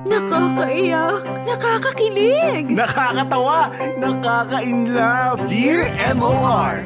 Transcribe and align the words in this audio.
Nakakaiyak, 0.00 1.44
nakakakilig. 1.44 2.72
Nakakatawa, 2.72 3.68
nakaka-inlove. 4.00 5.44
Dear 5.44 5.92
MOR! 6.16 6.80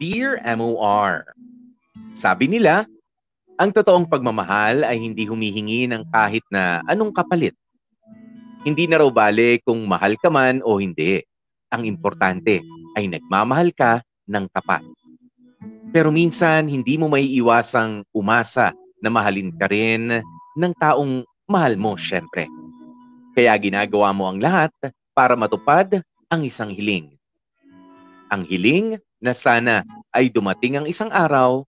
Dear 0.00 0.40
MOR, 0.56 1.28
sabi 2.16 2.48
nila, 2.48 2.88
ang 3.60 3.68
totoong 3.68 4.08
pagmamahal 4.08 4.80
ay 4.80 4.96
hindi 4.96 5.28
humihingi 5.28 5.92
ng 5.92 6.08
kahit 6.08 6.44
na 6.48 6.80
anong 6.88 7.12
kapalit. 7.12 7.52
Hindi 8.64 8.88
na 8.88 9.04
raw 9.04 9.12
bale 9.12 9.60
kung 9.60 9.84
mahal 9.84 10.16
ka 10.16 10.32
man 10.32 10.64
o 10.64 10.80
hindi. 10.80 11.20
Ang 11.68 11.84
importante 11.84 12.64
ay 12.96 13.12
nagmamahal 13.12 13.76
ka 13.76 14.00
ng 14.24 14.48
tapat. 14.56 14.80
Pero 15.92 16.08
minsan, 16.08 16.64
hindi 16.64 16.96
mo 16.96 17.12
may 17.12 17.28
iwasang 17.28 18.00
umasa 18.16 18.72
na 19.00 19.08
mahalin 19.12 19.52
ka 19.54 19.68
rin 19.68 20.24
ng 20.56 20.72
taong 20.80 21.24
mahal 21.46 21.74
mo, 21.76 21.94
syempre. 21.94 22.48
Kaya 23.36 23.52
ginagawa 23.60 24.16
mo 24.16 24.26
ang 24.26 24.40
lahat 24.40 24.72
para 25.12 25.36
matupad 25.36 26.00
ang 26.32 26.42
isang 26.42 26.72
hiling. 26.72 27.12
Ang 28.32 28.42
hiling 28.48 28.98
na 29.20 29.32
sana 29.36 29.86
ay 30.10 30.32
dumating 30.32 30.80
ang 30.80 30.86
isang 30.88 31.12
araw 31.12 31.62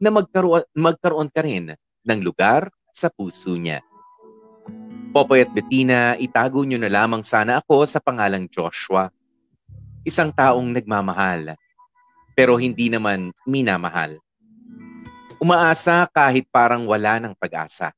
na 0.00 0.08
magkaroon, 0.08 0.64
magkaroon 0.72 1.28
ka 1.28 1.44
rin 1.44 1.76
ng 2.06 2.20
lugar 2.24 2.72
sa 2.94 3.12
puso 3.12 3.52
niya. 3.54 3.84
Popoy 5.10 5.42
at 5.42 5.50
Bettina, 5.50 6.14
itago 6.16 6.62
niyo 6.62 6.78
na 6.78 6.86
lamang 6.86 7.26
sana 7.26 7.58
ako 7.58 7.82
sa 7.84 7.98
pangalang 7.98 8.46
Joshua. 8.46 9.10
Isang 10.06 10.30
taong 10.30 10.70
nagmamahal, 10.70 11.58
pero 12.32 12.56
hindi 12.56 12.88
naman 12.88 13.34
minamahal. 13.44 14.16
Umaasa 15.40 16.04
kahit 16.12 16.44
parang 16.52 16.84
wala 16.84 17.16
ng 17.16 17.32
pag-asa. 17.32 17.96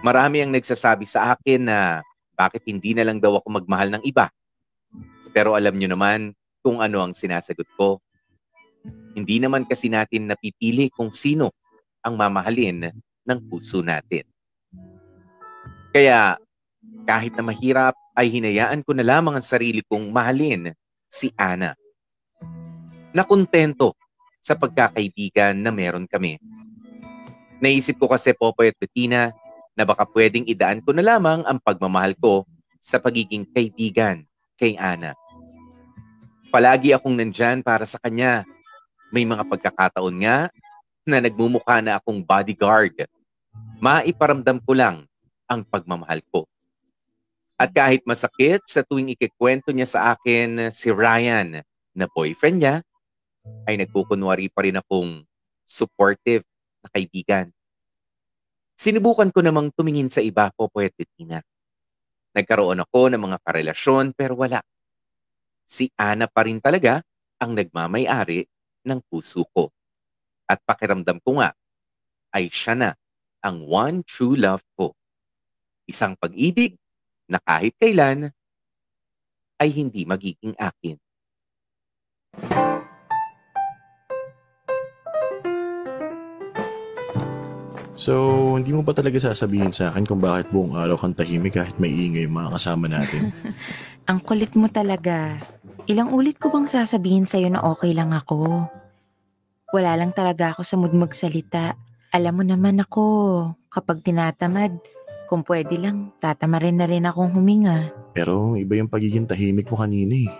Marami 0.00 0.40
ang 0.40 0.56
nagsasabi 0.56 1.04
sa 1.04 1.36
akin 1.36 1.68
na 1.68 2.00
bakit 2.32 2.64
hindi 2.64 2.96
na 2.96 3.04
lang 3.04 3.20
daw 3.20 3.36
ako 3.36 3.60
magmahal 3.60 3.92
ng 3.92 4.02
iba. 4.08 4.32
Pero 5.36 5.52
alam 5.52 5.76
niyo 5.76 5.92
naman 5.92 6.32
kung 6.64 6.80
ano 6.80 7.04
ang 7.04 7.12
sinasagot 7.12 7.68
ko. 7.76 8.00
Hindi 9.12 9.36
naman 9.36 9.68
kasi 9.68 9.92
natin 9.92 10.32
napipili 10.32 10.88
kung 10.88 11.12
sino 11.12 11.52
ang 12.00 12.16
mamahalin 12.16 12.88
ng 13.28 13.38
puso 13.52 13.84
natin. 13.84 14.24
Kaya 15.92 16.40
kahit 17.04 17.36
na 17.36 17.44
mahirap 17.44 17.92
ay 18.16 18.32
hinayaan 18.32 18.80
ko 18.80 18.96
na 18.96 19.04
lamang 19.04 19.36
ang 19.36 19.44
sarili 19.44 19.84
kong 19.84 20.08
mahalin 20.08 20.72
si 21.04 21.28
Ana. 21.36 21.76
Nakontento 23.12 23.92
sa 24.40 24.56
pagkakaibigan 24.56 25.56
na 25.60 25.68
meron 25.68 26.08
kami. 26.08 26.40
Naisip 27.60 28.00
ko 28.00 28.08
kasi 28.08 28.32
Popoy 28.32 28.72
at 28.72 28.78
Bettina 28.80 29.36
na 29.76 29.84
baka 29.84 30.08
pwedeng 30.16 30.48
idaan 30.48 30.80
ko 30.80 30.96
na 30.96 31.04
lamang 31.04 31.44
ang 31.44 31.60
pagmamahal 31.60 32.16
ko 32.16 32.48
sa 32.80 32.96
pagiging 32.96 33.44
kaibigan 33.52 34.24
kay 34.56 34.80
Ana. 34.80 35.12
Palagi 36.48 36.96
akong 36.96 37.14
nandyan 37.14 37.60
para 37.62 37.84
sa 37.84 38.00
kanya 38.00 38.42
may 39.12 39.28
mga 39.28 39.46
pagkakataon 39.46 40.16
nga 40.24 40.48
na 41.04 41.20
nagmumukha 41.20 41.78
na 41.84 42.00
akong 42.00 42.24
bodyguard. 42.24 43.06
Maiparamdam 43.78 44.58
ko 44.64 44.72
lang 44.74 44.96
ang 45.46 45.62
pagmamahal 45.66 46.24
ko. 46.32 46.48
At 47.60 47.76
kahit 47.76 48.00
masakit 48.08 48.64
sa 48.64 48.80
tuwing 48.80 49.12
ikikwento 49.12 49.68
niya 49.68 49.84
sa 49.84 50.00
akin 50.16 50.72
si 50.72 50.88
Ryan 50.88 51.60
na 51.92 52.06
boyfriend 52.08 52.56
niya, 52.64 52.74
ay 53.68 53.80
nagkukunwari 53.80 54.50
pa 54.52 54.66
rin 54.66 54.78
akong 54.80 55.24
supportive 55.64 56.44
na 56.82 56.88
kaibigan. 56.90 57.46
Sinubukan 58.80 59.28
ko 59.28 59.44
namang 59.44 59.68
tumingin 59.76 60.08
sa 60.08 60.24
iba 60.24 60.48
po, 60.56 60.72
Poet 60.72 60.96
Bettina. 60.96 61.44
Nagkaroon 62.32 62.80
ako 62.80 63.12
ng 63.12 63.20
mga 63.20 63.38
karelasyon 63.44 64.16
pero 64.16 64.40
wala. 64.40 64.64
Si 65.68 65.92
Ana 66.00 66.26
pa 66.26 66.48
rin 66.48 66.58
talaga 66.58 67.04
ang 67.36 67.52
nagmamay-ari 67.52 68.48
ng 68.88 69.00
puso 69.06 69.44
ko. 69.52 69.68
At 70.48 70.64
pakiramdam 70.64 71.20
ko 71.22 71.44
nga 71.44 71.54
ay 72.34 72.50
siya 72.50 72.74
na 72.74 72.90
ang 73.44 73.68
one 73.68 74.02
true 74.02 74.34
love 74.34 74.64
ko. 74.74 74.96
Isang 75.86 76.16
pag-ibig 76.16 76.74
na 77.30 77.38
kahit 77.42 77.76
kailan 77.78 78.32
ay 79.60 79.68
hindi 79.68 80.08
magiging 80.08 80.56
akin. 80.56 80.96
So, 88.00 88.56
hindi 88.56 88.72
mo 88.72 88.80
ba 88.80 88.96
talaga 88.96 89.20
sasabihin 89.20 89.76
sa 89.76 89.92
akin 89.92 90.08
kung 90.08 90.24
bakit 90.24 90.48
buong 90.48 90.72
araw 90.72 90.96
kang 90.96 91.12
tahimik 91.12 91.60
kahit 91.60 91.76
may 91.76 91.92
ingay 91.92 92.24
yung 92.24 92.32
mga 92.32 92.56
kasama 92.56 92.88
natin? 92.88 93.28
Ang 94.08 94.24
kulit 94.24 94.56
mo 94.56 94.72
talaga. 94.72 95.36
Ilang 95.84 96.16
ulit 96.16 96.40
ko 96.40 96.48
bang 96.48 96.64
sasabihin 96.64 97.28
sa'yo 97.28 97.52
na 97.52 97.60
okay 97.60 97.92
lang 97.92 98.16
ako? 98.16 98.64
Wala 99.76 100.00
lang 100.00 100.16
talaga 100.16 100.56
ako 100.56 100.64
sa 100.64 100.80
mood 100.80 100.96
magsalita. 100.96 101.76
Alam 102.16 102.40
mo 102.40 102.44
naman 102.48 102.80
ako, 102.80 103.04
kapag 103.68 104.00
tinatamad, 104.00 104.80
kung 105.28 105.44
pwede 105.44 105.76
lang, 105.76 106.16
tatamarin 106.24 106.80
na 106.80 106.88
rin 106.88 107.04
akong 107.04 107.36
huminga. 107.36 107.92
Pero 108.16 108.56
iba 108.56 108.80
yung 108.80 108.88
pagiging 108.88 109.28
tahimik 109.28 109.68
mo 109.68 109.76
kanina 109.76 110.16
eh. 110.16 110.32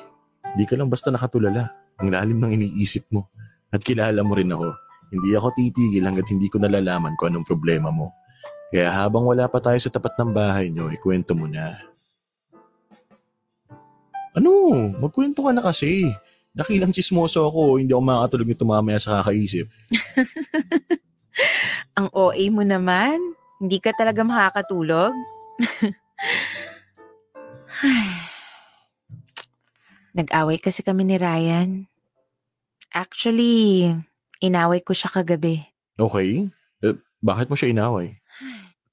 Hindi 0.57 0.65
ka 0.65 0.81
lang 0.81 0.89
basta 0.89 1.13
nakatulala. 1.13 1.77
Ang 2.01 2.09
lalim 2.09 2.41
ng 2.41 2.57
iniisip 2.57 3.05
mo. 3.13 3.29
At 3.69 3.85
kilala 3.85 4.25
mo 4.25 4.33
rin 4.33 4.49
ako. 4.49 4.90
Hindi 5.11 5.35
ako 5.35 5.51
titigil 5.59 6.07
hanggat 6.07 6.31
hindi 6.31 6.47
ko 6.47 6.63
nalalaman 6.63 7.19
kung 7.19 7.35
anong 7.35 7.47
problema 7.47 7.91
mo. 7.91 8.15
Kaya 8.71 8.95
habang 8.95 9.27
wala 9.27 9.51
pa 9.51 9.59
tayo 9.59 9.75
sa 9.83 9.91
tapat 9.91 10.15
ng 10.15 10.31
bahay 10.31 10.71
nyo, 10.71 10.87
ikwento 10.95 11.35
mo 11.35 11.51
na. 11.51 11.83
Ano? 14.39 14.71
Magkwento 15.03 15.43
ka 15.43 15.51
na 15.51 15.59
kasi. 15.59 16.07
Nakilang 16.55 16.95
chismoso 16.95 17.43
ako, 17.47 17.79
hindi 17.83 17.91
ako 17.91 18.03
makakatulog 18.07 18.47
nito 18.47 18.63
mamaya 18.63 19.03
sa 19.03 19.19
kakaisip. 19.23 19.67
Ang 21.99 22.07
OA 22.15 22.47
mo 22.55 22.63
naman. 22.63 23.19
Hindi 23.59 23.83
ka 23.83 23.91
talaga 23.93 24.23
makakatulog? 24.23 25.11
Nag-away 30.19 30.59
kasi 30.59 30.83
kami 30.83 31.07
ni 31.07 31.15
Ryan. 31.19 31.87
Actually, 32.91 33.95
Inaway 34.41 34.81
ko 34.81 34.97
siya 34.97 35.13
kagabi. 35.13 35.65
Okay. 36.01 36.49
Eh, 36.81 36.97
bakit 37.21 37.53
mo 37.53 37.57
siya 37.57 37.73
inaway? 37.73 38.17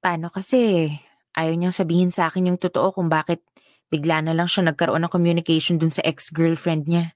Paano 0.04 0.28
kasi? 0.28 0.92
Ayaw 1.34 1.54
niyang 1.56 1.76
sabihin 1.76 2.12
sa 2.12 2.28
akin 2.28 2.52
yung 2.52 2.60
totoo 2.60 2.92
kung 2.92 3.08
bakit 3.08 3.40
bigla 3.88 4.20
na 4.20 4.36
lang 4.36 4.52
siya 4.52 4.68
nagkaroon 4.68 5.08
ng 5.08 5.14
communication 5.14 5.80
dun 5.80 5.94
sa 5.96 6.04
ex-girlfriend 6.04 6.92
niya. 6.92 7.16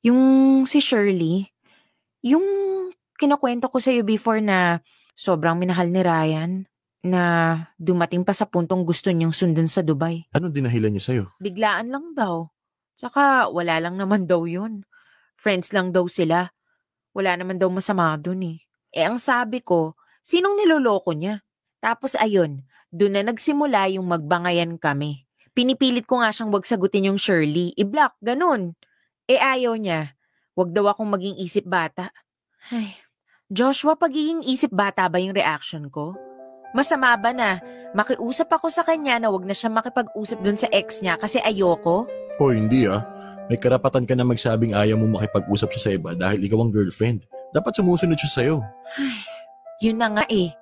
Yung 0.00 0.64
si 0.64 0.80
Shirley, 0.80 1.52
yung 2.24 2.46
kinakwento 3.20 3.68
ko 3.68 3.76
sa 3.82 3.92
iyo 3.92 4.06
before 4.06 4.40
na 4.40 4.80
sobrang 5.18 5.58
minahal 5.58 5.90
ni 5.90 6.00
Ryan, 6.00 6.64
na 7.04 7.22
dumating 7.78 8.26
pa 8.26 8.34
sa 8.34 8.46
puntong 8.46 8.82
gusto 8.82 9.10
niyang 9.14 9.30
sundan 9.30 9.70
sa 9.70 9.86
Dubai. 9.86 10.26
Anong 10.34 10.54
dinahilan 10.54 10.90
niya 10.90 11.04
sa'yo? 11.04 11.24
Biglaan 11.38 11.94
lang 11.94 12.14
daw. 12.14 12.50
Tsaka 12.98 13.46
wala 13.54 13.78
lang 13.78 13.94
naman 13.94 14.26
daw 14.26 14.42
yun. 14.44 14.82
Friends 15.38 15.70
lang 15.70 15.94
daw 15.94 16.10
sila. 16.10 16.50
Wala 17.18 17.34
naman 17.34 17.58
daw 17.58 17.66
masama 17.66 18.14
dun 18.14 18.46
eh. 18.46 18.62
Eh 18.94 19.02
ang 19.02 19.18
sabi 19.18 19.58
ko, 19.58 19.98
sinong 20.22 20.54
niloloko 20.54 21.10
niya? 21.10 21.42
Tapos 21.82 22.14
ayun, 22.14 22.62
dun 22.94 23.18
na 23.18 23.26
nagsimula 23.26 23.90
yung 23.90 24.06
magbangayan 24.06 24.78
kami. 24.78 25.26
Pinipilit 25.50 26.06
ko 26.06 26.22
nga 26.22 26.30
siyang 26.30 26.54
wag 26.54 26.62
sagutin 26.62 27.10
yung 27.10 27.18
Shirley. 27.18 27.74
I-block, 27.74 28.14
ganun. 28.22 28.78
Eh 29.26 29.34
ayaw 29.34 29.74
niya. 29.74 30.14
Wag 30.54 30.70
daw 30.70 30.94
akong 30.94 31.10
maging 31.10 31.42
isip 31.42 31.66
bata. 31.66 32.14
Ay, 32.70 32.94
Joshua, 33.50 33.98
pagiging 33.98 34.46
isip 34.46 34.70
bata 34.70 35.10
ba 35.10 35.18
yung 35.18 35.34
reaction 35.34 35.90
ko? 35.90 36.14
Masama 36.70 37.18
ba 37.18 37.34
na 37.34 37.58
makiusap 37.98 38.46
ako 38.46 38.70
sa 38.70 38.86
kanya 38.86 39.18
na 39.18 39.34
wag 39.34 39.42
na 39.42 39.58
siya 39.58 39.74
makipag-usap 39.74 40.38
dun 40.38 40.54
sa 40.54 40.70
ex 40.70 41.02
niya 41.02 41.18
kasi 41.18 41.42
ayoko? 41.42 42.06
Oh, 42.38 42.54
hindi 42.54 42.86
ah. 42.86 43.02
May 43.48 43.56
karapatan 43.56 44.04
ka 44.04 44.12
na 44.12 44.28
magsabing 44.28 44.76
ayaw 44.76 45.00
mo 45.00 45.16
makipag-usap 45.16 45.72
siya 45.72 45.82
sa 45.82 45.90
iba 45.96 46.10
dahil 46.12 46.44
ikaw 46.44 46.60
ang 46.60 46.72
girlfriend. 46.72 47.24
Dapat 47.56 47.80
sumusunod 47.80 48.20
siya 48.20 48.30
sa'yo. 48.30 48.56
Yun 49.80 49.96
na 49.96 50.12
nga 50.12 50.24
eh. 50.28 50.52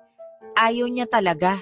Ayaw 0.55 0.87
niya 0.87 1.03
talaga. 1.03 1.59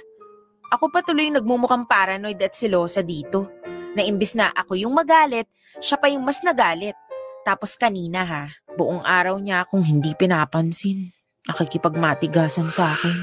Ako 0.69 0.93
pa 0.93 1.01
tuloy 1.01 1.33
nagmumukhang 1.33 1.89
paranoid 1.89 2.37
at 2.45 2.53
silosa 2.53 3.01
dito. 3.01 3.49
Na 3.97 4.05
imbis 4.05 4.37
na 4.37 4.53
ako 4.53 4.77
yung 4.77 4.93
magalit, 4.93 5.49
siya 5.81 5.97
pa 5.97 6.13
yung 6.13 6.21
mas 6.21 6.45
nagalit. 6.45 6.93
Tapos 7.41 7.73
kanina 7.73 8.21
ha, 8.21 8.43
buong 8.77 9.01
araw 9.01 9.41
niya 9.41 9.65
akong 9.65 9.81
hindi 9.81 10.13
pinapansin. 10.13 11.09
Nakikipagmatigasan 11.49 12.69
sa 12.69 12.93
akin. 12.93 13.17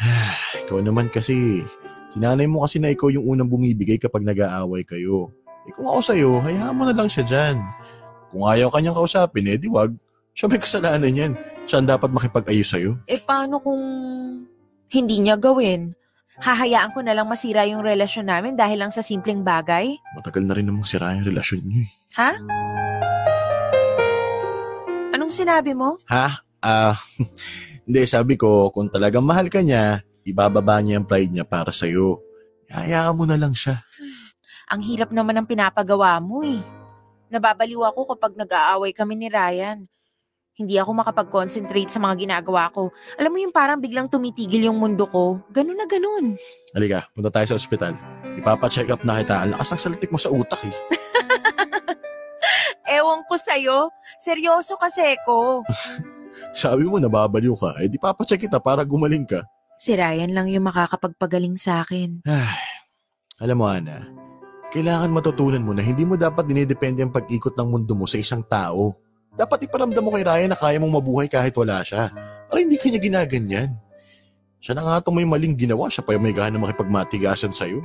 ikaw 0.64 0.80
naman 0.80 1.12
kasi. 1.12 1.60
Sinanay 2.12 2.44
mo 2.44 2.64
kasi 2.64 2.80
na 2.80 2.92
ikaw 2.92 3.08
yung 3.08 3.24
unang 3.24 3.48
bumibigay 3.48 3.96
kapag 3.96 4.24
nag-aaway 4.24 4.84
kayo. 4.84 5.32
Eh 5.62 5.72
kung 5.78 5.86
ako 5.86 6.00
sa'yo, 6.02 6.30
hayaan 6.42 6.74
mo 6.74 6.82
na 6.82 6.94
lang 6.94 7.06
siya 7.06 7.22
dyan. 7.22 7.56
Kung 8.34 8.42
ayaw 8.50 8.66
kanyang 8.72 8.98
kausapin, 8.98 9.46
eh 9.46 9.58
di 9.60 9.70
wag. 9.70 9.94
Siya 10.34 10.50
may 10.50 10.58
kasalanan 10.58 11.12
yan. 11.14 11.32
Siya 11.70 11.78
ang 11.78 11.86
dapat 11.86 12.10
makipag-ayos 12.10 12.66
sa'yo. 12.74 12.98
Eh 13.06 13.22
paano 13.22 13.62
kung 13.62 13.78
hindi 14.90 15.16
niya 15.22 15.38
gawin? 15.38 15.94
Hahayaan 16.42 16.90
ko 16.90 17.06
na 17.06 17.14
lang 17.14 17.30
masira 17.30 17.62
yung 17.68 17.86
relasyon 17.86 18.26
namin 18.26 18.58
dahil 18.58 18.82
lang 18.82 18.90
sa 18.90 19.04
simpleng 19.04 19.46
bagay? 19.46 19.94
Matagal 20.18 20.42
na 20.42 20.58
rin 20.58 20.66
namang 20.66 20.88
sira 20.88 21.14
yung 21.14 21.28
relasyon 21.28 21.62
niyo 21.62 21.86
eh. 21.86 21.90
Ha? 22.18 22.30
Anong 25.14 25.30
sinabi 25.30 25.76
mo? 25.76 26.02
Ha? 26.10 26.42
Ah, 26.64 26.98
hindi, 27.86 28.02
sabi 28.10 28.34
ko, 28.34 28.74
kung 28.74 28.90
talagang 28.90 29.22
mahal 29.22 29.46
ka 29.46 29.62
niya, 29.62 30.02
ibababa 30.26 30.82
niya 30.82 30.98
ang 30.98 31.06
pride 31.06 31.30
niya 31.30 31.46
para 31.46 31.70
sa'yo. 31.70 32.18
Hayaan 32.72 33.14
mo 33.14 33.28
na 33.28 33.36
lang 33.38 33.54
siya. 33.54 33.84
Ang 34.72 34.80
hirap 34.88 35.12
naman 35.12 35.36
ng 35.36 35.44
pinapagawa 35.44 36.16
mo 36.16 36.40
eh. 36.40 36.64
Nababaliw 37.28 37.92
ako 37.92 38.16
kapag 38.16 38.32
nag-aaway 38.40 38.96
kami 38.96 39.20
ni 39.20 39.28
Ryan. 39.28 39.84
Hindi 40.56 40.80
ako 40.80 40.96
makapag-concentrate 40.96 41.92
sa 41.92 42.00
mga 42.00 42.24
ginagawa 42.24 42.72
ko. 42.72 42.88
Alam 43.20 43.36
mo 43.36 43.38
yung 43.44 43.52
parang 43.52 43.76
biglang 43.76 44.08
tumitigil 44.08 44.72
yung 44.72 44.80
mundo 44.80 45.04
ko. 45.04 45.44
Ganun 45.52 45.76
na 45.76 45.84
ganun. 45.84 46.32
Halika, 46.72 47.04
punta 47.12 47.28
tayo 47.28 47.52
sa 47.52 47.60
ospital. 47.60 48.00
Ipapacheck 48.40 48.88
up 48.88 49.04
na 49.04 49.20
kita. 49.20 49.44
Ang 49.44 49.52
lakas 49.52 49.76
ng 49.76 49.80
saltik 49.80 50.08
mo 50.08 50.16
sa 50.16 50.32
utak 50.32 50.60
eh. 50.64 50.76
Ewan 52.96 53.28
ko 53.28 53.36
sa'yo. 53.36 53.92
Seryoso 54.16 54.80
kasi 54.80 55.20
ko. 55.28 55.68
Sabi 56.56 56.88
mo 56.88 56.96
nababaliw 56.96 57.52
ka, 57.60 57.76
eh 57.76 57.92
di 57.92 58.00
papacheck 58.00 58.40
kita 58.40 58.56
para 58.56 58.88
gumaling 58.88 59.28
ka. 59.28 59.44
Si 59.76 59.92
Ryan 59.92 60.32
lang 60.32 60.48
yung 60.48 60.64
makakapagpagaling 60.64 61.60
sa 61.60 61.84
akin. 61.84 62.24
Ay, 62.24 62.56
alam 63.44 63.60
mo 63.60 63.68
Ana, 63.68 64.21
kailangan 64.72 65.12
matutunan 65.12 65.60
mo 65.60 65.76
na 65.76 65.84
hindi 65.84 66.08
mo 66.08 66.16
dapat 66.16 66.48
dinidepende 66.48 67.04
ang 67.04 67.12
pag-ikot 67.12 67.52
ng 67.52 67.68
mundo 67.68 67.92
mo 67.92 68.08
sa 68.08 68.16
isang 68.16 68.40
tao. 68.40 68.96
Dapat 69.36 69.68
iparamdam 69.68 70.00
mo 70.00 70.16
kay 70.16 70.24
Ryan 70.24 70.56
na 70.56 70.58
kaya 70.58 70.80
mong 70.80 70.96
mabuhay 70.96 71.28
kahit 71.28 71.52
wala 71.60 71.84
siya. 71.84 72.08
Para 72.48 72.58
hindi 72.64 72.80
ka 72.80 72.88
niya 72.88 73.00
ginaganyan. 73.00 73.68
Siya 74.64 74.72
na 74.72 74.82
nga 74.84 75.04
itong 75.04 75.20
may 75.20 75.28
maling 75.28 75.60
ginawa, 75.60 75.92
siya 75.92 76.00
pa 76.00 76.16
yung 76.16 76.24
may 76.24 76.32
gana 76.32 76.56
makipagmatigasan 76.56 77.52
sa'yo. 77.52 77.84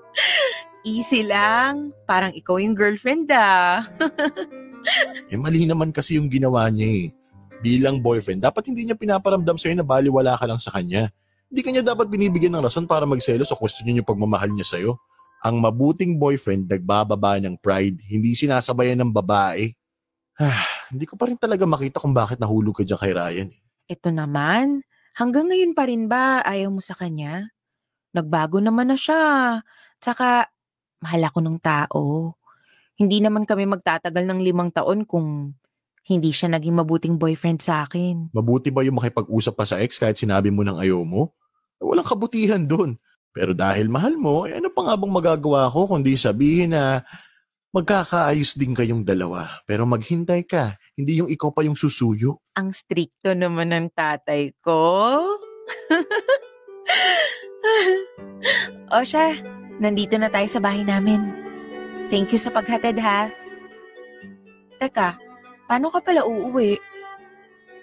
Easy 0.86 1.26
lang. 1.26 1.90
Parang 2.06 2.30
ikaw 2.30 2.62
yung 2.62 2.78
girlfriend 2.78 3.26
ah. 3.34 3.82
eh 5.32 5.38
mali 5.38 5.66
naman 5.66 5.90
kasi 5.90 6.22
yung 6.22 6.30
ginawa 6.30 6.70
niya 6.70 6.86
eh. 6.86 7.06
Bilang 7.58 7.98
boyfriend, 7.98 8.46
dapat 8.46 8.70
hindi 8.70 8.86
niya 8.86 8.94
pinaparamdam 8.94 9.58
sa'yo 9.58 9.74
na 9.74 9.82
baliwala 9.82 10.38
ka 10.38 10.46
lang 10.46 10.62
sa 10.62 10.70
kanya. 10.70 11.10
Hindi 11.50 11.60
kanya 11.66 11.82
dapat 11.82 12.06
binibigyan 12.06 12.54
ng 12.54 12.62
rason 12.62 12.86
para 12.86 13.02
magselos 13.08 13.50
o 13.50 13.58
question 13.58 13.90
niya 13.90 14.02
yung 14.02 14.06
pagmamahal 14.06 14.54
niya 14.54 14.76
sa'yo. 14.76 14.94
Ang 15.44 15.60
mabuting 15.60 16.16
boyfriend 16.16 16.66
nagbababa 16.66 17.36
ng 17.38 17.60
pride, 17.60 18.00
hindi 18.08 18.32
sinasabayan 18.32 18.96
ng 19.02 19.12
babae. 19.12 19.72
Ah, 20.36 20.64
hindi 20.88 21.04
ko 21.04 21.16
pa 21.16 21.28
rin 21.28 21.36
talaga 21.36 21.64
makita 21.64 22.00
kung 22.00 22.12
bakit 22.12 22.36
nahulog 22.36 22.76
ka 22.76 22.84
dyan 22.84 23.00
kay 23.00 23.12
Ryan. 23.12 23.48
eh. 23.52 23.60
Ito 23.88 24.10
naman. 24.10 24.82
Hanggang 25.16 25.48
ngayon 25.48 25.72
pa 25.72 25.88
rin 25.88 26.08
ba 26.08 26.44
ayaw 26.44 26.68
mo 26.68 26.80
sa 26.82 26.92
kanya? 26.92 27.48
Nagbago 28.12 28.60
naman 28.60 28.92
na 28.92 28.98
siya. 28.98 29.60
Tsaka, 29.96 30.48
mahal 31.00 31.22
ako 31.24 31.38
ng 31.40 31.58
tao. 31.60 32.34
Hindi 32.96 33.20
naman 33.20 33.44
kami 33.44 33.68
magtatagal 33.68 34.24
ng 34.24 34.40
limang 34.40 34.72
taon 34.72 35.04
kung 35.04 35.52
hindi 36.06 36.30
siya 36.32 36.48
naging 36.48 36.76
mabuting 36.76 37.16
boyfriend 37.16 37.60
sa 37.60 37.84
akin. 37.84 38.32
Mabuti 38.32 38.70
ba 38.72 38.84
yung 38.84 38.96
makipag-usap 38.96 39.52
pa 39.52 39.64
sa 39.64 39.80
ex 39.80 39.96
kahit 39.96 40.16
sinabi 40.16 40.48
mo 40.48 40.64
ng 40.64 40.78
ayaw 40.80 41.00
mo? 41.02 41.32
Eh, 41.76 41.84
Walang 41.84 42.06
kabutihan 42.08 42.62
doon. 42.62 42.96
Pero 43.36 43.52
dahil 43.52 43.92
mahal 43.92 44.16
mo, 44.16 44.48
eh 44.48 44.56
ano 44.56 44.72
pa 44.72 44.88
nga 44.88 44.96
bang 44.96 45.12
magagawa 45.12 45.68
ko 45.68 45.84
kundi 45.84 46.16
sabihin 46.16 46.72
na 46.72 47.04
magkakaayos 47.76 48.56
din 48.56 48.72
kayong 48.72 49.04
dalawa. 49.04 49.60
Pero 49.68 49.84
maghintay 49.84 50.48
ka, 50.48 50.80
hindi 50.96 51.20
yung 51.20 51.28
ikaw 51.28 51.52
pa 51.52 51.60
yung 51.60 51.76
susuyo. 51.76 52.40
Ang 52.56 52.72
stricto 52.72 53.36
naman 53.36 53.76
ng 53.76 53.92
tatay 53.92 54.56
ko. 54.64 55.20
o 58.96 59.04
siya, 59.04 59.36
nandito 59.76 60.16
na 60.16 60.32
tayo 60.32 60.48
sa 60.48 60.56
bahay 60.56 60.80
namin. 60.80 61.20
Thank 62.08 62.32
you 62.32 62.40
sa 62.40 62.48
paghatid 62.48 62.96
ha. 63.04 63.28
Teka, 64.80 65.20
paano 65.68 65.92
ka 65.92 66.00
pala 66.00 66.24
uuwi? 66.24 66.80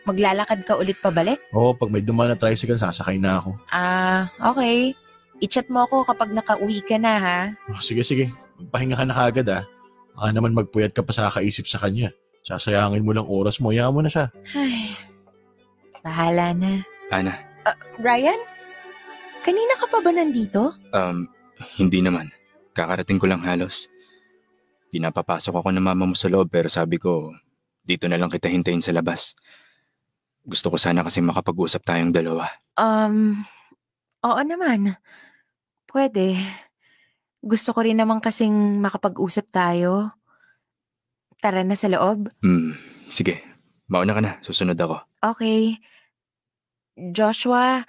Maglalakad 0.09 0.65
ka 0.65 0.81
ulit 0.81 0.97
pabalik? 0.97 1.37
Oo, 1.53 1.77
pag 1.77 1.93
may 1.93 2.01
dumaan 2.01 2.33
na 2.33 2.41
tricycle, 2.41 2.81
sasakay 2.81 3.21
na 3.21 3.37
ako. 3.37 3.53
Ah, 3.69 4.33
okay. 4.41 4.97
I-chat 5.43 5.67
mo 5.67 5.83
ako 5.83 6.07
kapag 6.07 6.31
nakauwi 6.31 6.79
ka 6.79 6.95
na 6.95 7.19
ha. 7.19 7.39
Oh, 7.67 7.83
sige, 7.83 7.99
sige. 8.07 8.31
Magpahinga 8.63 8.95
ka 8.95 9.03
na 9.03 9.15
kagad 9.15 9.47
ah. 9.51 9.63
Baka 10.15 10.29
naman 10.31 10.55
magpuyat 10.55 10.95
ka 10.95 11.03
pa 11.03 11.11
sa 11.11 11.27
kakaisip 11.27 11.67
sa 11.67 11.83
kanya. 11.83 12.15
Sasayangin 12.47 13.03
mo 13.03 13.11
lang 13.11 13.27
oras 13.27 13.59
mo, 13.59 13.75
hayaan 13.75 13.91
mo 13.91 13.99
na 13.99 14.07
siya. 14.07 14.31
Ay, 14.55 14.95
bahala 15.99 16.55
na. 16.55 16.79
Ana, 17.11 17.35
Ryan? 17.99 18.39
Kanina 19.43 19.75
ka 19.75 19.85
pa 19.91 19.99
ba 19.99 20.11
nandito? 20.15 20.71
um, 20.95 21.27
hindi 21.75 21.99
naman. 21.99 22.31
Kakarating 22.71 23.19
ko 23.19 23.27
lang 23.27 23.43
halos. 23.43 23.91
Pinapapasok 24.95 25.59
ako 25.59 25.69
ng 25.75 25.83
mama 25.83 26.07
mo 26.07 26.15
sa 26.15 26.31
loob 26.31 26.47
pero 26.47 26.71
sabi 26.71 26.95
ko, 26.95 27.35
dito 27.83 28.07
na 28.07 28.15
lang 28.15 28.31
kita 28.31 28.47
hintayin 28.47 28.79
sa 28.79 28.95
labas. 28.95 29.35
Gusto 30.43 30.71
ko 30.71 30.77
sana 30.79 31.03
kasi 31.03 31.19
makapag-usap 31.19 31.83
tayong 31.83 32.15
dalawa. 32.15 32.47
Um, 32.79 33.43
oo 34.23 34.41
naman. 34.43 34.95
Pwede. 35.93 36.41
Gusto 37.37 37.69
ko 37.69 37.85
rin 37.85 38.01
naman 38.01 38.17
kasing 38.17 38.81
makapag-usap 38.81 39.45
tayo. 39.53 40.09
Tara 41.37 41.61
na 41.61 41.77
sa 41.77 41.85
loob. 41.85 42.33
Hmm, 42.41 42.73
sige. 43.13 43.45
Mauna 43.85 44.17
ka 44.17 44.21
na, 44.25 44.41
susunod 44.41 44.73
ako. 44.73 45.05
Okay. 45.21 45.77
Joshua, 46.97 47.85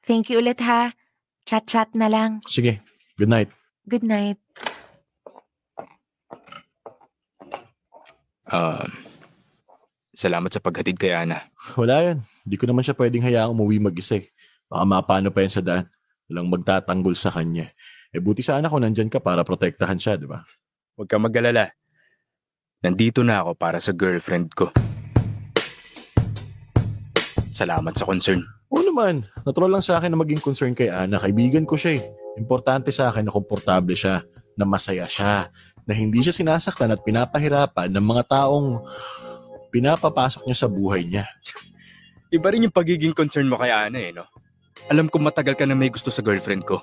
thank 0.00 0.32
you 0.32 0.40
ulit 0.40 0.64
ha. 0.64 0.96
Chat-chat 1.44 1.92
na 1.92 2.08
lang. 2.08 2.40
Sige, 2.48 2.80
good 3.20 3.28
night. 3.28 3.52
Good 3.84 4.06
night. 4.06 4.40
Um, 8.48 8.88
salamat 10.16 10.48
sa 10.48 10.62
paghatid 10.62 10.96
kay 10.96 11.12
Ana. 11.12 11.52
Wala 11.76 12.00
yan. 12.00 12.18
Hindi 12.48 12.56
ko 12.56 12.64
naman 12.64 12.80
siya 12.80 12.96
pwedeng 12.96 13.24
hayaang 13.28 13.52
umuwi 13.52 13.76
mag-isa 13.76 14.24
eh. 14.24 14.32
Baka 14.72 14.84
mapano 14.88 15.28
pa 15.28 15.44
yan 15.44 15.52
sa 15.52 15.60
daan. 15.60 15.84
Walang 16.32 16.48
magtatanggol 16.48 17.12
sa 17.12 17.28
kanya. 17.28 17.68
Eh 18.08 18.16
buti 18.16 18.40
sana 18.40 18.72
kung 18.72 18.80
nandyan 18.80 19.12
ka 19.12 19.20
para 19.20 19.44
protektahan 19.44 20.00
siya, 20.00 20.16
di 20.16 20.24
ba? 20.24 20.40
Huwag 20.96 21.04
ka 21.04 21.20
mag-alala. 21.20 21.68
Nandito 22.80 23.20
na 23.20 23.44
ako 23.44 23.52
para 23.52 23.76
sa 23.84 23.92
girlfriend 23.92 24.48
ko. 24.56 24.72
Salamat 27.52 27.92
sa 27.92 28.08
concern. 28.08 28.40
Oo 28.72 28.80
naman. 28.80 29.28
Natural 29.44 29.76
lang 29.76 29.84
sa 29.84 30.00
akin 30.00 30.08
na 30.08 30.16
maging 30.16 30.40
concern 30.40 30.72
kay 30.72 30.88
Ana. 30.88 31.20
Kaibigan 31.20 31.68
ko 31.68 31.76
siya 31.76 32.00
eh. 32.00 32.02
Importante 32.40 32.88
sa 32.96 33.12
akin 33.12 33.28
na 33.28 33.32
komportable 33.36 33.92
siya, 33.92 34.24
na 34.56 34.64
masaya 34.64 35.04
siya, 35.04 35.52
na 35.84 35.92
hindi 35.92 36.24
siya 36.24 36.32
sinasaktan 36.32 36.96
at 36.96 37.04
pinapahirapan 37.04 37.92
ng 37.92 38.04
mga 38.08 38.24
taong 38.24 38.80
pinapapasok 39.68 40.48
niya 40.48 40.56
sa 40.56 40.68
buhay 40.72 41.04
niya. 41.04 41.28
Iba 42.32 42.48
rin 42.56 42.64
yung 42.64 42.72
pagiging 42.72 43.12
concern 43.12 43.44
mo 43.52 43.60
kay 43.60 43.68
Ana 43.68 44.00
eh, 44.00 44.16
no? 44.16 44.24
Alam 44.90 45.06
ko 45.06 45.22
matagal 45.22 45.54
ka 45.54 45.62
na 45.68 45.78
may 45.78 45.92
gusto 45.92 46.10
sa 46.10 46.24
girlfriend 46.24 46.66
ko. 46.66 46.82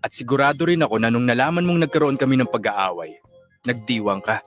At 0.00 0.16
sigurado 0.16 0.64
rin 0.64 0.82
ako 0.82 0.96
na 0.98 1.12
nung 1.12 1.28
nalaman 1.28 1.62
mong 1.62 1.86
nagkaroon 1.86 2.16
kami 2.16 2.40
ng 2.40 2.48
pag-aaway, 2.48 3.20
nagdiwang 3.68 4.24
ka. 4.24 4.40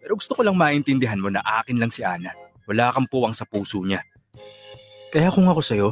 Pero 0.00 0.16
gusto 0.16 0.38
ko 0.38 0.46
lang 0.46 0.56
maintindihan 0.56 1.18
mo 1.18 1.28
na 1.28 1.42
akin 1.42 1.76
lang 1.76 1.90
si 1.90 2.06
Ana. 2.06 2.30
Wala 2.70 2.94
kang 2.94 3.10
puwang 3.10 3.34
sa 3.34 3.44
puso 3.44 3.82
niya. 3.82 4.00
Kaya 5.10 5.34
kung 5.34 5.50
ako 5.50 5.60
sa'yo, 5.60 5.88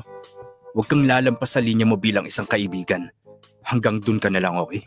huwag 0.73 0.87
kang 0.87 1.03
lalampas 1.03 1.59
sa 1.59 1.61
linya 1.61 1.83
mo 1.83 1.99
bilang 1.99 2.25
isang 2.25 2.47
kaibigan. 2.47 3.11
Hanggang 3.67 3.99
dun 3.99 4.23
ka 4.23 4.31
na 4.31 4.39
lang, 4.39 4.55
okay? 4.57 4.87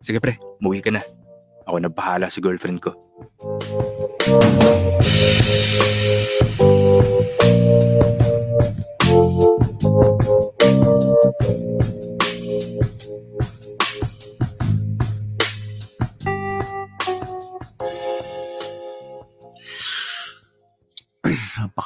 Sige 0.00 0.18
pre, 0.18 0.40
muwi 0.58 0.80
ka 0.80 0.90
na. 0.90 1.04
Ako 1.68 1.76
na 1.78 1.92
bahala 1.92 2.32
sa 2.32 2.40
girlfriend 2.40 2.80
ko. 2.80 2.96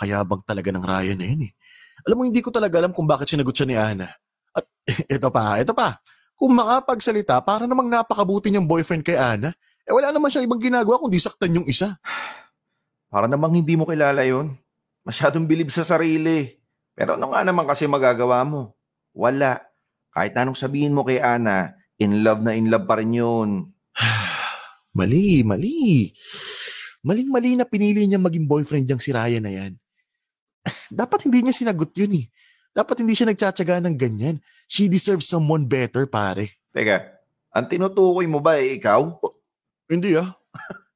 Napakayabang 0.01 0.41
talaga 0.49 0.73
ng 0.73 0.81
Ryan 0.81 1.19
na 1.21 1.27
yun 1.29 1.43
eh. 1.45 1.53
Alam 2.09 2.17
mo, 2.17 2.23
hindi 2.25 2.41
ko 2.41 2.49
talaga 2.49 2.81
alam 2.81 2.97
kung 2.97 3.05
bakit 3.05 3.29
sinagot 3.29 3.53
siya 3.53 3.69
ni 3.69 3.77
Ana. 3.77 4.09
At 4.57 4.65
ito 5.21 5.29
pa, 5.29 5.61
ito 5.61 5.77
pa. 5.77 6.01
Kung 6.41 6.57
makapagsalita, 6.57 7.37
para 7.45 7.69
namang 7.69 7.93
napakabuti 7.93 8.49
niyang 8.49 8.65
boyfriend 8.65 9.05
kay 9.05 9.21
Ana, 9.21 9.53
eh 9.85 9.93
wala 9.93 10.09
naman 10.09 10.33
siya 10.33 10.41
ibang 10.41 10.57
ginagawa 10.57 10.97
kundi 10.97 11.21
saktan 11.21 11.53
yung 11.53 11.69
isa. 11.69 12.01
Para 13.13 13.29
namang 13.29 13.59
hindi 13.59 13.77
mo 13.77 13.85
kilala 13.85 14.23
yon. 14.25 14.57
Masyadong 15.05 15.45
bilib 15.45 15.69
sa 15.69 15.83
sarili. 15.83 16.47
Pero 16.95 17.19
ano 17.19 17.35
nga 17.35 17.43
naman 17.43 17.67
kasi 17.67 17.85
magagawa 17.91 18.47
mo? 18.47 18.79
Wala. 19.13 19.61
Kahit 20.15 20.39
anong 20.39 20.57
sabihin 20.57 20.95
mo 20.95 21.03
kay 21.03 21.19
Ana, 21.19 21.75
in 21.99 22.23
love 22.23 22.41
na 22.41 22.55
in 22.55 22.71
love 22.71 22.87
pa 22.87 23.03
rin 23.03 23.13
yun. 23.13 23.67
Mali, 24.97 25.43
mali. 25.43 26.15
Maling-mali 27.03 27.59
na 27.59 27.67
pinili 27.67 28.07
niya 28.07 28.23
maging 28.23 28.47
boyfriend 28.47 28.87
niyang 28.87 29.03
si 29.03 29.11
Ryan 29.11 29.45
na 29.45 29.53
yan. 29.53 29.73
Dapat 30.91 31.31
hindi 31.31 31.47
niya 31.47 31.55
sinagot 31.55 31.93
yun 31.97 32.25
eh. 32.25 32.27
Dapat 32.71 33.03
hindi 33.03 33.19
siya 33.19 33.31
nagtsatsaga 33.31 33.83
ng 33.83 33.97
ganyan. 33.99 34.37
She 34.71 34.87
deserves 34.87 35.27
someone 35.27 35.67
better, 35.67 36.07
pare. 36.07 36.61
Teka, 36.71 37.19
ang 37.51 37.67
tinutukoy 37.67 38.31
mo 38.31 38.39
ba 38.39 38.63
eh, 38.63 38.79
ikaw? 38.79 39.19
Hindi 39.91 40.15
ah. 40.15 40.31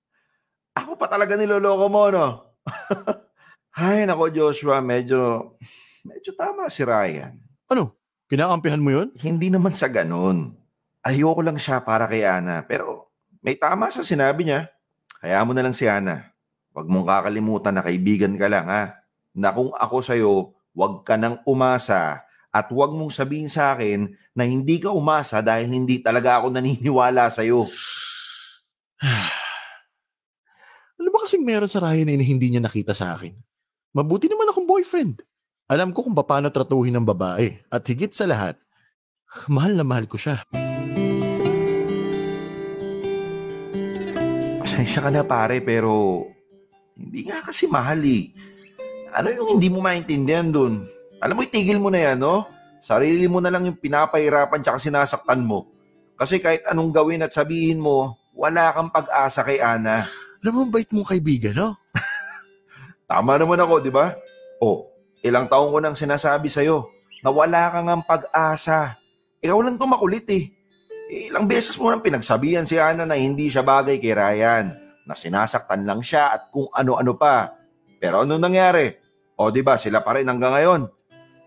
Ako 0.78 0.94
pa 0.94 1.10
talaga 1.10 1.34
niloloko 1.34 1.86
mo, 1.90 2.10
no? 2.14 2.26
Ay, 3.74 4.06
nako 4.06 4.30
Joshua, 4.30 4.78
medyo, 4.78 5.50
medyo 6.06 6.30
tama 6.38 6.70
si 6.70 6.86
Ryan. 6.86 7.34
Ano? 7.66 7.98
Kinakampihan 8.30 8.78
mo 8.78 8.94
yun? 8.94 9.10
Hindi 9.18 9.50
naman 9.50 9.74
sa 9.74 9.90
ganun. 9.90 10.54
Ayoko 11.02 11.42
lang 11.42 11.58
siya 11.58 11.82
para 11.82 12.06
kay 12.06 12.22
Ana, 12.24 12.62
pero 12.64 13.12
may 13.44 13.58
tama 13.58 13.90
sa 13.90 14.06
sinabi 14.06 14.46
niya. 14.46 14.70
Kaya 15.20 15.42
mo 15.42 15.52
na 15.52 15.60
lang 15.60 15.74
si 15.74 15.90
Ana. 15.90 16.32
Huwag 16.72 16.86
mong 16.88 17.06
kakalimutan 17.06 17.74
na 17.76 17.82
kaibigan 17.82 18.32
ka 18.38 18.46
lang, 18.48 18.66
ha? 18.70 19.03
Na 19.34 19.50
kung 19.50 19.74
ako 19.74 19.96
sa'yo, 19.98 20.34
huwag 20.78 21.02
ka 21.02 21.18
nang 21.18 21.42
umasa 21.42 22.22
at 22.54 22.70
huwag 22.70 22.94
mong 22.94 23.10
sabihin 23.10 23.50
sa 23.50 23.74
akin 23.74 24.14
na 24.30 24.46
hindi 24.46 24.78
ka 24.78 24.94
umasa 24.94 25.42
dahil 25.42 25.74
hindi 25.74 25.98
talaga 25.98 26.38
ako 26.38 26.54
naniniwala 26.54 27.26
sa'yo. 27.28 27.66
Ano 30.94 31.10
ba 31.10 31.26
kasing 31.26 31.42
meron 31.42 31.66
sa 31.66 31.82
Ryan 31.82 32.06
na 32.06 32.22
hindi 32.22 32.54
niya 32.54 32.62
nakita 32.62 32.94
sa 32.94 33.18
akin? 33.18 33.34
Mabuti 33.98 34.30
naman 34.30 34.46
akong 34.46 34.64
boyfriend. 34.64 35.26
Alam 35.66 35.90
ko 35.90 36.06
kung 36.06 36.14
paano 36.14 36.54
tratuhin 36.54 36.94
ng 36.94 37.04
babae. 37.04 37.60
At 37.66 37.82
higit 37.84 38.14
sa 38.14 38.30
lahat, 38.30 38.56
mahal 39.52 39.74
na 39.74 39.84
mahal 39.84 40.06
ko 40.06 40.16
siya. 40.16 40.46
Pasensya 44.62 45.02
ka 45.04 45.10
na 45.10 45.26
pare, 45.26 45.60
pero 45.60 46.24
hindi 46.94 47.26
nga 47.26 47.42
kasi 47.42 47.66
mahal 47.66 48.00
eh. 48.06 48.53
Ano 49.14 49.30
yung 49.30 49.48
hindi 49.56 49.70
mo 49.70 49.78
maintindihan 49.78 50.50
dun? 50.50 50.90
Alam 51.22 51.38
mo, 51.38 51.40
itigil 51.46 51.78
mo 51.78 51.86
na 51.86 52.02
yan, 52.02 52.18
no? 52.18 52.50
Sarili 52.82 53.30
mo 53.30 53.38
na 53.38 53.46
lang 53.46 53.62
yung 53.62 53.78
pinapahirapan 53.78 54.58
tsaka 54.58 54.82
sinasaktan 54.82 55.46
mo. 55.46 55.70
Kasi 56.18 56.42
kahit 56.42 56.66
anong 56.66 56.90
gawin 56.90 57.22
at 57.22 57.30
sabihin 57.30 57.78
mo, 57.78 58.18
wala 58.34 58.74
kang 58.74 58.90
pag-asa 58.90 59.46
kay 59.46 59.62
Ana. 59.62 60.02
Alam 60.42 60.52
mo, 60.52 60.62
bait 60.66 60.90
mong 60.90 61.14
kaibigan, 61.14 61.54
no? 61.54 61.78
Tama 63.10 63.38
naman 63.38 63.62
ako, 63.62 63.86
di 63.86 63.94
ba? 63.94 64.18
O, 64.58 64.90
ilang 65.22 65.46
taong 65.46 65.70
ko 65.70 65.78
nang 65.78 65.94
sinasabi 65.94 66.50
sa'yo 66.50 66.90
na 67.22 67.30
wala 67.30 67.70
kang 67.70 67.86
ang 67.86 68.02
pag-asa. 68.02 68.98
Ikaw 69.38 69.58
lang 69.62 69.78
to 69.78 69.86
makulit 69.86 70.26
eh. 70.34 70.50
Ilang 71.30 71.46
beses 71.46 71.78
mo 71.78 71.86
nang 71.86 72.02
pinagsabihan 72.02 72.66
si 72.66 72.82
Ana 72.82 73.06
na 73.06 73.14
hindi 73.14 73.46
siya 73.46 73.62
bagay 73.62 74.02
kay 74.02 74.10
Ryan, 74.10 74.74
na 75.06 75.14
sinasaktan 75.14 75.86
lang 75.86 76.02
siya 76.02 76.34
at 76.34 76.50
kung 76.50 76.66
ano-ano 76.74 77.14
pa. 77.14 77.54
Pero 78.02 78.26
ano 78.26 78.42
nangyari? 78.42 79.03
O 79.34 79.50
di 79.50 79.66
ba 79.66 79.74
sila 79.74 79.98
pa 79.98 80.14
rin 80.14 80.30
hanggang 80.30 80.54
ngayon? 80.54 80.82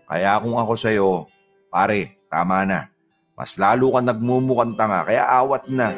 Kaya 0.04 0.36
kung 0.44 0.60
ako 0.60 0.76
sa'yo, 0.76 1.24
pare, 1.72 2.20
tama 2.28 2.60
na. 2.68 2.92
Mas 3.32 3.56
lalo 3.56 3.96
ka 3.96 4.04
nagmumukhang 4.04 4.76
tanga, 4.76 5.08
kaya 5.08 5.24
awat 5.24 5.64
na. 5.72 5.96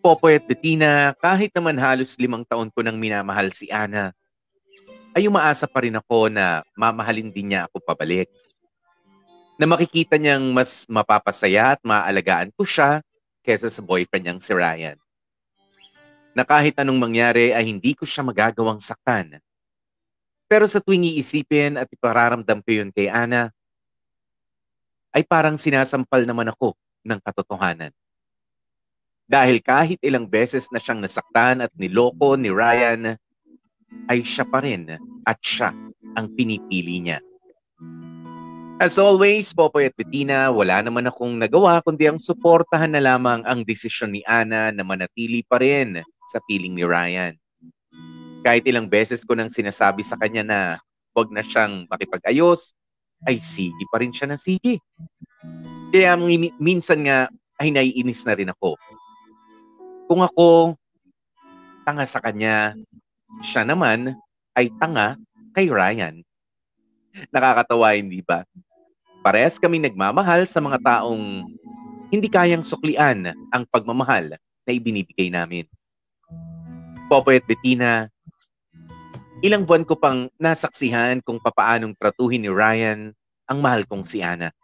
Popoy 0.00 0.40
at 0.40 0.48
Bettina, 0.48 1.12
kahit 1.20 1.52
naman 1.52 1.76
halos 1.76 2.16
limang 2.16 2.48
taon 2.48 2.72
ko 2.72 2.80
nang 2.80 2.96
minamahal 2.96 3.52
si 3.52 3.68
Ana, 3.68 4.16
ay 5.12 5.28
umaasa 5.28 5.68
pa 5.68 5.84
rin 5.84 6.00
ako 6.00 6.32
na 6.32 6.64
mamahalin 6.80 7.28
din 7.28 7.52
niya 7.52 7.68
ako 7.68 7.84
pabalik. 7.84 8.32
Na 9.60 9.68
makikita 9.68 10.16
niyang 10.16 10.48
mas 10.56 10.88
mapapasaya 10.88 11.76
at 11.76 11.80
maalagaan 11.84 12.48
ko 12.56 12.64
siya 12.64 13.04
kesa 13.46 13.70
sa 13.70 13.78
boyfriend 13.78 14.26
niyang 14.26 14.42
si 14.42 14.50
Ryan. 14.50 14.98
Na 16.34 16.42
kahit 16.42 16.74
anong 16.82 16.98
mangyari 16.98 17.54
ay 17.54 17.62
hindi 17.62 17.94
ko 17.94 18.02
siya 18.02 18.26
magagawang 18.26 18.82
saktan. 18.82 19.38
Pero 20.50 20.66
sa 20.66 20.82
tuwing 20.82 21.14
iisipin 21.14 21.78
at 21.78 21.86
ipararamdam 21.86 22.58
ko 22.60 22.70
yun 22.70 22.90
kay 22.90 23.06
Ana, 23.06 23.54
ay 25.14 25.22
parang 25.24 25.56
sinasampal 25.56 26.26
naman 26.26 26.50
ako 26.50 26.74
ng 27.06 27.22
katotohanan. 27.22 27.94
Dahil 29.26 29.58
kahit 29.58 29.98
ilang 30.06 30.28
beses 30.28 30.70
na 30.70 30.78
siyang 30.78 31.02
nasaktan 31.02 31.58
at 31.58 31.72
niloko 31.74 32.38
ni 32.38 32.52
Ryan, 32.52 33.18
ay 34.06 34.22
siya 34.22 34.46
pa 34.46 34.62
rin 34.62 34.86
at 35.26 35.38
siya 35.42 35.74
ang 36.14 36.30
pinipili 36.34 37.02
niya. 37.02 37.18
As 38.76 39.00
always, 39.00 39.56
Popoy 39.56 39.88
at 39.88 39.96
Bettina, 39.96 40.52
wala 40.52 40.84
naman 40.84 41.08
akong 41.08 41.40
nagawa 41.40 41.80
kundi 41.80 42.12
ang 42.12 42.20
suportahan 42.20 42.92
na 42.92 43.00
lamang 43.00 43.40
ang 43.48 43.64
desisyon 43.64 44.12
ni 44.12 44.20
Ana 44.28 44.68
na 44.68 44.84
manatili 44.84 45.40
pa 45.48 45.56
rin 45.56 46.04
sa 46.28 46.44
piling 46.44 46.76
ni 46.76 46.84
Ryan. 46.84 47.32
Kahit 48.44 48.68
ilang 48.68 48.84
beses 48.84 49.24
ko 49.24 49.32
nang 49.32 49.48
sinasabi 49.48 50.04
sa 50.04 50.20
kanya 50.20 50.44
na 50.44 50.58
huwag 51.16 51.32
na 51.32 51.40
siyang 51.40 51.88
makipag-ayos, 51.88 52.76
ay 53.24 53.40
sige 53.40 53.80
pa 53.88 53.96
rin 53.96 54.12
siya 54.12 54.28
ng 54.28 54.40
sige. 54.44 54.76
Kaya 55.88 56.12
minsan 56.60 57.00
nga 57.08 57.32
ay 57.56 57.72
naiinis 57.72 58.28
na 58.28 58.36
rin 58.36 58.52
ako. 58.52 58.76
Kung 60.04 60.20
ako 60.20 60.76
tanga 61.88 62.04
sa 62.04 62.20
kanya, 62.20 62.76
siya 63.40 63.64
naman 63.64 64.12
ay 64.52 64.68
tanga 64.76 65.16
kay 65.56 65.72
Ryan. 65.72 66.20
Nakakatawa, 67.32 67.96
hindi 67.96 68.20
ba? 68.20 68.44
Parehas 69.26 69.58
kami 69.58 69.82
nagmamahal 69.82 70.46
sa 70.46 70.62
mga 70.62 70.78
taong 70.86 71.50
hindi 72.14 72.30
kayang 72.30 72.62
suklian 72.62 73.34
ang 73.50 73.66
pagmamahal 73.74 74.38
na 74.38 74.70
ibinibigay 74.70 75.34
namin. 75.34 75.66
Popoy 77.10 77.42
at 77.42 77.46
Bettina, 77.50 78.06
ilang 79.42 79.66
buwan 79.66 79.82
ko 79.82 79.98
pang 79.98 80.30
nasaksihan 80.38 81.18
kung 81.26 81.42
papaanong 81.42 81.98
tratuhin 81.98 82.46
ni 82.46 82.54
Ryan 82.54 83.10
ang 83.50 83.58
mahal 83.58 83.82
kong 83.90 84.06
si 84.06 84.22
Ana. 84.22 84.54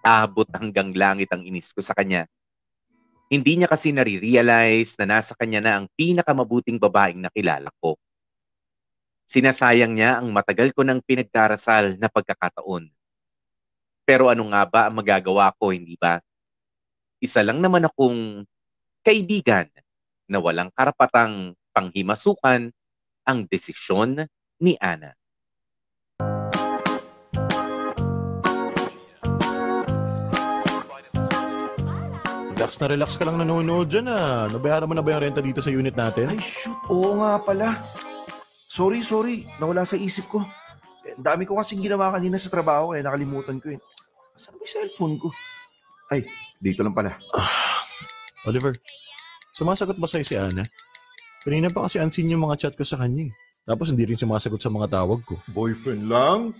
Abot 0.00 0.48
hanggang 0.56 0.96
langit 0.96 1.28
ang 1.28 1.44
inis 1.44 1.68
ko 1.76 1.84
sa 1.84 1.92
kanya. 1.92 2.24
Hindi 3.28 3.60
niya 3.60 3.68
kasi 3.68 3.92
nare-realize 3.92 4.96
na 4.96 5.20
nasa 5.20 5.36
kanya 5.36 5.60
na 5.60 5.72
ang 5.76 5.92
pinakamabuting 5.92 6.80
babaeng 6.80 7.20
nakilala 7.20 7.68
ko. 7.84 8.00
Sinasayang 9.28 9.92
niya 9.92 10.24
ang 10.24 10.32
matagal 10.32 10.72
ko 10.72 10.88
nang 10.88 11.04
pinagdarasal 11.04 12.00
na 12.00 12.08
pagkakataon 12.08 12.93
pero 14.04 14.28
ano 14.28 14.44
nga 14.52 14.62
ba 14.68 14.80
ang 14.86 15.00
magagawa 15.00 15.50
ko, 15.56 15.72
hindi 15.72 15.96
ba? 15.96 16.20
Isa 17.18 17.40
lang 17.40 17.64
naman 17.64 17.88
akong 17.88 18.44
kaibigan 19.00 19.68
na 20.28 20.38
walang 20.40 20.68
karapatang 20.76 21.56
panghimasukan 21.72 22.68
ang 23.24 23.38
desisyon 23.48 24.28
ni 24.60 24.76
Ana. 24.76 25.16
Relax 32.54 32.80
na 32.80 32.86
relax 32.86 33.10
ka 33.20 33.28
lang 33.28 33.36
nanonood 33.36 33.92
dyan 33.92 34.08
ah. 34.08 34.48
Nabayaran 34.48 34.88
mo 34.88 34.94
na 34.96 35.04
ba 35.04 35.12
yung 35.12 35.28
renta 35.28 35.44
dito 35.44 35.60
sa 35.60 35.68
unit 35.68 35.92
natin? 35.92 36.32
Ay 36.32 36.40
shoot, 36.40 36.76
oo 36.88 37.20
nga 37.20 37.36
pala. 37.42 37.92
Sorry, 38.64 39.04
sorry. 39.04 39.44
Nawala 39.60 39.84
sa 39.84 40.00
isip 40.00 40.32
ko. 40.32 40.40
Eh, 41.04 41.12
dami 41.20 41.44
ko 41.44 41.60
kasing 41.60 41.84
ginawa 41.84 42.14
kanina 42.14 42.40
sa 42.40 42.48
trabaho 42.48 42.96
eh. 42.96 43.04
Nakalimutan 43.04 43.60
ko 43.60 43.74
eh. 43.74 43.78
Saan 44.34 44.58
ba 44.58 44.66
yung 44.66 44.72
cellphone 44.72 45.14
ko? 45.16 45.28
Ay, 46.10 46.26
dito 46.58 46.82
lang 46.82 46.92
pala. 46.92 47.14
Oliver, 48.44 48.74
sumasagot 49.54 49.96
ba 49.96 50.10
sa'yo 50.10 50.26
si 50.26 50.34
Ana? 50.34 50.66
Kanina 51.46 51.70
pa 51.70 51.86
kasi 51.86 52.02
ansin 52.02 52.28
yung 52.28 52.42
mga 52.42 52.58
chat 52.58 52.74
ko 52.74 52.82
sa 52.82 52.98
kanya 52.98 53.30
eh. 53.30 53.32
Tapos 53.64 53.88
hindi 53.88 54.04
rin 54.04 54.18
sumasagot 54.18 54.60
sa 54.60 54.68
mga 54.68 54.90
tawag 54.90 55.22
ko. 55.24 55.38
Boyfriend 55.48 56.04
lang? 56.04 56.52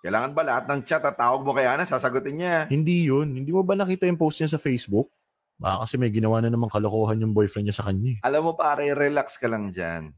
Kailangan 0.00 0.32
ba 0.32 0.40
lahat 0.40 0.64
ng 0.70 0.80
chat 0.86 1.04
at 1.04 1.18
tawag 1.18 1.44
mo 1.44 1.52
kay 1.52 1.68
Ana, 1.68 1.84
sasagutin 1.84 2.40
niya? 2.40 2.64
Hindi 2.72 3.10
yun. 3.10 3.36
Hindi 3.36 3.52
mo 3.52 3.60
ba 3.60 3.76
nakita 3.76 4.08
yung 4.08 4.16
post 4.16 4.40
niya 4.40 4.48
sa 4.48 4.62
Facebook? 4.62 5.12
Baka 5.60 5.84
kasi 5.84 6.00
may 6.00 6.08
ginawa 6.08 6.40
na 6.40 6.48
namang 6.48 6.72
kalokohan 6.72 7.20
yung 7.20 7.36
boyfriend 7.36 7.68
niya 7.68 7.76
sa 7.76 7.84
kanya. 7.84 8.16
eh. 8.16 8.18
Alam 8.24 8.48
mo 8.48 8.52
pare, 8.56 8.96
relax 8.96 9.36
ka 9.36 9.44
lang 9.44 9.68
dyan. 9.68 10.08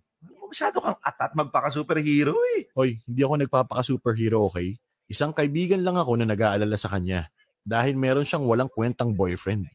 Masyado 0.46 0.78
kang 0.78 1.00
atat 1.02 1.34
magpaka-superhero 1.34 2.36
eh. 2.54 2.70
Hoy, 2.78 3.02
hindi 3.08 3.26
ako 3.26 3.42
nagpapaka-superhero, 3.42 4.46
okay? 4.46 4.78
Isang 5.12 5.36
kaibigan 5.36 5.84
lang 5.84 6.00
ako 6.00 6.16
na 6.16 6.24
nag-aalala 6.24 6.80
sa 6.80 6.88
kanya 6.88 7.28
dahil 7.68 8.00
meron 8.00 8.24
siyang 8.24 8.48
walang 8.48 8.72
kwentang 8.72 9.12
boyfriend. 9.12 9.68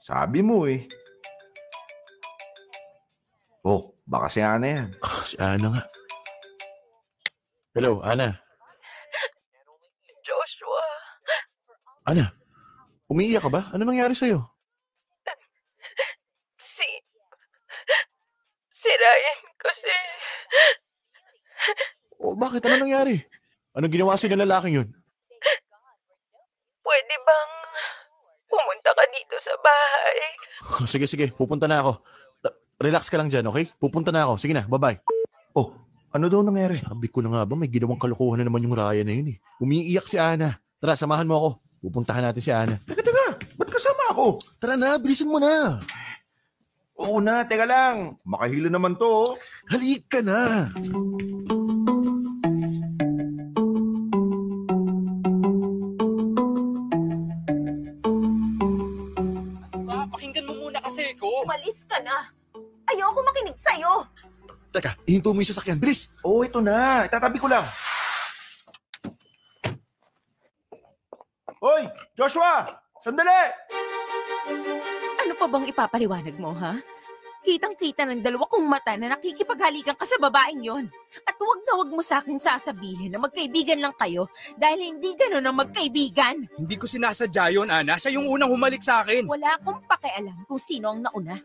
Sabi 0.00 0.40
mo 0.40 0.64
eh. 0.64 0.88
Oh, 3.60 3.92
baka 4.08 4.32
si 4.32 4.40
Ana 4.40 4.64
yan. 4.64 4.88
Ah, 5.04 5.20
si 5.20 5.36
Ana 5.36 5.68
nga. 5.68 5.84
Hello, 7.76 8.00
Ana. 8.00 8.40
Joshua, 10.24 10.84
Ana, 12.08 12.32
umiiyak 13.12 13.44
ka 13.44 13.52
ba? 13.52 13.68
Ano 13.76 13.84
nangyari 13.84 14.16
sa'yo? 14.16 14.48
si... 16.56 16.88
Si 18.80 18.88
Ryan 18.88 19.40
kasi... 19.60 19.94
O 22.16 22.32
bakit? 22.32 22.64
Ano 22.64 22.80
nangyari? 22.80 23.39
Ano 23.70 23.86
ginawa 23.86 24.18
sila 24.18 24.34
lalaking 24.34 24.82
yun? 24.82 24.88
Pwede 26.80 27.14
bang 27.22 27.50
pumunta 28.46 28.90
ka 28.90 29.04
dito 29.08 29.36
sa 29.38 29.54
bahay? 29.56 30.18
Oh, 30.72 30.86
sige, 30.86 31.06
sige. 31.06 31.30
Pupunta 31.30 31.70
na 31.70 31.78
ako. 31.78 32.02
Ta- 32.40 32.56
Relax 32.78 33.06
ka 33.06 33.14
lang 33.14 33.30
dyan, 33.30 33.46
okay? 33.46 33.70
Pupunta 33.78 34.10
na 34.10 34.26
ako. 34.26 34.36
Sige 34.36 34.52
na, 34.52 34.66
bye-bye. 34.66 34.98
Oh, 35.54 35.70
ano 36.10 36.26
daw 36.26 36.42
nangyari? 36.42 36.82
Sabi 36.82 37.06
ko 37.06 37.22
na 37.22 37.30
nga 37.30 37.42
ba, 37.46 37.54
may 37.54 37.70
ginawang 37.70 37.98
kalokohan 37.98 38.42
na 38.42 38.50
naman 38.50 38.62
yung 38.62 38.74
Ryan 38.74 39.06
na 39.06 39.14
yun 39.14 39.30
eh. 39.30 39.38
Umiiyak 39.58 40.06
si 40.06 40.18
Ana. 40.18 40.58
Tara, 40.82 40.98
samahan 40.98 41.26
mo 41.26 41.34
ako. 41.38 41.48
Pupuntahan 41.80 42.26
natin 42.26 42.42
si 42.42 42.50
Ana. 42.50 42.74
Teka, 42.82 43.02
teka. 43.02 43.26
Ba't 43.54 43.70
kasama 43.70 44.02
ako? 44.10 44.26
Tara 44.58 44.74
na, 44.74 44.98
bilisan 44.98 45.30
mo 45.30 45.38
na. 45.38 45.78
Oo 46.98 47.22
na, 47.22 47.46
teka 47.46 47.64
lang. 47.64 48.18
Makahilo 48.26 48.66
naman 48.66 48.98
to. 48.98 49.06
oh. 49.06 49.30
Halik 49.70 50.10
ka 50.10 50.20
na. 50.20 50.68
Teka, 64.70 64.94
ihinto 65.02 65.34
mo 65.34 65.42
yung 65.42 65.50
sasakyan. 65.50 65.82
Bilis! 65.82 66.14
Oo, 66.22 66.46
ito 66.46 66.62
na. 66.62 67.02
Itatabi 67.10 67.42
ko 67.42 67.50
lang. 67.50 67.66
Hoy, 71.58 71.90
Joshua! 72.14 72.78
Sandali! 73.02 73.50
Ano 75.20 75.32
pa 75.34 75.46
bang 75.50 75.66
ipapaliwanag 75.68 76.36
mo, 76.38 76.54
ha? 76.54 76.78
Kitang-kita 77.40 78.04
ng 78.04 78.20
dalawa 78.20 78.44
kong 78.46 78.68
mata 78.68 78.92
na 78.94 79.16
nakikipaghalikan 79.16 79.96
ka 79.96 80.04
sa 80.04 80.20
babaeng 80.20 80.60
yon. 80.60 80.84
At 81.24 81.34
huwag 81.40 81.64
na 81.64 81.72
huwag 81.80 81.90
mo 81.90 82.04
sa 82.04 82.20
akin 82.20 82.36
sasabihin 82.36 83.16
na 83.16 83.18
magkaibigan 83.18 83.80
lang 83.80 83.96
kayo 83.96 84.28
dahil 84.60 84.92
hindi 84.92 85.16
ganun 85.16 85.48
ang 85.48 85.56
magkaibigan. 85.56 86.46
Hindi 86.60 86.76
ko 86.76 86.84
sinasadya 86.84 87.56
yun, 87.56 87.72
Ana. 87.72 87.96
Siya 87.96 88.12
yung 88.14 88.28
unang 88.28 88.52
humalik 88.52 88.84
sa 88.84 89.00
akin. 89.00 89.24
Wala 89.24 89.56
akong 89.56 89.80
pakialam 89.88 90.44
kung 90.44 90.60
sino 90.60 90.92
ang 90.92 91.00
nauna. 91.00 91.40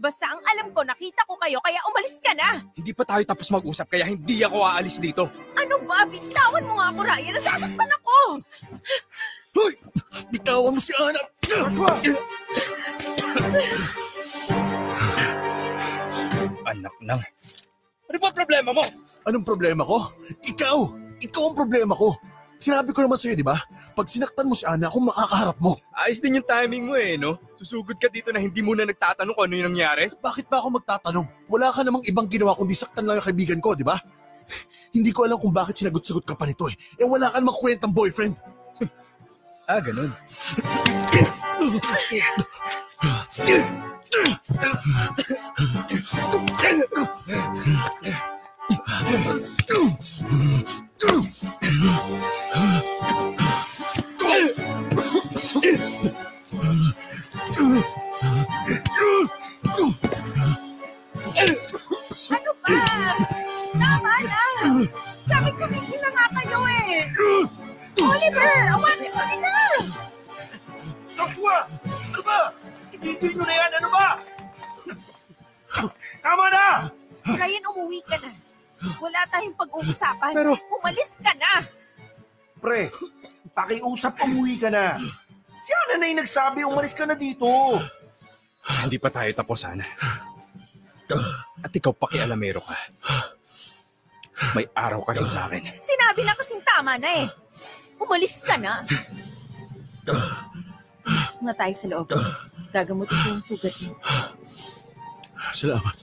Basta 0.00 0.24
ang 0.32 0.40
alam 0.48 0.72
ko, 0.72 0.80
nakita 0.80 1.28
ko 1.28 1.36
kayo, 1.36 1.60
kaya 1.60 1.76
umalis 1.92 2.16
ka 2.24 2.32
na. 2.32 2.64
Hindi 2.72 2.96
pa 2.96 3.04
tayo 3.04 3.20
tapos 3.28 3.52
mag-usap 3.52 3.84
kaya 3.84 4.08
hindi 4.08 4.40
ako 4.40 4.64
aalis 4.64 4.96
dito. 4.96 5.28
Ano 5.52 5.76
ba? 5.84 6.08
Bitawan 6.08 6.64
mo 6.64 6.80
nga 6.80 6.88
ako, 6.88 7.00
Ryan. 7.04 7.32
Nasasaktan 7.36 7.90
ako. 8.00 8.16
Hoy! 9.60 9.72
Bitawan 10.32 10.72
mo 10.72 10.80
si 10.80 10.96
Ana! 10.96 11.22
Anak 16.64 16.94
nang. 17.04 17.20
Ano 18.08 18.16
ba 18.16 18.32
problema 18.32 18.72
mo? 18.72 18.84
Anong 19.28 19.44
problema 19.44 19.84
ko? 19.84 20.16
Ikaw! 20.48 20.78
Ikaw 21.20 21.42
ang 21.44 21.56
problema 21.60 21.92
ko! 21.92 22.16
Sinabi 22.60 22.92
ko 22.92 23.00
naman 23.00 23.16
sa'yo, 23.16 23.32
di 23.32 23.40
ba? 23.40 23.56
Pag 23.96 24.04
sinaktan 24.04 24.44
mo 24.44 24.52
si 24.52 24.68
Ana, 24.68 24.92
ako 24.92 25.08
makakaharap 25.08 25.56
mo. 25.64 25.80
Ayos 25.96 26.20
din 26.20 26.36
yung 26.36 26.44
timing 26.44 26.92
mo 26.92 26.94
eh, 27.00 27.16
no? 27.16 27.40
Susugod 27.56 27.96
ka 27.96 28.12
dito 28.12 28.28
na 28.28 28.36
hindi 28.36 28.60
mo 28.60 28.76
na 28.76 28.84
nagtatanong 28.84 29.32
kung 29.32 29.48
ano 29.48 29.56
yung 29.56 29.72
nangyari. 29.72 30.12
Bakit 30.12 30.52
ba 30.52 30.60
ako 30.60 30.76
magtatanong? 30.76 31.24
Wala 31.48 31.72
ka 31.72 31.80
namang 31.80 32.04
ibang 32.04 32.28
ginawa 32.28 32.52
kundi 32.52 32.76
saktan 32.76 33.08
lang 33.08 33.16
yung 33.16 33.24
kaibigan 33.24 33.64
ko, 33.64 33.72
di 33.72 33.80
ba? 33.80 33.96
Hindi 34.96 35.08
ko 35.08 35.24
alam 35.24 35.40
kung 35.40 35.56
bakit 35.56 35.80
sinagot-sagot 35.80 36.28
ka 36.28 36.36
pa 36.36 36.44
nito 36.44 36.68
eh. 36.68 36.76
Eh 37.00 37.08
wala 37.08 37.32
ka 37.32 37.40
namang 37.40 37.56
kwentang 37.56 37.96
boyfriend. 37.96 38.36
Ah, 39.70 39.78
ganun. 39.78 40.10
Ano 51.00 51.32
ba? 62.60 62.76
Tama 63.80 64.12
na! 64.28 64.44
Sabi 65.24 65.48
ko, 65.56 65.64
hindi 65.72 65.96
na 65.96 66.08
nga 66.12 66.26
kayo 66.36 66.60
eh! 66.68 67.08
Oliver, 67.96 68.52
awatin 68.76 69.08
mo 69.16 69.22
sila! 69.24 69.52
Joshua! 71.16 71.56
Ano 72.12 72.20
ba? 72.20 72.52
Itigil 72.92 73.40
nyo 73.40 73.44
na 73.48 73.54
yan! 73.56 73.72
Ano 73.80 73.88
ba? 73.88 74.06
Tama 76.20 76.44
na! 76.52 76.92
Ryan, 77.24 77.64
umuwi 77.72 78.04
ka 78.04 78.20
na. 78.20 78.49
Wala 78.80 79.20
tayong 79.28 79.56
pag-uusapan. 79.56 80.32
Pero- 80.32 80.56
Umalis 80.72 81.16
ka 81.20 81.32
na! 81.36 81.52
Pre, 82.60 82.92
pakiusap 83.52 84.20
umuwi 84.20 84.56
ka 84.56 84.68
na. 84.68 84.96
Si 85.60 85.70
Ana 85.76 86.00
na 86.00 86.08
yung 86.08 86.20
nagsabi, 86.20 86.64
umalis 86.64 86.96
ka 86.96 87.04
na 87.04 87.12
dito. 87.12 87.48
Hindi 88.80 88.96
pa 88.96 89.08
tayo 89.08 89.28
tapos, 89.32 89.64
Ana. 89.64 89.84
At 91.60 91.72
ikaw 91.72 91.92
pakialamero 91.92 92.60
ka. 92.60 92.76
May 94.56 94.64
araw 94.72 95.04
ka 95.04 95.12
rin 95.12 95.28
sa 95.28 95.44
akin. 95.44 95.68
Sinabi 95.80 96.24
na 96.24 96.32
kasing 96.32 96.64
tama 96.64 96.96
na 96.96 97.24
eh. 97.24 97.28
Umalis 98.00 98.40
ka 98.40 98.56
na. 98.56 98.80
Umalis 101.04 101.32
muna 101.36 101.52
tayo 101.52 101.74
sa 101.76 101.86
loob. 101.88 102.08
Gagamutin 102.70 103.18
ko 103.18 103.28
yung 103.30 103.44
sugat 103.44 103.74
mo. 103.84 103.92
Salamat. 105.52 105.96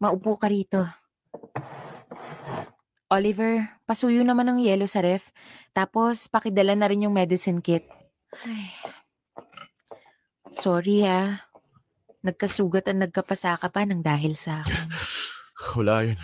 Maupo 0.00 0.40
ka 0.40 0.48
rito. 0.48 0.88
Oliver, 3.12 3.68
pasuyo 3.84 4.24
naman 4.24 4.48
ng 4.48 4.64
yelo 4.64 4.88
sa 4.88 5.04
ref. 5.04 5.28
Tapos, 5.76 6.24
pakidala 6.24 6.72
na 6.72 6.88
rin 6.88 7.04
yung 7.04 7.12
medicine 7.12 7.60
kit. 7.60 7.84
Ay. 8.40 8.72
Sorry 10.56 11.04
ah. 11.04 11.44
Nagkasugat 12.24 12.88
at 12.88 12.96
nagkapasaka 12.96 13.68
pa 13.68 13.84
ng 13.84 14.00
dahil 14.00 14.40
sa 14.40 14.64
akin. 14.64 14.88
Wala 15.76 16.08
yun. 16.08 16.16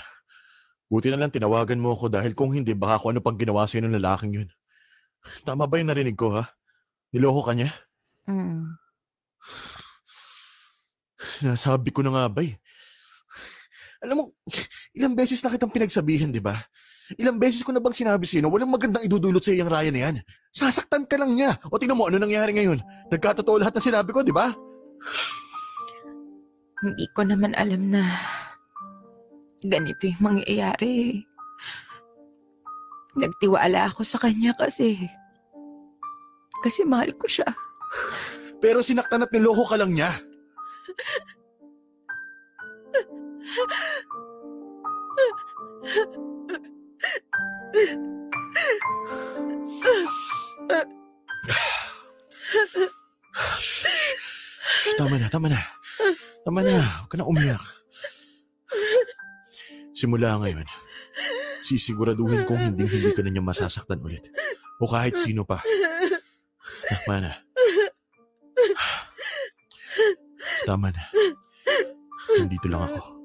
Buti 0.88 1.12
na 1.12 1.20
lang 1.20 1.34
tinawagan 1.34 1.76
mo 1.76 1.92
ako 1.92 2.08
dahil 2.08 2.32
kung 2.32 2.56
hindi, 2.56 2.72
baka 2.72 2.96
kung 3.02 3.12
ano 3.12 3.20
pang 3.20 3.36
ginawa 3.36 3.68
sa'yo 3.68 3.84
ng 3.84 4.00
lalaking 4.00 4.32
yun. 4.40 4.48
Tama 5.44 5.68
ba 5.68 5.76
yung 5.76 5.92
narinig 5.92 6.16
ko, 6.16 6.32
ha? 6.32 6.48
Niloko 7.12 7.44
ka 7.44 7.52
niya? 7.52 7.74
Mm. 8.24 8.78
Nasabi 11.44 11.92
ko 11.92 12.00
na 12.00 12.14
nga 12.14 12.24
ba 12.32 12.40
eh. 12.40 12.56
Alam 14.06 14.22
mo, 14.22 14.24
ilang 14.94 15.18
beses 15.18 15.42
na 15.42 15.50
kitang 15.50 15.74
pinagsabihan, 15.74 16.30
di 16.30 16.38
ba? 16.38 16.54
Ilang 17.18 17.42
beses 17.42 17.66
ko 17.66 17.74
na 17.74 17.82
bang 17.82 17.94
sinabi 17.94 18.22
sa'yo 18.22 18.46
na 18.46 18.50
walang 18.50 18.70
magandang 18.70 19.02
idudulot 19.02 19.42
sa 19.42 19.50
yung 19.50 19.66
Ryan 19.66 19.94
na 19.94 20.00
yan. 20.06 20.16
Sasaktan 20.54 21.10
ka 21.10 21.18
lang 21.18 21.34
niya. 21.34 21.58
O 21.70 21.78
tingnan 21.78 21.98
mo, 21.98 22.06
ano 22.06 22.22
nangyari 22.22 22.54
ngayon? 22.54 22.78
Nagkatotoo 23.10 23.58
lahat 23.58 23.74
ng 23.74 23.86
sinabi 23.90 24.14
ko, 24.14 24.22
di 24.22 24.30
ba? 24.30 24.54
Hindi 26.86 27.06
ko 27.10 27.26
naman 27.26 27.50
alam 27.58 27.90
na 27.90 28.14
ganito 29.66 30.06
yung 30.06 30.22
mangyayari. 30.22 31.26
Nagtiwala 33.18 33.90
ako 33.90 34.06
sa 34.06 34.22
kanya 34.22 34.54
kasi 34.54 35.10
kasi 36.62 36.86
mahal 36.86 37.10
ko 37.18 37.26
siya. 37.26 37.50
Pero 38.62 38.86
sinaktan 38.86 39.26
at 39.26 39.34
niloko 39.34 39.66
ka 39.66 39.74
lang 39.78 39.94
niya. 39.94 40.10
Shh, 45.86 46.02
tama 54.98 55.14
na, 55.18 55.30
tama 55.30 55.46
na. 55.46 55.60
Tama 56.42 56.60
na, 56.66 56.74
huwag 56.82 57.10
ka 57.10 57.16
na 57.18 57.26
umiyak. 57.26 57.62
Simula 59.94 60.42
ngayon, 60.42 60.66
sisiguraduhin 61.62 62.44
kong 62.50 62.74
hindi 62.74 62.84
hindi 62.86 63.14
ka 63.14 63.22
na 63.22 63.30
niya 63.30 63.46
masasaktan 63.46 64.02
ulit. 64.02 64.26
O 64.82 64.90
kahit 64.90 65.14
sino 65.14 65.46
pa. 65.46 65.62
Tama 66.90 67.30
na. 67.30 67.32
Tama 70.66 70.90
na. 70.90 71.02
Nandito 72.36 72.66
lang 72.66 72.90
ako. 72.90 73.15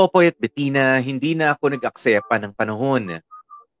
Popoy 0.00 0.32
at 0.32 0.40
Bettina, 0.40 0.96
hindi 0.96 1.36
na 1.36 1.52
ako 1.52 1.76
nag-aksepa 1.76 2.40
ng 2.40 2.56
panahon. 2.56 3.20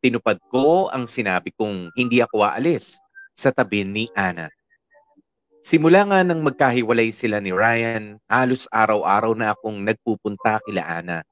Tinupad 0.04 0.36
ko 0.52 0.92
ang 0.92 1.08
sinabi 1.08 1.48
kong 1.56 1.96
hindi 1.96 2.20
ako 2.20 2.44
aalis 2.44 3.00
sa 3.32 3.48
tabi 3.48 3.88
ni 3.88 4.04
Ana. 4.12 4.52
Simula 5.64 6.04
nga 6.04 6.20
nang 6.20 6.44
magkahiwalay 6.44 7.08
sila 7.08 7.40
ni 7.40 7.56
Ryan, 7.56 8.20
halos 8.28 8.68
araw-araw 8.68 9.32
na 9.32 9.56
akong 9.56 9.80
nagpupunta 9.80 10.60
kila 10.68 10.84
Ana. 10.84 11.24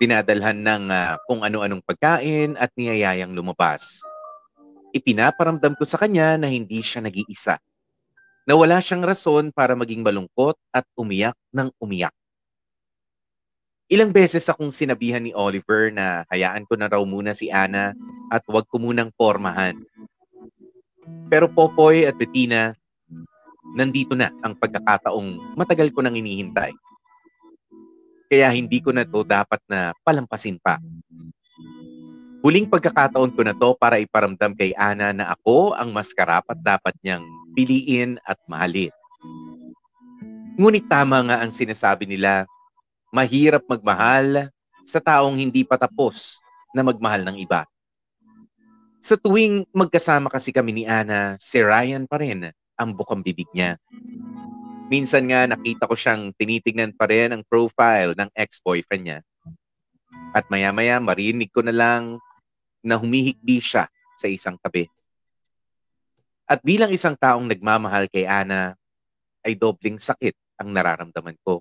Dinadalhan 0.00 0.64
ng 0.64 0.84
ah, 0.88 1.20
kung 1.28 1.44
ano-anong 1.44 1.84
pagkain 1.84 2.56
at 2.56 2.72
niyayayang 2.72 3.36
lumabas. 3.36 4.00
Ipinaparamdam 4.96 5.76
ko 5.76 5.84
sa 5.84 6.00
kanya 6.00 6.40
na 6.40 6.48
hindi 6.48 6.80
siya 6.80 7.04
nag-iisa. 7.04 7.60
Na 8.48 8.56
wala 8.56 8.80
siyang 8.80 9.04
rason 9.04 9.52
para 9.52 9.76
maging 9.76 10.00
malungkot 10.00 10.56
at 10.72 10.88
umiyak 10.96 11.36
ng 11.52 11.68
umiyak. 11.76 12.16
Ilang 13.92 14.08
beses 14.08 14.48
akong 14.48 14.72
sinabihan 14.72 15.20
ni 15.20 15.36
Oliver 15.36 15.92
na 15.92 16.24
hayaan 16.32 16.64
ko 16.64 16.80
na 16.80 16.88
raw 16.88 17.04
muna 17.04 17.36
si 17.36 17.52
Ana 17.52 17.92
at 18.32 18.40
huwag 18.48 18.64
ko 18.72 18.80
munang 18.80 19.12
pormahan. 19.12 19.76
Pero 21.28 21.44
Popoy 21.44 22.08
at 22.08 22.16
Bettina, 22.16 22.72
nandito 23.76 24.16
na 24.16 24.32
ang 24.40 24.56
pagkakataong 24.56 25.60
matagal 25.60 25.92
ko 25.92 26.00
nang 26.00 26.16
inihintay. 26.16 26.72
Kaya 28.32 28.48
hindi 28.48 28.80
ko 28.80 28.96
na 28.96 29.04
to 29.04 29.28
dapat 29.28 29.60
na 29.68 29.92
palampasin 30.00 30.56
pa. 30.56 30.80
Huling 32.40 32.72
pagkakataon 32.72 33.36
ko 33.36 33.44
na 33.44 33.52
to 33.52 33.76
para 33.76 34.00
iparamdam 34.00 34.56
kay 34.56 34.72
Ana 34.72 35.12
na 35.12 35.36
ako 35.36 35.76
ang 35.76 35.92
mas 35.92 36.16
karapat 36.16 36.56
dapat 36.64 36.96
niyang 37.04 37.28
piliin 37.52 38.16
at 38.24 38.40
mahalin. 38.48 38.88
Ngunit 40.56 40.88
tama 40.88 41.20
nga 41.28 41.44
ang 41.44 41.52
sinasabi 41.52 42.08
nila, 42.08 42.48
mahirap 43.12 43.68
magmahal 43.68 44.48
sa 44.88 44.98
taong 44.98 45.36
hindi 45.36 45.62
pa 45.62 45.76
tapos 45.76 46.40
na 46.72 46.80
magmahal 46.80 47.22
ng 47.28 47.36
iba. 47.44 47.68
Sa 49.04 49.20
tuwing 49.20 49.68
magkasama 49.70 50.32
kasi 50.32 50.48
kami 50.48 50.72
ni 50.72 50.84
Ana, 50.88 51.36
si 51.36 51.60
Ryan 51.60 52.08
pa 52.08 52.16
rin 52.16 52.48
ang 52.80 52.90
bukang 52.96 53.20
bibig 53.20 53.46
niya. 53.52 53.76
Minsan 54.88 55.28
nga 55.28 55.44
nakita 55.44 55.84
ko 55.84 55.94
siyang 55.94 56.32
tinitignan 56.40 56.96
pa 56.96 57.04
rin 57.06 57.36
ang 57.36 57.42
profile 57.44 58.16
ng 58.16 58.32
ex-boyfriend 58.32 59.04
niya. 59.04 59.20
At 60.32 60.48
maya-maya 60.48 60.96
marinig 60.96 61.52
ko 61.52 61.60
na 61.60 61.74
lang 61.76 62.16
na 62.80 62.96
humihikbi 62.96 63.60
siya 63.60 63.92
sa 64.16 64.26
isang 64.26 64.56
tabi. 64.56 64.88
At 66.48 66.64
bilang 66.64 66.92
isang 66.92 67.16
taong 67.16 67.48
nagmamahal 67.48 68.08
kay 68.08 68.24
Ana, 68.24 68.76
ay 69.42 69.58
dobling 69.58 69.98
sakit 69.98 70.36
ang 70.60 70.70
nararamdaman 70.70 71.36
ko. 71.42 71.60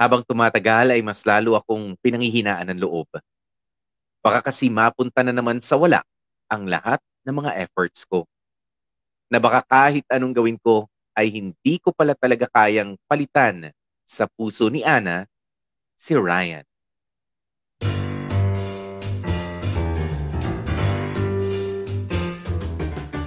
Habang 0.00 0.24
tumatagal 0.24 0.96
ay 0.96 1.04
mas 1.04 1.28
lalo 1.28 1.60
akong 1.60 1.92
pinanghihinaan 2.00 2.72
ng 2.72 2.80
loob. 2.80 3.04
Baka 4.24 4.48
kasi 4.48 4.72
mapunta 4.72 5.20
na 5.20 5.28
naman 5.28 5.60
sa 5.60 5.76
wala 5.76 6.00
ang 6.48 6.64
lahat 6.64 7.04
ng 7.28 7.36
mga 7.36 7.68
efforts 7.68 8.08
ko. 8.08 8.24
Na 9.28 9.36
baka 9.36 9.60
kahit 9.68 10.08
anong 10.08 10.32
gawin 10.32 10.56
ko 10.56 10.88
ay 11.12 11.28
hindi 11.28 11.76
ko 11.84 11.92
pala 11.92 12.16
talaga 12.16 12.48
kayang 12.48 12.96
palitan 13.04 13.76
sa 14.08 14.24
puso 14.24 14.72
ni 14.72 14.80
Ana 14.80 15.28
si 16.00 16.16
Ryan. 16.16 16.64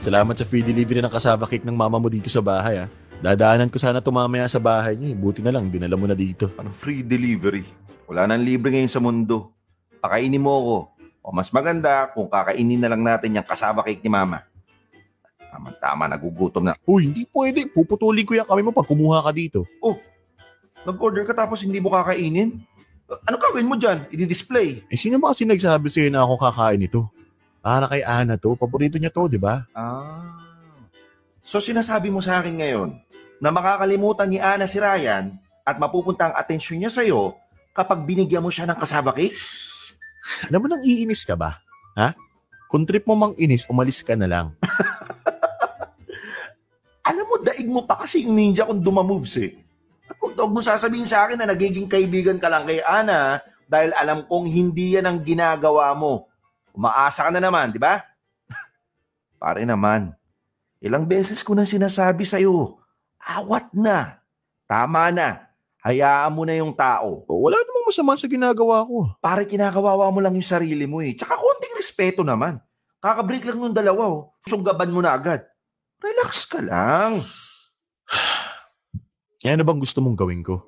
Salamat 0.01 0.35
sa 0.41 0.43
free 0.49 0.65
delivery 0.65 1.05
ng 1.05 1.13
kasama 1.13 1.45
cake 1.45 1.69
ng 1.69 1.77
mama 1.77 2.01
mo 2.01 2.09
dito 2.09 2.33
sa 2.33 2.41
bahay 2.41 2.81
ah. 2.81 2.89
Dadaanan 3.23 3.71
ko 3.71 3.79
sana 3.79 4.03
tumamaya 4.03 4.43
sa 4.51 4.59
bahay 4.59 4.99
niyo. 4.99 5.15
eh. 5.15 5.17
Buti 5.17 5.39
na 5.39 5.55
lang, 5.55 5.71
dinala 5.71 5.95
mo 5.95 6.03
na 6.03 6.11
dito. 6.11 6.51
Ano 6.59 6.67
free 6.75 6.99
delivery? 7.07 7.63
Wala 8.03 8.27
nang 8.27 8.43
libre 8.43 8.75
ngayon 8.75 8.91
sa 8.91 8.99
mundo. 8.99 9.55
Pakainin 10.03 10.43
mo 10.43 10.51
ako. 10.59 10.77
O 11.23 11.31
mas 11.31 11.47
maganda 11.55 12.11
kung 12.11 12.27
kakainin 12.27 12.83
na 12.83 12.91
lang 12.91 12.99
natin 12.99 13.39
yung 13.39 13.47
kasama 13.47 13.79
cake 13.79 14.03
ni 14.03 14.11
mama. 14.11 14.43
Tama-tama, 15.39 16.11
nagugutom 16.11 16.67
na. 16.67 16.75
Uy, 16.83 17.07
hindi 17.07 17.23
pwede. 17.31 17.63
Puputulin 17.71 18.27
ko 18.27 18.35
yan 18.35 18.43
kami 18.43 18.59
mo 18.59 18.75
pag 18.75 18.91
kumuha 18.91 19.23
ka 19.23 19.31
dito. 19.31 19.63
Nag-order 20.83 21.23
ka 21.23 21.31
tapos 21.31 21.63
hindi 21.63 21.79
mo 21.79 21.95
kakainin? 21.95 22.59
Ano 23.23 23.39
gagawin 23.39 23.71
mo 23.71 23.79
dyan? 23.79 24.03
I-display. 24.11 24.83
Eh, 24.91 24.99
sino 24.99 25.15
ba 25.15 25.31
kasi 25.31 25.47
nagsabi 25.47 25.87
sa'yo 25.87 26.11
na 26.11 26.27
ako 26.27 26.43
kakain 26.43 26.83
ito? 26.83 27.07
Para 27.63 27.87
kay 27.87 28.03
Ana 28.03 28.35
to. 28.35 28.59
Paborito 28.59 28.99
niya 28.99 29.15
to, 29.15 29.31
di 29.31 29.39
ba? 29.39 29.63
Ah. 29.71 30.43
So 31.39 31.63
sinasabi 31.63 32.11
mo 32.11 32.19
sa 32.19 32.43
akin 32.43 32.59
ngayon 32.59 33.12
na 33.41 33.49
makakalimutan 33.49 34.29
ni 34.29 34.37
Ana 34.37 34.69
si 34.69 34.81
Ryan 34.81 35.33
at 35.63 35.79
mapupunta 35.79 36.29
ang 36.29 36.35
atensyon 36.35 36.83
niya 36.83 36.91
sa'yo 36.91 37.33
kapag 37.71 38.03
binigyan 38.05 38.43
mo 38.43 38.51
siya 38.51 38.67
ng 38.69 38.77
kasama 38.77 39.15
cake? 39.15 39.37
Alam 40.49 40.59
mo 40.63 40.67
nang 40.69 40.83
iinis 40.83 41.23
ka 41.23 41.33
ba? 41.33 41.57
Ha? 41.97 42.13
Kung 42.73 42.89
trip 42.89 43.05
mo 43.05 43.13
mang 43.13 43.37
inis, 43.37 43.69
umalis 43.69 44.01
ka 44.01 44.17
na 44.17 44.25
lang. 44.25 44.47
Alam 47.09 47.25
mo, 47.27 47.35
daig 47.37 47.69
mo 47.69 47.85
pa 47.85 48.01
kasi 48.01 48.25
yung 48.25 48.33
ninja 48.33 48.65
kung 48.65 48.81
dumamoves 48.81 49.37
eh. 49.37 49.53
At 50.09 50.17
huwag 50.17 50.33
huwag 50.33 50.51
mo 50.51 50.59
sasabihin 50.63 51.05
sa 51.05 51.27
akin 51.27 51.37
na 51.37 51.45
nagiging 51.45 51.85
kaibigan 51.85 52.41
ka 52.41 52.49
lang 52.49 52.65
kay 52.65 52.81
Ana 52.81 53.43
dahil 53.69 53.93
alam 53.93 54.25
kong 54.25 54.47
hindi 54.47 54.97
yan 54.97 55.05
ang 55.05 55.19
ginagawa 55.21 55.93
mo. 55.93 56.25
Umaasa 56.73 57.27
ka 57.27 57.29
na 57.29 57.43
naman, 57.43 57.69
di 57.69 57.77
ba? 57.77 58.01
Pare 59.41 59.61
naman, 59.67 60.15
ilang 60.81 61.05
beses 61.05 61.45
ko 61.45 61.53
na 61.53 61.67
sinasabi 61.67 62.25
sa'yo, 62.25 62.79
awat 63.27 63.71
na, 63.71 64.19
tama 64.67 65.09
na, 65.09 65.53
hayaan 65.83 66.31
mo 66.31 66.47
na 66.47 66.55
yung 66.55 66.71
tao. 66.71 67.27
O, 67.27 67.47
Wala 67.47 67.59
namang 67.59 67.87
masama 67.91 68.15
sa 68.15 68.27
ginagawa 68.31 68.83
ko. 68.87 69.11
Pare 69.19 69.43
kinakawawa 69.43 70.07
mo 70.09 70.19
lang 70.23 70.33
yung 70.33 70.47
sarili 70.47 70.87
mo 70.87 71.03
eh. 71.03 71.11
Tsaka 71.13 71.35
konting 71.35 71.75
respeto 71.75 72.23
naman. 72.23 72.57
Kakabreak 73.03 73.43
lang 73.43 73.59
nung 73.59 73.75
dalawa 73.75 74.07
oh. 74.07 74.31
Sunggaban 74.47 74.95
mo 74.95 75.03
na 75.03 75.11
agad. 75.15 75.43
Relax 75.99 76.47
ka 76.47 76.63
lang. 76.63 77.19
Eh, 79.43 79.51
ano 79.51 79.67
bang 79.67 79.75
gusto 79.75 79.99
mong 79.99 80.15
gawin 80.15 80.39
ko? 80.39 80.63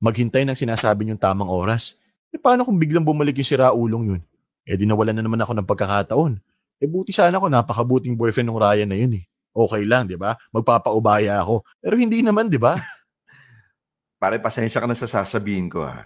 Maghintay 0.00 0.48
ng 0.48 0.56
sinasabi 0.56 1.04
niyong 1.04 1.20
tamang 1.20 1.52
oras? 1.52 2.00
Eh, 2.32 2.40
paano 2.40 2.64
kung 2.64 2.80
biglang 2.80 3.04
bumalik 3.04 3.36
yung 3.36 3.44
siraulong 3.44 4.04
yun? 4.08 4.22
Eh, 4.64 4.72
di 4.72 4.88
nawalan 4.88 5.12
na 5.12 5.20
naman 5.20 5.36
ako 5.44 5.52
ng 5.52 5.68
pagkakataon. 5.68 6.40
Eh, 6.80 6.88
buti 6.88 7.12
sana 7.12 7.36
ako, 7.36 7.52
napakabuting 7.52 8.16
boyfriend 8.16 8.48
ng 8.48 8.56
Ryan 8.56 8.88
na 8.88 8.96
yun 8.96 9.20
eh. 9.20 9.24
Okay 9.56 9.88
lang, 9.88 10.04
di 10.04 10.20
ba? 10.20 10.36
Magpapaubaya 10.52 11.40
ako. 11.40 11.64
Pero 11.80 11.96
hindi 11.96 12.20
naman, 12.20 12.52
di 12.52 12.60
ba? 12.60 12.76
Pare, 14.20 14.36
pasensya 14.36 14.84
ka 14.84 14.88
na 14.88 14.92
sa 14.92 15.08
sasabihin 15.08 15.72
ko 15.72 15.88
ha. 15.88 16.04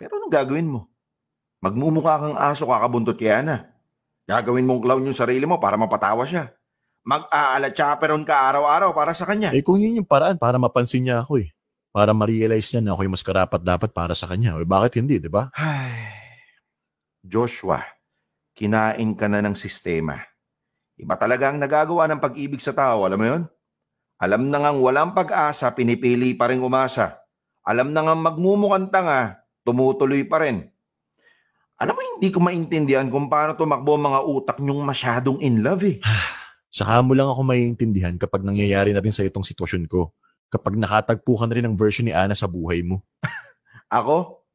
Pero 0.00 0.16
anong 0.16 0.32
gagawin 0.32 0.72
mo? 0.72 0.88
Magmumukha 1.60 2.16
kang 2.16 2.36
aso 2.40 2.64
kakabuntot 2.64 3.20
kay 3.20 3.28
Ana. 3.28 3.68
Gagawin 4.24 4.64
mong 4.64 4.80
clown 4.80 5.04
yung 5.04 5.16
sarili 5.16 5.44
mo 5.44 5.60
para 5.60 5.76
mapatawa 5.76 6.24
siya. 6.24 6.48
Mag-aala 7.04 7.68
chaperon 7.74 8.24
ka 8.24 8.34
araw-araw 8.34 8.96
para 8.96 9.12
sa 9.12 9.28
kanya. 9.28 9.52
Eh, 9.52 9.60
kung 9.60 9.76
yun 9.76 10.00
yung 10.00 10.08
paraan 10.08 10.40
para 10.40 10.56
mapansin 10.56 11.04
niya 11.04 11.20
ako 11.20 11.44
eh. 11.44 11.52
Para 11.92 12.16
ma-realize 12.16 12.72
niya 12.72 12.80
na 12.80 12.96
ako 12.96 13.00
yung 13.04 13.14
mas 13.14 13.26
karapat 13.26 13.60
dapat 13.60 13.92
para 13.92 14.16
sa 14.16 14.24
kanya. 14.24 14.56
Eh, 14.56 14.64
bakit 14.64 14.96
hindi, 14.96 15.20
di 15.20 15.28
ba? 15.28 15.52
Joshua, 17.20 17.84
kinain 18.56 19.12
ka 19.12 19.28
na 19.28 19.44
ng 19.44 19.54
sistema. 19.54 20.31
Iba 21.00 21.16
talaga 21.16 21.48
ang 21.48 21.58
nagagawa 21.58 22.04
ng 22.10 22.20
pag-ibig 22.20 22.60
sa 22.60 22.76
tao, 22.76 23.08
alam 23.08 23.18
mo 23.18 23.26
yun? 23.26 23.42
Alam 24.22 24.52
na 24.52 24.62
ngang 24.62 24.78
walang 24.78 25.10
pag-asa, 25.16 25.72
pinipili 25.74 26.36
pa 26.36 26.52
rin 26.52 26.62
umasa. 26.62 27.18
Alam 27.66 27.90
na 27.90 28.06
ngang 28.06 28.22
magmumukhang 28.22 28.92
tanga, 28.92 29.42
tumutuloy 29.66 30.22
pa 30.28 30.44
rin. 30.44 30.70
Alam 31.82 31.98
mo, 31.98 32.02
hindi 32.14 32.28
ko 32.30 32.38
maintindihan 32.38 33.10
kung 33.10 33.26
paano 33.26 33.58
tumakbo 33.58 33.98
ang 33.98 34.06
mga 34.06 34.20
utak 34.22 34.58
niyong 34.62 34.86
masyadong 34.86 35.42
in 35.42 35.66
love 35.66 35.82
eh. 35.82 35.98
Saka 36.70 37.02
mo 37.02 37.18
lang 37.18 37.26
ako 37.26 37.42
maiintindihan 37.42 38.14
kapag 38.14 38.46
nangyayari 38.46 38.94
na 38.94 39.02
rin 39.02 39.10
sa 39.10 39.26
itong 39.26 39.42
sitwasyon 39.42 39.90
ko. 39.90 40.14
Kapag 40.46 40.78
nakatagpo 40.78 41.34
ka 41.34 41.44
na 41.50 41.58
rin 41.58 41.66
ng 41.66 41.74
version 41.74 42.06
ni 42.06 42.14
Ana 42.14 42.38
sa 42.38 42.46
buhay 42.46 42.86
mo. 42.86 43.02
Ako? 43.90 44.46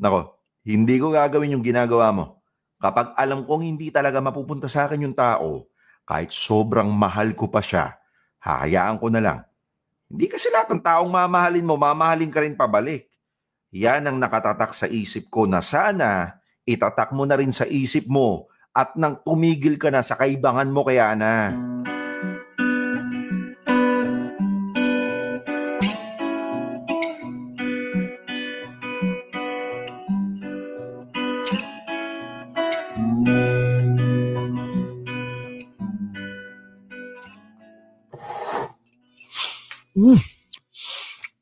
Nako, 0.00 0.40
hindi 0.64 0.96
ko 0.96 1.12
gagawin 1.12 1.54
yung 1.58 1.62
ginagawa 1.66 2.10
mo. 2.10 2.40
Kapag 2.80 3.12
alam 3.14 3.44
kong 3.44 3.62
hindi 3.62 3.92
talaga 3.92 4.24
mapupunta 4.24 4.64
sa 4.66 4.88
akin 4.88 5.04
yung 5.04 5.12
tao, 5.12 5.68
kahit 6.10 6.34
sobrang 6.34 6.90
mahal 6.90 7.38
ko 7.38 7.46
pa 7.46 7.62
siya, 7.62 7.94
hahayaan 8.42 8.98
ko 8.98 9.14
na 9.14 9.22
lang. 9.22 9.38
Hindi 10.10 10.26
kasi 10.26 10.50
lahat 10.50 10.74
ng 10.74 10.82
taong 10.82 11.06
mamahalin 11.06 11.62
mo, 11.62 11.78
mamahalin 11.78 12.34
ka 12.34 12.42
rin 12.42 12.58
pabalik. 12.58 13.06
Yan 13.70 14.10
ang 14.10 14.18
nakatatak 14.18 14.74
sa 14.74 14.90
isip 14.90 15.30
ko 15.30 15.46
na 15.46 15.62
sana 15.62 16.42
itatak 16.66 17.14
mo 17.14 17.22
na 17.22 17.38
rin 17.38 17.54
sa 17.54 17.62
isip 17.62 18.10
mo 18.10 18.50
at 18.74 18.98
nang 18.98 19.22
tumigil 19.22 19.78
ka 19.78 19.94
na 19.94 20.02
sa 20.02 20.18
kaibangan 20.18 20.66
mo 20.66 20.82
kay 40.00 40.18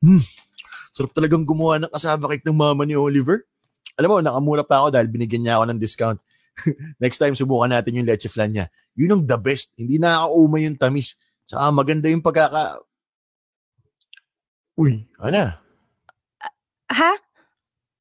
Ana. 0.05 0.17
Sarap 0.95 1.15
talagang 1.15 1.47
gumawa 1.47 1.79
ng 1.79 1.93
kasama 1.95 2.27
cake 2.35 2.47
ng 2.47 2.59
mama 2.59 2.83
ni 2.83 2.99
Oliver. 2.99 3.47
Alam 3.95 4.09
mo, 4.11 4.17
nakamura 4.19 4.63
pa 4.67 4.83
ako 4.83 4.95
dahil 4.95 5.07
binigyan 5.11 5.43
niya 5.47 5.55
ako 5.59 5.65
ng 5.71 5.79
discount. 5.79 6.19
Next 7.03 7.19
time, 7.23 7.39
subukan 7.39 7.71
natin 7.71 7.99
yung 7.99 8.07
leche 8.07 8.27
flan 8.27 8.51
niya. 8.51 8.67
Yun 8.99 9.15
ang 9.15 9.23
the 9.23 9.39
best. 9.39 9.79
Hindi 9.79 9.99
nakakauma 9.99 10.59
yung 10.59 10.75
tamis. 10.75 11.15
Saka 11.47 11.71
maganda 11.71 12.11
yung 12.11 12.23
pagkaka... 12.23 12.83
Uy, 14.79 15.07
Ana. 15.19 15.59
Ha? 16.91 17.13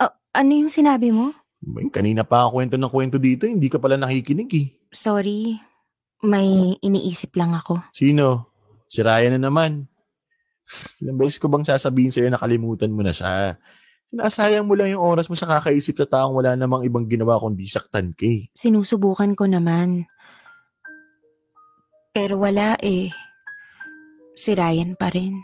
Ah, 0.02 0.13
ano 0.38 0.52
yung 0.54 0.70
sinabi 0.74 1.10
mo? 1.10 1.34
May, 1.62 1.89
kanina 1.89 2.22
pa 2.22 2.46
ako 2.46 2.62
kwento 2.62 2.76
ng 2.78 2.93
kwento 2.93 3.17
dito. 3.17 3.50
Hindi 3.50 3.70
ka 3.70 3.82
pala 3.82 3.98
nakikinig 3.98 4.50
eh. 4.54 4.67
Sorry. 4.93 5.58
May 6.22 6.78
iniisip 6.82 7.34
lang 7.38 7.54
ako. 7.54 7.82
Sino? 7.93 8.54
Si 8.89 9.02
Ryan 9.02 9.38
na 9.38 9.50
naman. 9.50 9.89
Ilang 10.99 11.17
beses 11.17 11.39
ko 11.39 11.47
bang 11.47 11.63
sasabihin 11.63 12.12
sa'yo 12.12 12.27
na 12.32 12.39
kalimutan 12.39 12.91
mo 12.91 13.01
na 13.01 13.15
siya? 13.15 13.56
Sinasayang 14.08 14.63
mo 14.63 14.75
lang 14.80 14.95
yung 14.95 15.03
oras 15.03 15.27
mo 15.27 15.36
sa 15.36 15.47
kakaisip 15.47 15.99
sa 15.99 16.08
taong 16.08 16.32
wala 16.39 16.56
namang 16.56 16.88
ibang 16.88 17.03
ginawa 17.12 17.36
kundi 17.36 17.67
saktan 17.67 18.15
ka 18.15 18.23
eh. 18.23 18.47
Sinusubukan 18.56 19.36
ko 19.36 19.51
naman. 19.51 20.08
Pero 22.15 22.39
wala 22.39 22.80
eh. 22.80 23.12
Si 24.39 24.56
Ryan 24.56 24.95
pa 24.95 25.12
rin. 25.12 25.43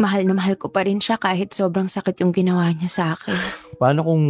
Mahal 0.00 0.24
na 0.26 0.34
mahal 0.34 0.56
ko 0.56 0.72
pa 0.72 0.88
rin 0.88 0.98
siya 0.98 1.20
kahit 1.20 1.52
sobrang 1.52 1.86
sakit 1.86 2.18
yung 2.24 2.32
ginawa 2.32 2.72
niya 2.72 2.88
sa 2.90 3.04
akin. 3.12 3.36
Paano 3.80 4.00
kung 4.02 4.24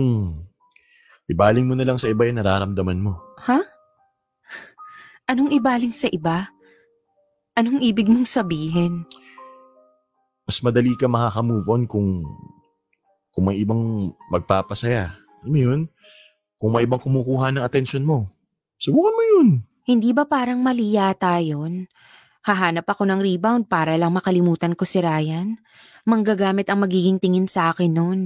ibaling 1.30 1.64
mo 1.64 1.78
na 1.78 1.87
lang 1.87 2.02
sa 2.02 2.10
iba 2.10 2.26
yung 2.26 2.42
nararamdaman 2.42 2.98
mo? 2.98 3.16
Ha? 3.46 3.62
Anong 5.30 5.54
ibaling 5.56 5.94
sa 5.94 6.10
iba? 6.10 6.52
Anong 7.54 7.78
ibig 7.80 8.10
mong 8.10 8.26
sabihin? 8.26 9.06
Mas 10.44 10.61
madali 10.61 10.92
ka 10.96 11.09
makaka-move 11.09 11.66
on 11.72 11.83
kung 11.88 12.09
kung 13.33 13.44
may 13.50 13.59
ibang 13.59 14.14
magpapasaya. 14.30 15.16
Alam 15.42 15.50
mo 15.50 15.59
yun? 15.59 15.80
Kung 16.61 16.70
may 16.76 16.87
ibang 16.87 17.02
kumukuha 17.02 17.50
ng 17.50 17.64
atensyon 17.64 18.07
mo. 18.07 18.30
Subukan 18.78 19.16
mo 19.16 19.22
yun. 19.24 19.48
Hindi 19.85 20.14
ba 20.14 20.24
parang 20.24 20.62
mali 20.62 20.94
yata 20.94 21.40
yun? 21.42 21.90
Hahanap 22.44 22.85
ako 22.85 23.09
ng 23.09 23.20
rebound 23.24 23.72
para 23.72 23.96
lang 23.96 24.12
makalimutan 24.12 24.76
ko 24.76 24.85
si 24.85 25.00
Ryan? 25.00 25.57
Manggagamit 26.04 26.68
ang 26.68 26.85
magiging 26.85 27.16
tingin 27.16 27.48
sa 27.48 27.72
akin 27.72 27.92
noon. 27.92 28.20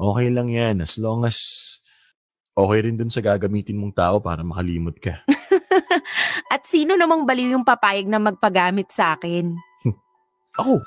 Okay 0.00 0.32
lang 0.32 0.48
yan 0.48 0.80
as 0.80 0.96
long 0.96 1.22
as 1.28 1.38
okay 2.56 2.88
rin 2.88 2.96
dun 2.96 3.12
sa 3.12 3.20
gagamitin 3.20 3.76
mong 3.76 3.94
tao 3.94 4.16
para 4.18 4.40
makalimot 4.40 4.96
ka. 4.96 5.20
At 6.54 6.64
sino 6.64 6.96
namang 6.96 7.28
baliw 7.28 7.54
yung 7.54 7.68
papayag 7.68 8.08
na 8.08 8.18
magpagamit 8.18 8.88
sa 8.88 9.14
akin? 9.14 9.54
Ako, 10.54 10.86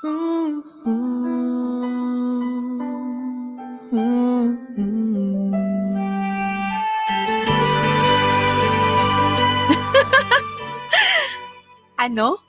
Ano? 11.98 12.40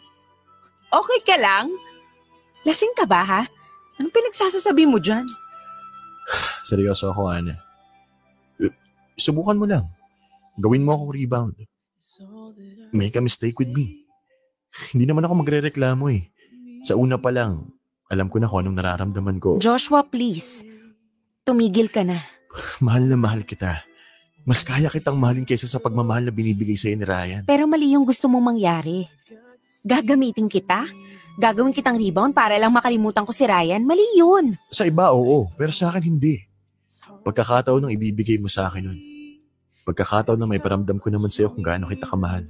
Okay 0.87 1.19
ka 1.27 1.35
lang? 1.35 1.67
Lasing 2.63 2.95
ka 2.95 3.03
ba 3.03 3.27
ha? 3.27 3.41
Anong 3.99 4.15
pinagsasasabi 4.15 4.87
mo 4.87 5.03
dyan? 5.03 5.27
seryoso 6.69 7.11
ako, 7.11 7.27
Ana. 7.27 7.59
Eh, 8.63 8.71
Subukan 9.19 9.59
mo 9.59 9.67
lang. 9.67 9.91
Gawin 10.55 10.87
mo 10.87 10.95
akong 10.95 11.11
rebound. 11.11 11.55
Make 12.95 13.19
a 13.19 13.21
mistake 13.21 13.59
with 13.59 13.75
me. 13.75 14.07
Hindi 14.95 15.03
naman 15.03 15.27
ako 15.27 15.43
magre-reklamo 15.43 16.07
eh. 16.15 16.31
Sa 16.83 16.95
una 16.95 17.19
pa 17.19 17.29
lang, 17.33 17.67
alam 18.09 18.31
ko 18.31 18.41
na 18.41 18.47
kung 18.49 18.63
anong 18.63 18.77
nararamdaman 18.79 19.37
ko. 19.37 19.59
Joshua, 19.59 20.01
please. 20.07 20.63
Tumigil 21.43 21.91
ka 21.91 22.01
na. 22.01 22.23
Mahal 22.85 23.05
na 23.05 23.17
mahal 23.19 23.45
kita. 23.45 23.83
Mas 24.47 24.65
kaya 24.65 24.89
kitang 24.89 25.19
mahalin 25.19 25.45
kaysa 25.45 25.69
sa 25.69 25.77
pagmamahal 25.77 26.25
na 26.25 26.33
binibigay 26.33 26.73
sa'yo 26.73 26.97
ni 26.97 27.05
Ryan. 27.05 27.43
Pero 27.45 27.69
mali 27.69 27.93
yung 27.93 28.07
gusto 28.07 28.25
mong 28.25 28.55
mangyari. 28.55 29.05
Gagamitin 29.85 30.49
kita? 30.49 30.89
Gagawin 31.37 31.71
kitang 31.71 31.95
rebound 31.95 32.33
para 32.33 32.57
lang 32.57 32.73
makalimutan 32.73 33.23
ko 33.23 33.31
si 33.31 33.45
Ryan? 33.45 33.85
Mali 33.85 34.03
yun. 34.17 34.57
Sa 34.73 34.89
iba, 34.89 35.13
oo. 35.13 35.47
Pero 35.53 35.69
sa 35.69 35.93
akin, 35.93 36.01
hindi. 36.01 36.41
Pagkakataon 37.21 37.87
ng 37.87 37.93
ibibigay 37.93 38.41
mo 38.41 38.49
sa 38.49 38.67
akin 38.67 38.89
nun. 38.89 38.99
Pagkakataon 39.85 40.39
na 40.39 40.49
may 40.49 40.59
paramdam 40.59 40.97
ko 40.97 41.07
naman 41.13 41.29
sa'yo 41.29 41.53
kung 41.53 41.61
gaano 41.61 41.85
kita 41.85 42.09
kamahal. 42.09 42.49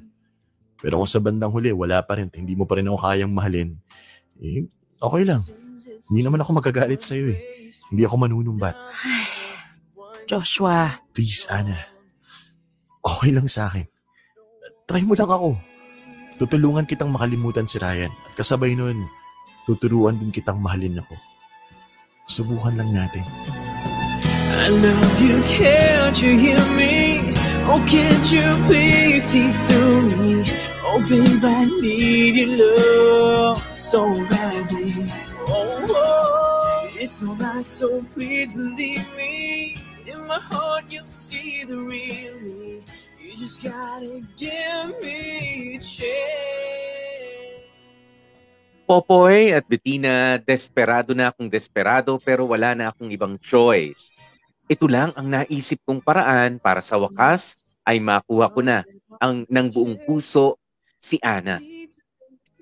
Pero 0.80 1.04
kung 1.04 1.10
sa 1.12 1.20
bandang 1.20 1.52
huli, 1.52 1.76
wala 1.76 2.00
pa 2.02 2.16
rin, 2.16 2.32
hindi 2.32 2.56
mo 2.56 2.64
pa 2.64 2.80
rin 2.80 2.88
ako 2.88 2.98
kayang 3.04 3.34
mahalin, 3.36 3.76
eh, 4.40 4.66
okay 5.00 5.24
lang. 5.28 5.44
Hindi 6.10 6.22
naman 6.24 6.42
ako 6.42 6.60
magagalit 6.60 7.04
sa'yo 7.04 7.36
eh. 7.36 7.40
Hindi 7.92 8.04
ako 8.08 8.16
manunumbat. 8.18 8.76
Joshua, 10.30 11.02
Please, 11.12 11.50
Ana. 11.50 11.76
Okay 13.02 13.34
lang 13.34 13.50
sa 13.50 13.68
akin. 13.72 13.88
Try 14.86 15.02
mo 15.06 15.18
lang 15.18 15.30
ako. 15.30 15.58
Tutulungan 16.38 16.86
kitang 16.88 17.12
makalimutan 17.12 17.68
si 17.68 17.82
Ryan. 17.82 18.14
At 18.30 18.34
kasabay 18.38 18.78
nun, 18.78 19.10
tuturuan 19.66 20.22
din 20.22 20.32
kitang 20.32 20.62
mahalin 20.62 21.02
ako. 21.02 21.16
Subukan 22.30 22.78
lang 22.78 22.94
natin. 22.94 23.26
I 24.60 24.70
love 24.70 25.18
you, 25.22 25.42
can't 25.50 26.18
you 26.22 26.38
hear 26.38 26.62
me? 26.78 27.34
Oh, 27.66 27.82
can't 27.86 28.26
you 28.30 28.58
please 28.66 29.26
see 29.26 29.50
through 29.66 30.10
me? 30.14 30.69
Oh, 30.86 31.04
babe, 31.04 31.44
I 31.44 31.68
need 31.84 32.40
your 32.40 32.56
love 32.56 33.60
so 33.76 34.16
badly. 34.32 34.96
Oh, 35.48 35.86
oh, 35.92 36.90
it's 36.96 37.20
alright, 37.20 37.66
so 37.66 38.00
please 38.16 38.56
believe 38.56 39.04
me. 39.20 39.76
In 40.08 40.24
my 40.24 40.40
heart, 40.40 40.88
you'll 40.88 41.12
see 41.12 41.68
the 41.68 41.76
real 41.76 42.40
me. 42.40 42.82
You 43.20 43.36
just 43.36 43.60
gotta 43.60 44.24
give 44.40 44.96
me 45.04 45.76
a 45.76 45.84
chance. 45.84 46.50
Popoy 48.90 49.54
at 49.54 49.70
Bettina, 49.70 50.42
desperado 50.42 51.14
na 51.14 51.30
akong 51.30 51.46
desperado 51.46 52.18
pero 52.18 52.50
wala 52.50 52.74
na 52.74 52.90
akong 52.90 53.14
ibang 53.14 53.38
choice. 53.38 54.18
Ito 54.66 54.90
lang 54.90 55.14
ang 55.14 55.30
naisip 55.30 55.78
kong 55.86 56.02
paraan 56.02 56.58
para 56.58 56.82
sa 56.82 56.98
wakas 56.98 57.62
ay 57.86 58.02
makuha 58.02 58.50
ko 58.50 58.66
na 58.66 58.82
ang 59.22 59.46
ng 59.46 59.68
buong 59.70 59.94
puso 60.10 60.58
si 61.00 61.18
Ana. 61.24 61.58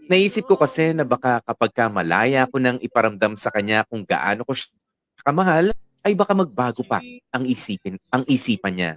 Naisip 0.07 0.47
ko 0.47 0.55
kasi 0.55 0.95
na 0.95 1.03
baka 1.03 1.43
kapag 1.43 1.71
ka 1.75 1.85
malaya 1.91 2.47
ko 2.47 2.61
nang 2.63 2.79
iparamdam 2.79 3.35
sa 3.35 3.51
kanya 3.51 3.83
kung 3.83 4.07
gaano 4.07 4.47
ko 4.47 4.55
siya 4.55 4.71
kamahal, 5.27 5.75
ay 6.07 6.15
baka 6.15 6.31
magbago 6.31 6.87
pa 6.87 7.03
ang 7.35 7.43
isipin, 7.43 7.99
ang 8.07 8.23
isipan 8.31 8.79
niya. 8.79 8.91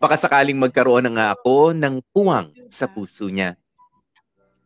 Baka 0.00 0.16
sakaling 0.16 0.56
magkaroon 0.56 1.04
na 1.04 1.12
nga 1.12 1.26
ako 1.36 1.76
ng 1.76 2.00
puwang 2.14 2.48
sa 2.72 2.88
puso 2.88 3.28
niya. 3.28 3.58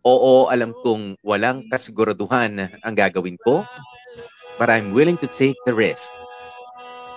Oo, 0.06 0.46
alam 0.46 0.70
kong 0.86 1.18
walang 1.26 1.66
kasiguraduhan 1.66 2.70
ang 2.86 2.94
gagawin 2.94 3.34
ko, 3.42 3.66
but 4.60 4.70
I'm 4.70 4.94
willing 4.94 5.18
to 5.18 5.26
take 5.26 5.58
the 5.66 5.74
risk. 5.74 6.06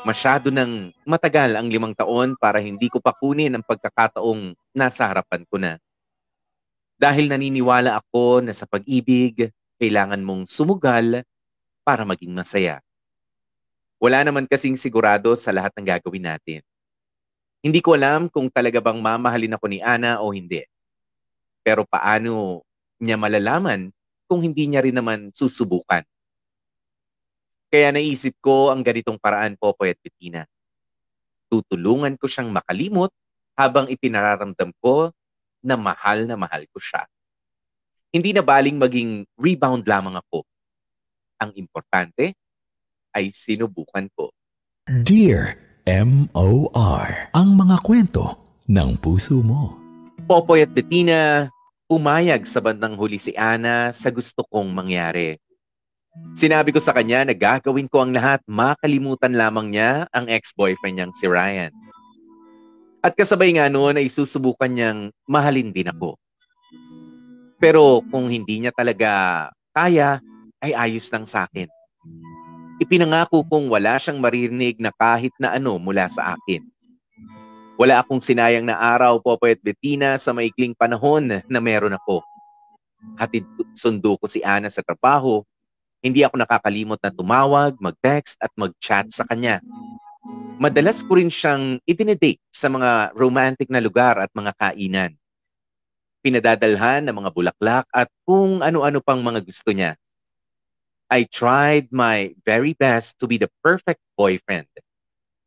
Masyado 0.06 0.54
nang 0.54 0.94
matagal 1.02 1.58
ang 1.58 1.70
limang 1.70 1.98
taon 1.98 2.38
para 2.38 2.62
hindi 2.62 2.90
ko 2.90 3.02
pa 3.02 3.14
kunin 3.14 3.54
ang 3.58 3.66
pagkakataong 3.66 4.54
nasa 4.74 5.10
harapan 5.10 5.42
ko 5.50 5.58
na. 5.58 5.82
Dahil 6.96 7.28
naniniwala 7.28 8.00
ako 8.00 8.40
na 8.40 8.56
sa 8.56 8.64
pag-ibig, 8.64 9.52
kailangan 9.76 10.24
mong 10.24 10.48
sumugal 10.48 11.28
para 11.84 12.08
maging 12.08 12.32
masaya. 12.32 12.80
Wala 14.00 14.24
naman 14.24 14.48
kasing 14.48 14.80
sigurado 14.80 15.36
sa 15.36 15.52
lahat 15.52 15.76
ng 15.76 15.86
gagawin 15.86 16.24
natin. 16.24 16.62
Hindi 17.60 17.82
ko 17.82 17.98
alam 17.98 18.32
kung 18.32 18.48
talaga 18.48 18.80
bang 18.80 19.02
mamahalin 19.02 19.56
ako 19.58 19.66
ni 19.68 19.80
Ana 19.84 20.22
o 20.22 20.32
hindi. 20.32 20.64
Pero 21.66 21.84
paano 21.84 22.62
niya 23.02 23.18
malalaman 23.18 23.90
kung 24.30 24.46
hindi 24.46 24.70
niya 24.70 24.86
rin 24.86 24.96
naman 24.96 25.34
susubukan? 25.34 26.06
Kaya 27.74 27.92
naisip 27.92 28.38
ko 28.40 28.72
ang 28.72 28.86
ganitong 28.86 29.20
paraan, 29.20 29.58
Popoy 29.58 29.92
at 29.92 30.00
Bettina. 30.00 30.46
Tutulungan 31.52 32.16
ko 32.16 32.30
siyang 32.30 32.54
makalimot 32.54 33.12
habang 33.58 33.90
ipinararamdam 33.90 34.72
ko 34.80 35.10
na 35.66 35.74
mahal 35.74 36.30
na 36.30 36.38
mahal 36.38 36.62
ko 36.70 36.78
siya. 36.78 37.10
Hindi 38.14 38.32
na 38.32 38.46
baling 38.46 38.78
maging 38.78 39.26
rebound 39.36 39.84
lamang 39.84 40.22
ako. 40.22 40.46
Ang 41.42 41.52
importante 41.58 42.38
ay 43.12 43.34
sinubukan 43.34 44.06
ko. 44.14 44.30
Dear 44.86 45.58
M.O.R. 45.90 47.34
Ang 47.34 47.50
mga 47.58 47.82
kwento 47.82 48.38
ng 48.70 48.98
puso 49.02 49.42
mo. 49.42 49.78
Popoy 50.26 50.66
at 50.66 50.72
Bettina, 50.72 51.50
pumayag 51.86 52.46
sa 52.50 52.64
bandang 52.64 52.98
huli 52.98 53.22
si 53.22 53.36
Ana 53.38 53.94
sa 53.94 54.10
gusto 54.10 54.42
kong 54.48 54.74
mangyari. 54.74 55.38
Sinabi 56.34 56.72
ko 56.72 56.80
sa 56.80 56.96
kanya 56.96 57.28
na 57.28 57.36
gagawin 57.36 57.92
ko 57.92 58.02
ang 58.02 58.16
lahat 58.16 58.40
makalimutan 58.48 59.36
lamang 59.36 59.76
niya 59.76 60.08
ang 60.16 60.26
ex-boyfriend 60.32 60.96
niyang 60.98 61.14
si 61.14 61.28
Ryan. 61.28 61.70
At 63.06 63.14
kasabay 63.14 63.54
nga 63.54 63.70
noon 63.70 64.02
ay 64.02 64.10
susubukan 64.10 64.66
niyang 64.66 65.14
mahalin 65.30 65.70
din 65.70 65.86
ako. 65.94 66.18
Pero 67.62 68.02
kung 68.10 68.34
hindi 68.34 68.66
niya 68.66 68.74
talaga 68.74 69.46
kaya, 69.78 70.18
ay 70.66 70.74
ayos 70.74 71.14
lang 71.14 71.30
sa 71.30 71.46
akin. 71.46 71.70
Ipinangako 72.82 73.46
kong 73.46 73.70
wala 73.70 74.02
siyang 74.02 74.18
maririnig 74.18 74.82
na 74.82 74.90
kahit 74.90 75.30
na 75.38 75.54
ano 75.54 75.78
mula 75.78 76.10
sa 76.10 76.34
akin. 76.34 76.66
Wala 77.78 78.02
akong 78.02 78.26
sinayang 78.26 78.66
na 78.66 78.74
araw, 78.74 79.22
Popoy 79.22 79.54
at 79.54 79.62
Bettina, 79.62 80.18
sa 80.18 80.34
maikling 80.34 80.74
panahon 80.74 81.46
na 81.46 81.60
meron 81.62 81.94
ako. 81.94 82.26
Hatid 83.22 83.46
sundo 83.78 84.18
ko 84.18 84.26
si 84.26 84.42
Ana 84.42 84.74
sa 84.74 84.82
trabaho. 84.82 85.46
Hindi 86.02 86.26
ako 86.26 86.42
nakakalimot 86.42 86.98
na 86.98 87.14
tumawag, 87.14 87.78
mag-text 87.78 88.42
at 88.42 88.50
mag-chat 88.58 89.14
sa 89.14 89.30
kanya. 89.30 89.62
Madalas 90.56 91.04
ko 91.04 91.20
rin 91.20 91.30
siyang 91.30 91.78
itinedate 91.84 92.42
sa 92.50 92.72
mga 92.72 93.14
romantic 93.14 93.68
na 93.68 93.84
lugar 93.84 94.18
at 94.18 94.32
mga 94.32 94.52
kainan. 94.56 95.14
pinadadalhan 96.26 97.06
ng 97.06 97.22
mga 97.22 97.30
bulaklak 97.38 97.86
at 97.94 98.10
kung 98.26 98.66
ano-ano 98.66 98.98
pang 98.98 99.22
mga 99.22 99.46
gusto 99.46 99.70
niya. 99.70 99.94
I 101.14 101.30
tried 101.30 101.94
my 101.94 102.34
very 102.42 102.74
best 102.74 103.22
to 103.22 103.30
be 103.30 103.38
the 103.38 103.46
perfect 103.62 104.02
boyfriend. 104.18 104.66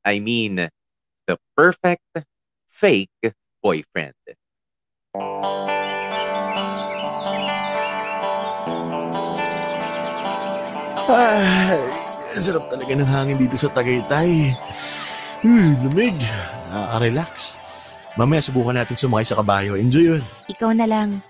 I 0.07 0.23
mean, 0.23 0.71
the 1.27 1.37
perfect 1.59 2.07
fake 2.71 3.11
boyfriend. 3.59 4.14
Ay, 11.11 12.18
sarap 12.37 12.69
talaga 12.69 12.93
ng 12.93 13.09
hangin 13.09 13.38
dito 13.41 13.57
sa 13.57 13.73
Tagaytay. 13.73 14.53
Hmm, 15.41 15.79
lumig. 15.87 16.17
Nakaka-relax. 16.69 17.57
Mamaya 18.19 18.43
subukan 18.43 18.75
natin 18.75 18.99
sumakay 18.99 19.25
sa 19.25 19.38
kabayo. 19.38 19.79
Enjoy 19.79 20.05
yun. 20.17 20.23
Ikaw 20.51 20.75
na 20.75 20.85
lang. 20.91 21.23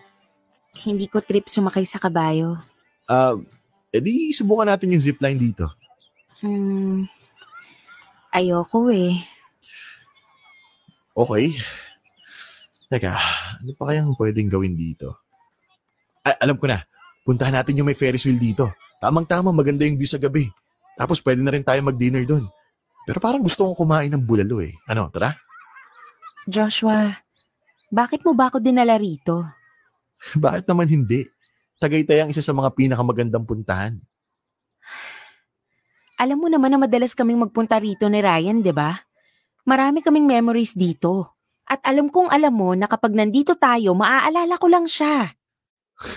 Hindi 0.83 1.07
ko 1.07 1.21
trip 1.21 1.47
sumakay 1.47 1.85
sa 1.85 2.01
kabayo. 2.01 2.57
Ah, 3.05 3.37
edi 3.93 4.33
subukan 4.33 4.73
natin 4.73 4.97
yung 4.97 5.05
zipline 5.05 5.37
dito. 5.37 5.69
Hmm, 6.41 7.05
ayoko 8.33 8.89
eh. 8.89 9.21
Okay. 11.13 11.59
Teka, 12.89 13.13
ano 13.61 13.71
pa 13.77 13.85
kayang 13.91 14.15
pwedeng 14.17 14.49
gawin 14.49 14.79
dito? 14.79 15.19
Ay, 16.25 16.39
alam 16.41 16.57
ko 16.57 16.71
na. 16.71 16.81
Puntahan 17.27 17.53
natin 17.53 17.77
yung 17.77 17.89
may 17.91 17.99
Ferris 17.99 18.25
wheel 18.25 18.41
dito. 18.41 18.73
Tamang-tama, 19.03 19.53
maganda 19.53 19.85
yung 19.85 20.01
view 20.01 20.09
sa 20.09 20.17
gabi. 20.17 20.49
Tapos 20.99 21.23
pwede 21.23 21.47
na 21.47 21.55
rin 21.55 21.63
tayo 21.63 21.79
mag-dinner 21.87 22.27
doon. 22.27 22.51
Pero 23.07 23.23
parang 23.23 23.41
gusto 23.41 23.63
kong 23.63 23.79
kumain 23.79 24.11
ng 24.11 24.21
bulalo 24.21 24.59
eh. 24.59 24.75
Ano, 24.91 25.07
tara? 25.09 25.39
Joshua, 26.51 27.15
bakit 27.89 28.27
mo 28.27 28.35
ba 28.35 28.51
ako 28.51 28.59
dinala 28.59 28.99
rito? 28.99 29.47
Bakit 30.35 30.67
naman 30.67 30.91
hindi? 30.91 31.23
Tagaytay 31.79 32.27
ang 32.27 32.31
isa 32.35 32.43
sa 32.43 32.51
mga 32.51 32.75
pinakamagandang 32.75 33.47
puntahan. 33.47 33.95
Alam 36.19 36.43
mo 36.43 36.49
naman 36.51 36.75
na 36.75 36.83
madalas 36.83 37.15
kaming 37.15 37.39
magpunta 37.39 37.79
rito 37.79 38.11
ni 38.11 38.19
Ryan, 38.19 38.59
di 38.59 38.75
ba? 38.75 38.99
Marami 39.63 40.03
kaming 40.03 40.27
memories 40.27 40.75
dito. 40.75 41.39
At 41.63 41.79
alam 41.87 42.11
kong 42.11 42.35
alam 42.35 42.51
mo 42.51 42.75
na 42.75 42.91
kapag 42.91 43.15
nandito 43.15 43.55
tayo, 43.55 43.95
maaalala 43.95 44.59
ko 44.59 44.67
lang 44.67 44.91
siya. 44.91 45.31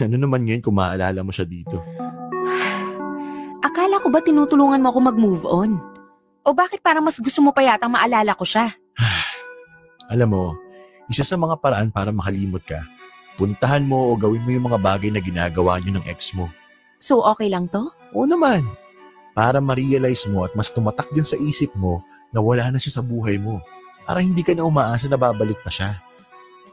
Ano 0.02 0.16
naman 0.18 0.48
ngayon 0.48 0.64
kung 0.66 0.74
maaalala 0.74 1.22
mo 1.22 1.30
siya 1.30 1.46
dito? 1.46 1.78
Akala 3.62 4.02
ko 4.02 4.10
ba 4.10 4.26
tinutulungan 4.26 4.82
mo 4.82 4.90
ako 4.90 5.00
mag-move 5.06 5.46
on? 5.46 5.78
O 6.42 6.50
bakit 6.50 6.82
parang 6.82 7.06
mas 7.06 7.22
gusto 7.22 7.46
mo 7.46 7.54
pa 7.54 7.62
yata 7.62 7.86
maalala 7.86 8.34
ko 8.34 8.42
siya? 8.42 8.74
Alam 10.14 10.30
mo, 10.34 10.46
isa 11.06 11.22
sa 11.22 11.38
mga 11.38 11.62
paraan 11.62 11.94
para 11.94 12.10
makalimot 12.10 12.66
ka, 12.66 12.82
puntahan 13.38 13.86
mo 13.86 14.10
o 14.10 14.18
gawin 14.18 14.42
mo 14.42 14.50
yung 14.50 14.66
mga 14.66 14.82
bagay 14.82 15.14
na 15.14 15.22
ginagawa 15.22 15.78
niyo 15.78 16.02
ng 16.02 16.06
ex 16.10 16.34
mo. 16.34 16.50
So 16.98 17.22
okay 17.22 17.54
lang 17.54 17.70
to? 17.70 17.86
Oo 18.18 18.26
naman. 18.26 18.66
Para 19.38 19.62
ma-realize 19.62 20.26
mo 20.26 20.42
at 20.42 20.58
mas 20.58 20.74
tumatak 20.74 21.14
din 21.14 21.24
sa 21.24 21.38
isip 21.38 21.70
mo 21.78 22.02
na 22.34 22.42
wala 22.42 22.74
na 22.74 22.82
siya 22.82 22.98
sa 22.98 23.06
buhay 23.06 23.38
mo. 23.38 23.62
Para 24.10 24.26
hindi 24.26 24.42
ka 24.42 24.58
na 24.58 24.66
umaasa 24.66 25.06
na 25.06 25.22
babalik 25.22 25.62
pa 25.62 25.70
siya. 25.70 26.02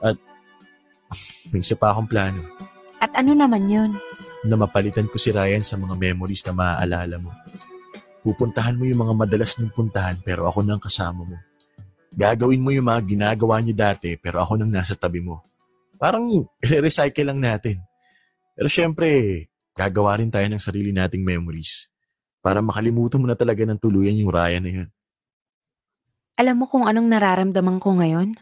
At 0.00 0.16
may 1.52 1.60
isa 1.60 1.76
pa 1.76 1.92
akong 1.92 2.08
plano 2.08 2.40
At 2.98 3.14
ano 3.14 3.34
naman 3.34 3.70
yun? 3.70 3.94
na 4.46 4.54
mapalitan 4.54 5.10
ko 5.10 5.18
si 5.18 5.34
Ryan 5.34 5.64
sa 5.66 5.74
mga 5.74 5.98
memories 5.98 6.46
na 6.46 6.54
maaalala 6.54 7.18
mo. 7.18 7.34
Pupuntahan 8.22 8.76
mo 8.78 8.86
yung 8.86 9.02
mga 9.02 9.14
madalas 9.14 9.56
niyong 9.58 9.74
puntahan 9.74 10.16
pero 10.22 10.46
ako 10.46 10.62
nang 10.62 10.78
kasama 10.78 11.26
mo. 11.26 11.38
Gagawin 12.14 12.62
mo 12.62 12.70
yung 12.70 12.86
mga 12.86 13.02
ginagawa 13.06 13.58
niyo 13.58 13.74
dati 13.74 14.14
pero 14.14 14.42
ako 14.42 14.58
nang 14.58 14.70
nasa 14.70 14.94
tabi 14.94 15.22
mo. 15.22 15.42
Parang 15.98 16.22
recycle 16.62 17.26
lang 17.26 17.42
natin. 17.42 17.82
Pero 18.54 18.70
syempre, 18.70 19.08
gagawa 19.74 20.18
rin 20.18 20.30
tayo 20.30 20.46
ng 20.50 20.62
sarili 20.62 20.90
nating 20.90 21.22
memories 21.22 21.90
para 22.42 22.62
makalimutan 22.62 23.18
mo 23.22 23.26
na 23.26 23.38
talaga 23.38 23.66
ng 23.66 23.78
tuluyan 23.78 24.18
yung 24.18 24.30
Ryan 24.30 24.62
na 24.62 24.72
yun. 24.82 24.88
Alam 26.38 26.62
mo 26.62 26.66
kung 26.70 26.86
anong 26.86 27.10
nararamdaman 27.10 27.82
ko 27.82 27.98
ngayon? 27.98 28.38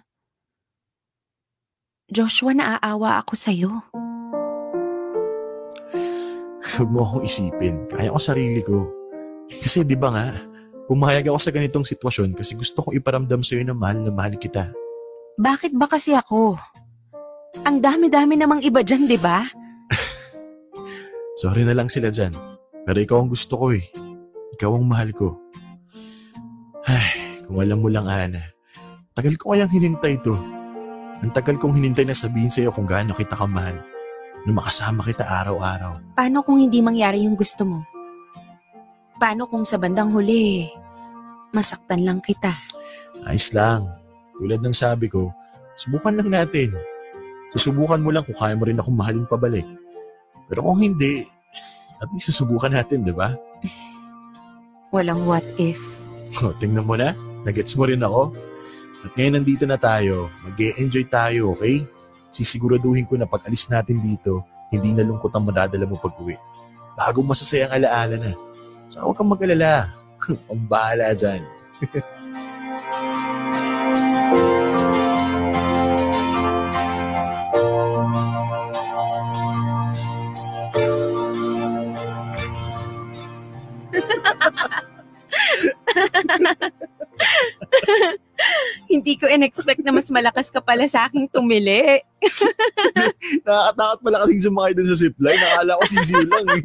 Joshua, 2.13 2.53
naaawa 2.53 3.25
ako 3.25 3.33
sa'yo. 3.35 3.73
Huwag 6.77 6.93
mo 6.93 7.09
akong 7.09 7.25
isipin. 7.25 7.89
Kaya 7.89 8.13
ko 8.13 8.21
sarili 8.21 8.61
ko. 8.61 8.93
Kasi 9.49 9.81
di 9.81 9.97
ba 9.97 10.13
nga, 10.13 10.29
pumayag 10.85 11.33
ako 11.33 11.41
sa 11.41 11.49
ganitong 11.49 11.89
sitwasyon 11.89 12.37
kasi 12.37 12.53
gusto 12.53 12.85
kong 12.85 13.01
iparamdam 13.01 13.41
sa'yo 13.41 13.65
na 13.65 13.73
mahal 13.73 14.05
na 14.05 14.13
mahal 14.13 14.37
kita. 14.37 14.69
Bakit 15.41 15.73
ba 15.73 15.89
kasi 15.89 16.13
ako? 16.13 16.61
Ang 17.65 17.81
dami-dami 17.81 18.37
namang 18.37 18.61
iba 18.61 18.85
dyan, 18.85 19.09
di 19.09 19.17
ba? 19.17 19.49
Sorry 21.41 21.65
na 21.65 21.73
lang 21.73 21.89
sila 21.89 22.13
dyan. 22.13 22.37
Pero 22.85 22.99
ikaw 23.01 23.25
ang 23.25 23.33
gusto 23.33 23.57
ko 23.57 23.73
eh. 23.73 23.85
Ikaw 24.61 24.71
ang 24.77 24.85
mahal 24.85 25.17
ko. 25.17 25.41
Ay, 26.85 27.41
kung 27.49 27.57
alam 27.57 27.81
mo 27.81 27.89
lang, 27.89 28.05
Ana. 28.05 28.53
Tagal 29.17 29.41
ko 29.41 29.57
kayang 29.57 29.73
hinintay 29.73 30.21
to. 30.21 30.37
Ang 31.25 31.33
tagal 31.33 31.57
kong 31.57 31.73
hinintay 31.73 32.05
na 32.05 32.13
sabihin 32.13 32.53
sa'yo 32.53 32.69
kung 32.69 32.85
gaano 32.85 33.17
kita 33.17 33.33
kamahal. 33.33 33.81
Na 34.45 34.51
makasama 34.53 35.01
kita 35.07 35.25
araw-araw. 35.25 36.13
Paano 36.13 36.45
kung 36.45 36.61
hindi 36.61 36.85
mangyari 36.85 37.25
yung 37.25 37.39
gusto 37.39 37.65
mo? 37.65 37.81
Paano 39.17 39.49
kung 39.49 39.65
sa 39.65 39.81
bandang 39.81 40.13
huli, 40.13 40.69
masaktan 41.57 42.05
lang 42.05 42.21
kita? 42.21 42.53
Ayos 43.25 43.57
lang. 43.57 43.89
Tulad 44.37 44.61
ng 44.61 44.77
sabi 44.77 45.09
ko, 45.09 45.33
subukan 45.81 46.13
lang 46.21 46.29
natin. 46.29 46.77
Susubukan 47.57 48.05
mo 48.05 48.13
lang 48.13 48.29
kung 48.29 48.37
kaya 48.37 48.53
mo 48.53 48.69
rin 48.69 48.77
akong 48.77 48.93
mahalin 48.93 49.25
pabalik. 49.25 49.65
Pero 50.53 50.61
kung 50.61 50.79
hindi, 50.85 51.25
at 51.97 52.13
least 52.13 52.29
susubukan 52.29 52.77
natin, 52.77 53.01
di 53.01 53.17
ba? 53.17 53.33
Walang 54.95 55.25
what 55.25 55.47
if. 55.57 55.81
O, 56.45 56.53
tingnan 56.59 56.85
mo 56.85 56.99
na. 56.99 57.17
Nagets 57.47 57.79
mo 57.79 57.87
rin 57.87 58.03
ako. 58.03 58.35
At 59.07 59.15
ngayon 59.15 59.41
nandito 59.41 59.65
na 59.65 59.79
tayo. 59.79 60.27
mag 60.43 60.59
enjoy 60.59 61.07
tayo, 61.07 61.55
okay? 61.55 61.87
Sisiguraduhin 62.37 63.09
ko 63.09 63.17
na 63.17 63.25
pag 63.25 63.41
alis 63.49 63.65
natin 63.73 63.97
dito, 64.05 64.45
hindi 64.69 64.93
na 64.93 65.01
lungkot 65.09 65.33
ang 65.33 65.49
madadala 65.49 65.89
mo 65.89 65.97
pag 65.97 66.13
uwi. 66.21 66.37
Bagong 66.93 67.25
masasayang 67.25 67.73
alaala 67.73 68.21
na. 68.21 68.37
Saka 68.93 69.09
huwag 69.09 69.17
kang 69.17 69.33
mag-alala. 69.33 69.89
ang 70.53 70.69
bahala 70.69 71.17
dyan. 71.17 71.41
Hindi 88.87 89.17
ko 89.19 89.27
in-expect 89.27 89.83
na 89.83 89.93
mas 89.93 90.09
malakas 90.13 90.53
ka 90.53 90.61
pala 90.61 90.85
sa 90.87 91.09
aking 91.09 91.27
tumili. 91.33 92.01
Nakakatakot 93.47 93.99
pala 94.05 94.17
kasing 94.25 94.45
sumakay 94.47 94.73
dun 94.77 94.89
sa 94.89 94.97
zipline. 94.97 95.41
Nakala 95.41 95.79
ko 95.81 95.83
sisiw 95.89 96.23
lang 96.29 96.47
eh. 96.55 96.65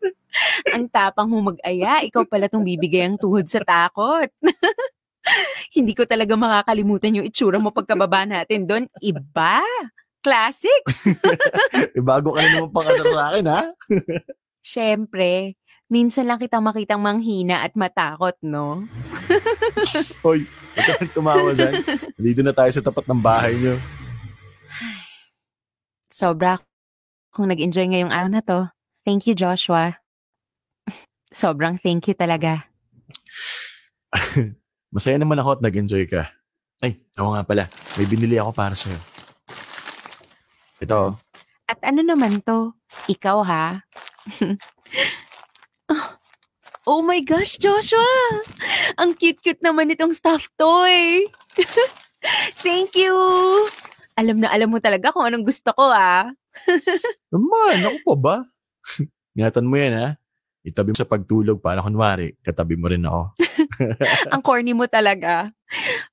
Ang 0.76 0.88
tapang 0.88 1.28
mo 1.28 1.44
mag-aya, 1.44 2.00
ikaw 2.04 2.24
pala 2.24 2.48
tong 2.48 2.64
bibigay 2.64 3.04
ang 3.04 3.20
tuhod 3.20 3.44
sa 3.44 3.60
takot. 3.60 4.28
Hindi 5.76 5.92
ko 5.92 6.08
talaga 6.08 6.34
makakalimutan 6.34 7.20
yung 7.20 7.28
itsura 7.28 7.60
mo 7.60 7.70
pagkababa 7.70 8.24
natin 8.24 8.64
doon. 8.64 8.84
Iba! 8.98 9.60
Classic! 10.22 10.82
eh, 11.98 12.02
bago 12.02 12.32
ka 12.32 12.40
na 12.40 12.48
naman 12.58 12.72
pakasar 12.72 13.06
sa 13.10 13.22
akin, 13.28 13.44
ha? 13.50 13.62
Siyempre, 14.62 15.58
minsan 15.92 16.24
lang 16.24 16.40
kitang 16.40 16.64
makitang 16.64 17.04
manghina 17.04 17.60
at 17.60 17.76
matakot, 17.76 18.32
no? 18.40 18.88
Hoy, 20.24 20.48
tumawa 21.12 21.52
dyan. 21.52 21.84
Dito 22.16 22.40
na 22.40 22.56
tayo 22.56 22.72
sa 22.72 22.80
tapat 22.80 23.04
ng 23.04 23.20
bahay 23.20 23.52
niyo. 23.60 23.76
Sobra 26.08 26.64
kung 27.28 27.52
nag-enjoy 27.52 27.92
ngayong 27.92 28.08
araw 28.08 28.30
na 28.32 28.40
to. 28.40 28.72
Thank 29.04 29.28
you, 29.28 29.36
Joshua. 29.36 30.00
Sobrang 31.28 31.76
thank 31.76 32.08
you 32.08 32.16
talaga. 32.16 32.64
Masaya 34.96 35.20
naman 35.20 35.36
ako 35.44 35.60
at 35.60 35.64
nag-enjoy 35.68 36.08
ka. 36.08 36.32
Ay, 36.80 37.04
oo 37.20 37.36
nga 37.36 37.44
pala. 37.44 37.68
May 38.00 38.08
binili 38.08 38.40
ako 38.40 38.50
para 38.56 38.72
sa'yo. 38.72 38.96
Ito. 40.80 41.20
At 41.68 41.78
ano 41.84 42.00
naman 42.00 42.40
to? 42.40 42.72
Ikaw 43.12 43.38
ha? 43.44 43.84
oh, 45.92 46.04
oh 46.88 47.00
my 47.04 47.20
gosh, 47.20 47.60
Joshua! 47.60 48.08
Ang 48.96 49.12
cute-cute 49.14 49.60
naman 49.60 49.92
itong 49.92 50.16
stuffed 50.16 50.52
toy. 50.56 51.28
Thank 52.64 52.96
you! 52.96 53.12
Alam 54.16 54.44
na 54.44 54.52
alam 54.52 54.72
mo 54.72 54.80
talaga 54.80 55.12
kung 55.12 55.24
anong 55.24 55.44
gusto 55.44 55.72
ko 55.76 55.92
ah. 55.92 56.32
Naman, 57.32 57.76
ako 57.84 57.98
pa 58.02 58.14
ba? 58.16 58.36
Ingatan 59.36 59.68
mo 59.68 59.76
yan, 59.76 59.94
ha? 59.96 60.08
Itabi 60.62 60.94
mo 60.94 60.98
sa 60.98 61.08
pagtulog 61.08 61.58
para 61.58 61.82
kunwari, 61.82 62.38
katabi 62.40 62.78
mo 62.78 62.86
rin 62.86 63.02
ako. 63.02 63.34
Ang 64.30 64.42
corny 64.46 64.72
mo 64.78 64.86
talaga. 64.86 65.50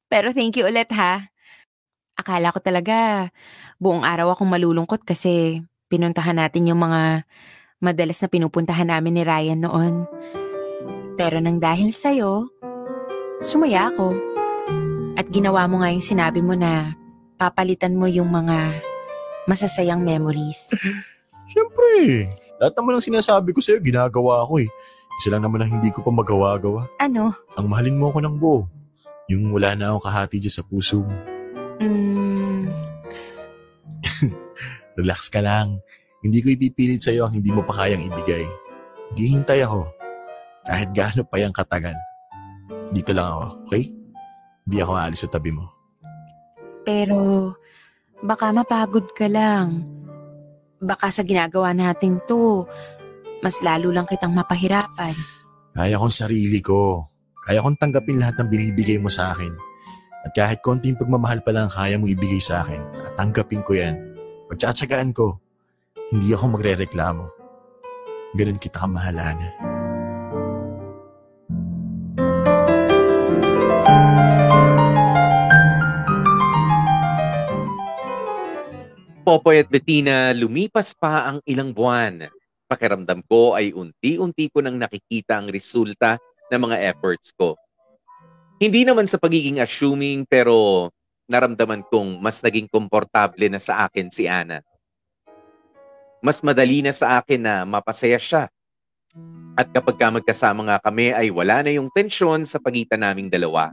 Pero 0.09 0.33
thank 0.33 0.57
you 0.57 0.65
ulit 0.65 0.89
ha. 0.89 1.29
Akala 2.17 2.49
ko 2.49 2.57
talaga, 2.57 3.29
Buong 3.79 4.03
araw 4.03 4.35
akong 4.35 4.51
malulungkot 4.51 5.07
kasi 5.07 5.63
pinuntahan 5.87 6.35
natin 6.35 6.67
yung 6.67 6.83
mga 6.83 7.23
madalas 7.79 8.19
na 8.19 8.27
pinupuntahan 8.27 8.91
namin 8.91 9.19
ni 9.19 9.23
Ryan 9.23 9.59
noon. 9.63 9.93
Pero 11.15 11.39
nang 11.39 11.59
dahil 11.59 11.91
sa'yo, 11.91 12.47
sumaya 13.39 13.91
ako. 13.91 14.15
At 15.19 15.27
ginawa 15.31 15.67
mo 15.67 15.83
nga 15.83 15.91
yung 15.91 16.03
sinabi 16.03 16.39
mo 16.39 16.55
na 16.55 16.95
papalitan 17.39 17.95
mo 17.95 18.07
yung 18.07 18.31
mga 18.31 18.79
masasayang 19.47 20.03
memories. 20.03 20.71
Siyempre, 21.51 22.29
lahat 22.59 22.75
naman 22.75 22.99
ng 22.99 23.07
sinasabi 23.07 23.55
ko 23.55 23.59
sa'yo, 23.63 23.79
ginagawa 23.79 24.43
ko 24.47 24.59
eh. 24.59 24.69
Isa 25.19 25.35
lang 25.35 25.43
naman 25.43 25.63
ang 25.63 25.71
hindi 25.79 25.91
ko 25.91 25.99
pa 25.99 26.11
magawa-gawa. 26.11 26.87
Ano? 27.03 27.35
Ang 27.59 27.67
mahalin 27.67 27.99
mo 27.99 28.11
ako 28.11 28.19
ng 28.23 28.35
buo. 28.39 28.63
Yung 29.27 29.51
wala 29.51 29.75
na 29.75 29.91
akong 29.91 30.07
kahati 30.07 30.39
dyan 30.39 30.55
sa 30.55 30.63
puso 30.63 31.03
mo. 31.03 31.15
Mm, 31.79 32.71
Relax 34.99 35.27
ka 35.31 35.43
lang. 35.43 35.83
Hindi 36.19 36.43
ko 36.43 36.47
ipipilit 36.51 36.99
sa'yo 36.99 37.27
ang 37.27 37.33
hindi 37.39 37.47
mo 37.49 37.63
pa 37.63 37.83
kayang 37.83 38.03
ibigay. 38.03 38.43
Maghihintay 39.15 39.63
ako. 39.63 39.87
Kahit 40.67 40.89
gaano 40.91 41.21
pa 41.23 41.35
yung 41.39 41.55
katagal. 41.55 41.95
Dito 42.91 43.15
lang 43.15 43.31
ako, 43.31 43.43
okay? 43.63 43.83
Hindi 44.67 44.77
ako 44.83 44.91
aalis 44.93 45.21
sa 45.23 45.31
tabi 45.31 45.49
mo. 45.55 45.65
pero 46.89 47.53
baka 48.25 48.49
mapagod 48.49 49.13
ka 49.13 49.29
lang. 49.29 49.85
Baka 50.81 51.13
sa 51.13 51.21
ginagawa 51.21 51.69
nating 51.69 52.17
to, 52.25 52.65
mas 53.45 53.61
lalo 53.61 53.93
lang 53.93 54.09
kitang 54.09 54.33
mapahirapan. 54.33 55.13
Kaya 55.75 56.01
kong 56.01 56.11
sarili 56.11 56.59
ko. 56.63 57.05
Kaya 57.45 57.61
kong 57.61 57.77
tanggapin 57.77 58.17
lahat 58.17 58.41
ng 58.41 58.49
binibigay 58.49 58.97
mo 58.97 59.13
sa 59.13 59.37
akin. 59.37 59.53
At 60.25 60.33
kahit 60.35 60.59
konting 60.65 60.97
pagmamahal 60.99 61.39
pa 61.45 61.53
lang 61.53 61.69
ang 61.69 61.73
kaya 61.73 61.95
mong 61.95 62.11
ibigay 62.11 62.41
sa 62.41 62.65
akin, 62.65 62.81
tatanggapin 63.05 63.63
ko 63.63 63.77
yan. 63.77 63.95
Pagtsatsagaan 64.51 65.15
ko, 65.15 65.39
hindi 66.09 66.33
ako 66.33 66.57
magre-reklamo. 66.57 67.25
Ganun 68.33 68.57
kita 68.57 68.81
kamahalan. 68.81 69.37
Popoy 79.21 79.61
at 79.61 79.69
Bettina, 79.69 80.33
lumipas 80.33 80.97
pa 80.97 81.29
ang 81.29 81.37
ilang 81.45 81.69
buwan. 81.69 82.25
Pakiramdam 82.65 83.21
ko 83.29 83.53
ay 83.53 83.69
unti-unti 83.77 84.49
ko 84.49 84.65
nang 84.65 84.81
nakikita 84.81 85.37
ang 85.37 85.53
resulta 85.53 86.17
ng 86.49 86.61
mga 86.65 86.89
efforts 86.89 87.29
ko. 87.37 87.53
Hindi 88.57 88.81
naman 88.81 89.05
sa 89.05 89.21
pagiging 89.21 89.61
assuming 89.61 90.25
pero 90.25 90.89
naramdaman 91.29 91.85
kong 91.93 92.17
mas 92.17 92.41
naging 92.41 92.65
komportable 92.65 93.45
na 93.53 93.61
sa 93.61 93.85
akin 93.85 94.09
si 94.09 94.25
Ana. 94.25 94.65
Mas 96.19 96.43
madali 96.43 96.83
na 96.83 96.91
sa 96.91 97.23
akin 97.23 97.39
na 97.39 97.55
mapasaya 97.63 98.19
siya. 98.19 98.51
At 99.55 99.71
kapag 99.71 99.99
ka 99.99 100.07
magkasama 100.11 100.67
nga 100.67 100.77
kami 100.83 101.11
ay 101.15 101.31
wala 101.31 101.63
na 101.63 101.71
yung 101.75 101.91
tensyon 101.91 102.43
sa 102.43 102.59
pagitan 102.59 103.03
naming 103.03 103.31
dalawa. 103.31 103.71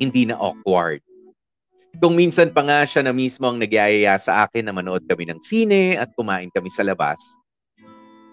Hindi 0.00 0.28
na 0.28 0.36
awkward. 0.36 1.04
Kung 2.00 2.16
minsan 2.16 2.48
pa 2.52 2.64
nga 2.64 2.80
siya 2.88 3.04
na 3.04 3.12
mismo 3.12 3.44
ang 3.44 3.60
nagyayaya 3.60 4.16
sa 4.16 4.48
akin 4.48 4.64
na 4.64 4.72
manood 4.72 5.04
kami 5.04 5.28
ng 5.28 5.40
sine 5.44 6.00
at 6.00 6.08
kumain 6.16 6.48
kami 6.48 6.72
sa 6.72 6.84
labas. 6.84 7.20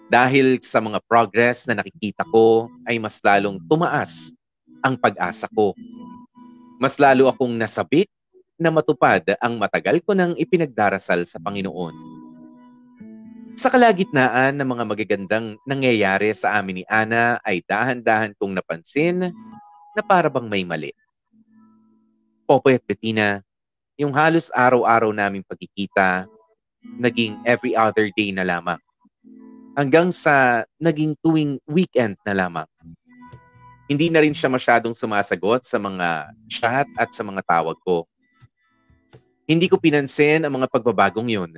Dahil 0.08 0.58
sa 0.64 0.80
mga 0.80 0.98
progress 1.04 1.68
na 1.68 1.76
nakikita 1.76 2.24
ko 2.32 2.72
ay 2.88 2.96
mas 2.96 3.20
lalong 3.20 3.60
tumaas 3.68 4.32
ang 4.80 4.96
pag-asa 4.96 5.46
ko. 5.52 5.76
Mas 6.80 6.96
lalo 6.96 7.28
akong 7.28 7.52
nasabik 7.52 8.08
na 8.56 8.72
matupad 8.72 9.22
ang 9.38 9.60
matagal 9.60 10.00
ko 10.04 10.16
nang 10.16 10.32
ipinagdarasal 10.40 11.28
sa 11.28 11.36
Panginoon. 11.36 12.09
Sa 13.58 13.66
kalagitnaan 13.66 14.54
ng 14.54 14.68
mga 14.68 14.84
magagandang 14.86 15.46
nangyayari 15.66 16.30
sa 16.30 16.54
amin 16.58 16.82
ni 16.82 16.84
Ana 16.86 17.42
ay 17.42 17.64
dahan-dahan 17.66 18.36
kong 18.38 18.54
napansin 18.54 19.34
na 19.94 20.02
para 20.06 20.30
bang 20.30 20.46
may 20.46 20.62
mali. 20.62 20.94
Popoy 22.46 22.78
at 22.78 22.84
Bettina, 22.86 23.42
yung 23.98 24.14
halos 24.14 24.54
araw-araw 24.54 25.10
naming 25.10 25.42
pagkikita, 25.46 26.30
naging 26.98 27.38
every 27.42 27.74
other 27.74 28.06
day 28.14 28.30
na 28.30 28.46
lamang. 28.46 28.78
Hanggang 29.74 30.14
sa 30.14 30.66
naging 30.78 31.18
tuwing 31.18 31.58
weekend 31.66 32.14
na 32.26 32.34
lamang. 32.34 32.66
Hindi 33.90 34.06
na 34.06 34.22
rin 34.22 34.34
siya 34.34 34.46
masyadong 34.46 34.94
sumasagot 34.94 35.66
sa 35.66 35.78
mga 35.82 36.30
chat 36.46 36.86
at 36.94 37.10
sa 37.10 37.26
mga 37.26 37.42
tawag 37.42 37.74
ko. 37.82 38.06
Hindi 39.50 39.66
ko 39.66 39.82
pinansin 39.82 40.46
ang 40.46 40.54
mga 40.54 40.70
pagbabagong 40.70 41.26
yun. 41.26 41.50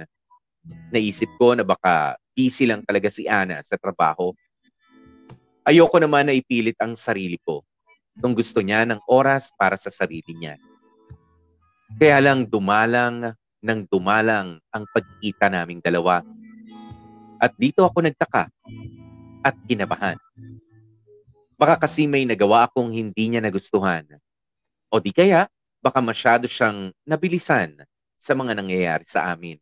Naisip 0.95 1.29
ko 1.41 1.57
na 1.59 1.67
baka 1.67 2.15
busy 2.33 2.69
lang 2.69 2.83
talaga 2.87 3.11
si 3.11 3.27
Ana 3.27 3.61
sa 3.61 3.75
trabaho. 3.77 4.31
Ayoko 5.63 5.99
naman 6.03 6.27
na 6.27 6.35
ipilit 6.35 6.79
ang 6.83 6.99
sarili 6.99 7.39
ko 7.43 7.63
kung 8.19 8.35
gusto 8.35 8.61
niya 8.61 8.83
ng 8.85 9.01
oras 9.09 9.55
para 9.55 9.79
sa 9.79 9.89
sarili 9.89 10.35
niya. 10.35 10.59
Kaya 11.97 12.19
lang 12.19 12.49
dumalang 12.51 13.33
ng 13.63 13.81
dumalang 13.87 14.59
ang 14.75 14.85
pagkikita 14.91 15.47
naming 15.47 15.79
dalawa. 15.79 16.27
At 17.39 17.55
dito 17.55 17.87
ako 17.87 18.03
nagtaka 18.03 18.51
at 19.47 19.55
kinabahan. 19.71 20.19
Baka 21.55 21.87
kasi 21.87 22.11
may 22.11 22.27
nagawa 22.27 22.67
akong 22.67 22.91
hindi 22.91 23.31
niya 23.31 23.39
nagustuhan. 23.39 24.03
O 24.91 24.99
di 24.99 25.15
kaya, 25.15 25.47
baka 25.79 26.03
masyado 26.03 26.51
siyang 26.51 26.91
nabilisan 27.07 27.79
sa 28.19 28.35
mga 28.35 28.59
nangyayari 28.59 29.07
sa 29.07 29.31
amin. 29.31 29.62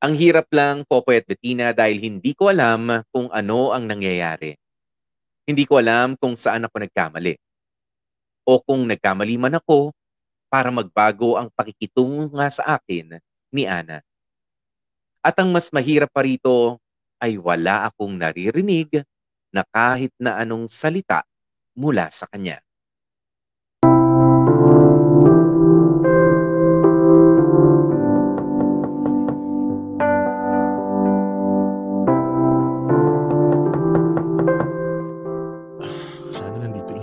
Ang 0.00 0.16
hirap 0.16 0.48
lang, 0.48 0.88
Popoy 0.88 1.20
at 1.20 1.28
Bettina, 1.28 1.76
dahil 1.76 2.00
hindi 2.00 2.32
ko 2.32 2.48
alam 2.48 3.04
kung 3.12 3.28
ano 3.28 3.76
ang 3.76 3.84
nangyayari. 3.84 4.56
Hindi 5.44 5.68
ko 5.68 5.76
alam 5.76 6.16
kung 6.16 6.40
saan 6.40 6.64
ako 6.64 6.80
nagkamali. 6.80 7.36
O 8.48 8.64
kung 8.64 8.88
nagkamali 8.88 9.36
man 9.36 9.60
ako, 9.60 9.92
para 10.48 10.72
magbago 10.72 11.36
ang 11.36 11.52
pakikitungo 11.52 12.32
nga 12.32 12.48
sa 12.48 12.80
akin 12.80 13.20
ni 13.52 13.68
Ana. 13.68 14.00
At 15.20 15.36
ang 15.36 15.52
mas 15.52 15.68
mahirap 15.68 16.08
pa 16.08 16.24
rito 16.24 16.80
ay 17.20 17.36
wala 17.36 17.92
akong 17.92 18.16
naririnig 18.16 19.04
na 19.52 19.68
kahit 19.68 20.16
na 20.16 20.40
anong 20.40 20.72
salita 20.72 21.28
mula 21.76 22.08
sa 22.08 22.24
kanya. 22.32 22.64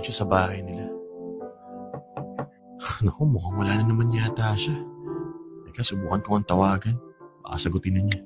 Siya 0.08 0.24
sa 0.24 0.26
bahay 0.26 0.64
nila. 0.64 0.88
Naku, 3.04 3.28
mukhang 3.28 3.60
wala 3.60 3.76
na 3.76 3.84
naman 3.84 4.08
yata 4.08 4.56
siya. 4.56 4.72
Teka, 5.68 5.84
subukan 5.84 6.24
ko 6.24 6.40
ang 6.40 6.48
tawagan. 6.48 6.96
Baka 7.44 7.68
sagutin 7.68 8.00
na 8.00 8.08
niya. 8.08 8.24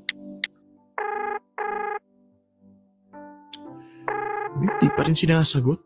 Hindi 4.62 4.88
pa 4.94 5.02
rin 5.02 5.18
sinasagot. 5.18 5.82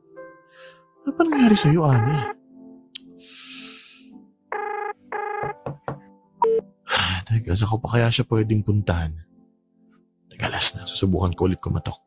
Ano 1.08 1.10
pa 1.16 1.24
nangyari 1.24 1.56
sa'yo, 1.56 1.80
Ana? 1.80 2.36
Teka, 7.24 7.56
saan 7.56 7.72
ko 7.72 7.80
pa 7.80 7.96
kaya 7.96 8.12
siya 8.12 8.28
pwedeng 8.28 8.60
puntahan? 8.60 9.16
Teka, 10.28 10.52
last 10.52 10.76
na. 10.76 10.84
Susubukan 10.84 11.32
ko 11.32 11.48
ulit 11.48 11.64
kumatok. 11.64 12.05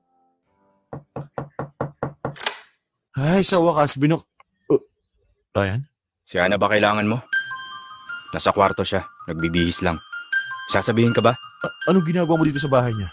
Ay, 3.18 3.42
sa 3.42 3.58
wakas, 3.58 3.98
binok... 3.98 4.22
Uh, 4.70 4.78
Ryan? 5.58 5.82
Si 6.22 6.38
Ana 6.38 6.62
ba 6.62 6.70
kailangan 6.70 7.10
mo? 7.10 7.18
Nasa 8.30 8.54
kwarto 8.54 8.86
siya. 8.86 9.10
Nagbibihis 9.26 9.82
lang. 9.82 9.98
Sasabihin 10.70 11.10
ka 11.10 11.22
ba? 11.26 11.34
A- 11.34 11.76
anong 11.90 12.06
ginagawa 12.06 12.38
mo 12.38 12.46
dito 12.46 12.62
sa 12.62 12.70
bahay 12.70 12.94
niya? 12.94 13.10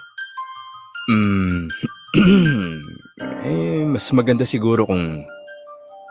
Hmm. 1.09 1.73
eh, 3.49 3.85
mas 3.89 4.05
maganda 4.13 4.45
siguro 4.45 4.85
kung 4.85 5.25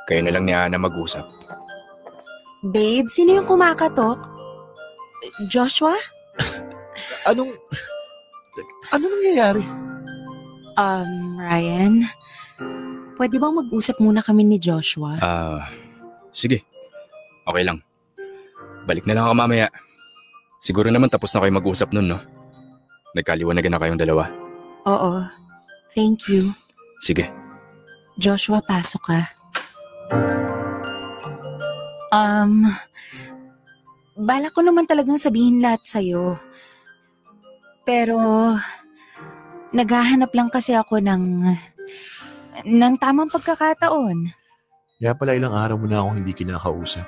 kayo 0.10 0.22
na 0.26 0.34
lang 0.34 0.50
ni 0.50 0.54
Ana 0.58 0.82
mag-usap. 0.82 1.30
Babe, 2.66 3.06
sino 3.06 3.38
yung 3.38 3.46
kumakatok? 3.46 4.18
Joshua? 5.46 5.94
Anong... 7.30 7.54
Ano 8.90 9.06
nangyayari? 9.06 9.62
Um, 10.74 11.38
Ryan, 11.38 12.10
pwede 13.16 13.36
bang 13.40 13.56
mag-usap 13.56 13.98
muna 14.00 14.20
kami 14.24 14.44
ni 14.44 14.58
Joshua? 14.60 15.20
Ah, 15.20 15.72
sige. 16.36 16.64
Okay 17.46 17.64
lang. 17.64 17.80
Balik 18.86 19.08
na 19.10 19.18
lang 19.18 19.26
ako 19.30 19.36
mamaya. 19.36 19.68
Siguro 20.62 20.90
naman 20.90 21.10
tapos 21.10 21.34
na 21.34 21.42
kayo 21.46 21.54
mag-usap 21.54 21.90
nun, 21.94 22.10
no? 22.10 22.20
Nagkaliwanagan 23.14 23.72
na 23.74 23.82
kayong 23.82 24.02
dalawa. 24.02 24.30
Oo. 24.90 25.26
Thank 25.94 26.28
you. 26.28 26.52
Sige. 27.00 27.30
Joshua, 28.18 28.60
pasok 28.66 29.02
ka. 29.06 29.20
Um, 32.12 32.72
Bala 34.16 34.48
ko 34.48 34.64
naman 34.64 34.88
talagang 34.88 35.20
sabihin 35.20 35.60
lahat 35.60 35.84
sa'yo. 35.84 36.40
Pero, 37.84 38.18
naghahanap 39.76 40.32
lang 40.32 40.48
kasi 40.48 40.72
ako 40.72 41.04
ng, 41.04 41.52
ng 42.64 42.96
tamang 42.96 43.28
pagkakataon. 43.28 44.32
Kaya 44.96 45.12
pala 45.12 45.36
ilang 45.36 45.52
araw 45.52 45.76
mo 45.76 45.92
na 45.92 46.00
akong 46.00 46.24
hindi 46.24 46.32
kinakausap. 46.32 47.04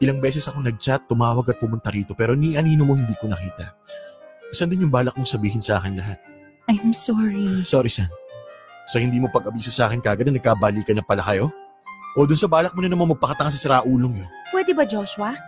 Ilang 0.00 0.20
beses 0.20 0.44
ako 0.48 0.64
nag-chat, 0.64 1.08
tumawag 1.08 1.48
at 1.52 1.60
pumunta 1.60 1.88
rito 1.92 2.12
pero 2.12 2.36
ni 2.36 2.56
anino 2.56 2.84
mo 2.84 2.96
hindi 2.96 3.16
ko 3.16 3.28
nakita. 3.28 3.72
Saan 4.52 4.72
din 4.72 4.84
yung 4.84 4.92
balak 4.92 5.16
mong 5.16 5.28
sabihin 5.28 5.60
sa 5.60 5.80
akin 5.80 5.96
lahat? 5.96 6.18
I'm 6.68 6.92
sorry. 6.92 7.64
Sorry, 7.64 7.88
San. 7.88 8.08
Sa 8.90 8.98
hindi 8.98 9.22
mo 9.22 9.30
pag-abiso 9.30 9.70
sa 9.70 9.86
akin 9.86 10.02
kagad 10.02 10.26
na 10.26 10.36
nagkabalikan 10.36 10.98
na 10.98 11.04
pala 11.04 11.22
kayo? 11.22 11.48
O 12.18 12.26
dun 12.26 12.34
sa 12.36 12.50
balak 12.50 12.74
mo 12.74 12.82
na 12.82 12.90
naman 12.90 13.14
magpakatanga 13.14 13.54
sa 13.54 13.60
siraulong 13.60 14.24
yun? 14.24 14.30
Pwede 14.50 14.74
ba, 14.74 14.82
Joshua? 14.82 15.38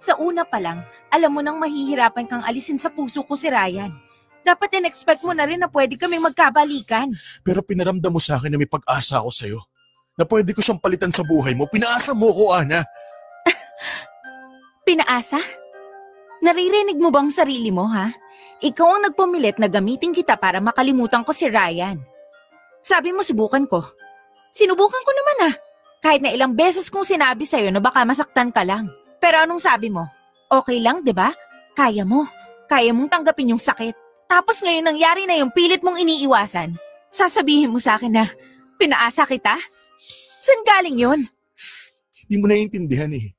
Sa 0.00 0.16
una 0.16 0.44
pa 0.44 0.60
lang, 0.60 0.84
alam 1.12 1.32
mo 1.32 1.40
nang 1.44 1.60
mahihirapan 1.60 2.24
kang 2.28 2.44
alisin 2.44 2.80
sa 2.80 2.88
puso 2.88 3.24
ko 3.24 3.36
si 3.36 3.48
Ryan. 3.52 3.92
Dapat 4.46 4.78
in-expect 4.78 5.26
mo 5.26 5.34
na 5.34 5.42
rin 5.42 5.58
na 5.58 5.66
pwede 5.66 5.98
kaming 5.98 6.22
magkabalikan. 6.22 7.10
Pero 7.42 7.66
pinaramdam 7.66 8.14
mo 8.14 8.22
sa 8.22 8.38
akin 8.38 8.54
na 8.54 8.62
may 8.62 8.70
pag-asa 8.70 9.18
ako 9.18 9.30
sa'yo. 9.34 9.58
Na 10.14 10.22
pwede 10.22 10.54
ko 10.54 10.62
siyang 10.62 10.78
palitan 10.78 11.10
sa 11.10 11.26
buhay 11.26 11.50
mo. 11.58 11.66
Pinaasa 11.66 12.14
mo 12.14 12.30
ko, 12.30 12.54
Ana. 12.54 12.86
Pinaasa? 14.86 15.42
Naririnig 16.46 16.94
mo 16.94 17.10
bang 17.10 17.26
sarili 17.26 17.74
mo, 17.74 17.90
ha? 17.90 18.14
Ikaw 18.62 18.86
ang 18.86 19.02
nagpumilit 19.10 19.58
na 19.58 19.66
gamitin 19.66 20.14
kita 20.14 20.38
para 20.38 20.62
makalimutan 20.62 21.26
ko 21.26 21.34
si 21.34 21.50
Ryan. 21.50 21.98
Sabi 22.78 23.10
mo 23.10 23.26
subukan 23.26 23.66
ko. 23.66 23.82
Sinubukan 24.54 25.02
ko 25.02 25.10
naman 25.10 25.38
ah. 25.50 25.54
Kahit 26.06 26.22
na 26.22 26.30
ilang 26.30 26.54
beses 26.54 26.86
kong 26.86 27.02
sinabi 27.02 27.42
sa'yo 27.42 27.74
na 27.74 27.82
baka 27.82 28.06
masaktan 28.06 28.54
ka 28.54 28.62
lang. 28.62 28.86
Pero 29.18 29.42
anong 29.42 29.58
sabi 29.58 29.90
mo? 29.90 30.06
Okay 30.46 30.78
lang, 30.78 31.02
di 31.02 31.10
ba? 31.10 31.34
Kaya 31.74 32.06
mo. 32.06 32.30
Kaya 32.70 32.94
mong 32.94 33.10
tanggapin 33.10 33.50
yung 33.50 33.60
sakit. 33.60 34.05
Tapos 34.26 34.58
ngayon 34.62 34.86
nangyari 34.86 35.22
na 35.24 35.38
yung 35.38 35.54
pilit 35.54 35.82
mong 35.82 36.02
iniiwasan. 36.02 36.74
Sasabihin 37.10 37.70
mo 37.70 37.78
sa 37.78 37.96
akin 37.96 38.12
na, 38.12 38.24
pinaasa 38.76 39.24
kita? 39.24 39.56
San 40.42 40.60
galing 40.66 40.98
yun? 40.98 41.20
Hindi 42.26 42.34
mo 42.42 42.44
naiintindihan 42.50 43.10
eh. 43.14 43.32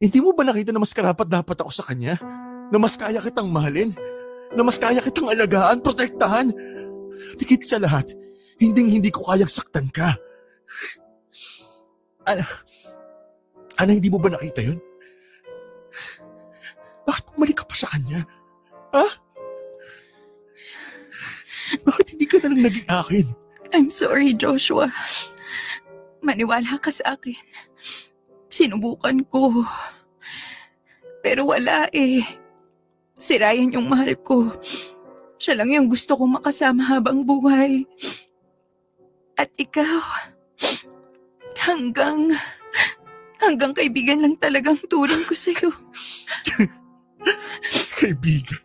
Hindi 0.00 0.18
mo 0.20 0.32
ba 0.32 0.44
nakita 0.44 0.72
na 0.72 0.80
mas 0.80 0.96
karapat 0.96 1.28
dapat 1.28 1.56
ako 1.60 1.70
sa 1.70 1.84
kanya? 1.84 2.16
Na 2.72 2.80
mas 2.80 2.96
kaya 2.96 3.20
kitang 3.20 3.52
mahalin? 3.52 3.92
Na 4.56 4.64
mas 4.64 4.80
kaya 4.80 5.00
kitang 5.04 5.28
alagaan, 5.28 5.84
protektahan? 5.84 6.50
Tikit 7.36 7.68
sa 7.68 7.78
lahat, 7.78 8.16
hinding 8.58 8.90
hindi 8.90 9.12
ko 9.12 9.22
kayang 9.28 9.48
saktan 9.48 9.86
ka. 9.92 10.16
Ana, 12.24 12.44
Ana, 13.76 13.92
hindi 13.92 14.08
mo 14.08 14.16
ba 14.16 14.32
nakita 14.32 14.64
yun? 14.64 14.78
Bakit 17.04 17.24
bumalik 17.34 17.60
ka 17.60 17.64
pa 17.68 17.76
sa 17.76 17.90
kanya? 17.92 18.24
Ha? 18.94 19.23
Bakit 21.86 22.06
hindi 22.16 22.26
ka 22.28 22.36
na 22.42 22.48
lang 22.52 22.62
naging 22.68 22.88
akin? 22.90 23.26
I'm 23.74 23.88
sorry, 23.90 24.36
Joshua. 24.36 24.90
Maniwala 26.24 26.78
ka 26.78 26.88
sa 26.88 27.18
akin. 27.18 27.36
Sinubukan 28.48 29.24
ko. 29.28 29.66
Pero 31.24 31.50
wala 31.50 31.90
eh. 31.90 32.22
Si 33.18 33.34
Ryan 33.36 33.76
yung 33.80 33.88
mahal 33.88 34.14
ko. 34.20 34.52
Siya 35.40 35.58
lang 35.58 35.68
yung 35.72 35.88
gusto 35.90 36.16
kong 36.16 36.40
makasama 36.40 36.86
habang 36.88 37.26
buhay. 37.26 37.84
At 39.34 39.50
ikaw, 39.58 40.00
hanggang, 41.58 42.32
hanggang 43.42 43.74
kaibigan 43.74 44.22
lang 44.22 44.38
talagang 44.38 44.78
turing 44.86 45.26
ko 45.26 45.34
sa'yo. 45.34 45.70
Kaibigan. 47.98 48.63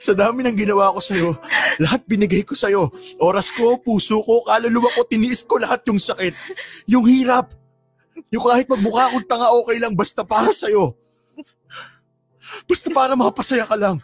Sa 0.00 0.16
dami 0.16 0.40
ng 0.40 0.56
ginawa 0.56 0.96
ko 0.96 1.00
sa'yo, 1.04 1.36
lahat 1.76 2.00
binigay 2.08 2.40
ko 2.40 2.56
sa'yo. 2.56 2.88
Oras 3.20 3.52
ko, 3.52 3.76
puso 3.76 4.24
ko, 4.24 4.40
kaluluwa 4.48 4.88
ko, 4.96 5.04
tiniis 5.04 5.44
ko 5.44 5.60
lahat 5.60 5.84
yung 5.92 6.00
sakit. 6.00 6.32
Yung 6.88 7.04
hirap. 7.04 7.52
Yung 8.32 8.40
kahit 8.40 8.64
magmukha 8.64 9.12
akong 9.12 9.28
tanga 9.28 9.52
okay 9.52 9.76
lang 9.76 9.92
basta 9.92 10.24
para 10.24 10.48
sa'yo. 10.48 10.96
Basta 12.64 12.88
para 12.88 13.12
mapasaya 13.12 13.68
ka 13.68 13.76
lang. 13.76 14.00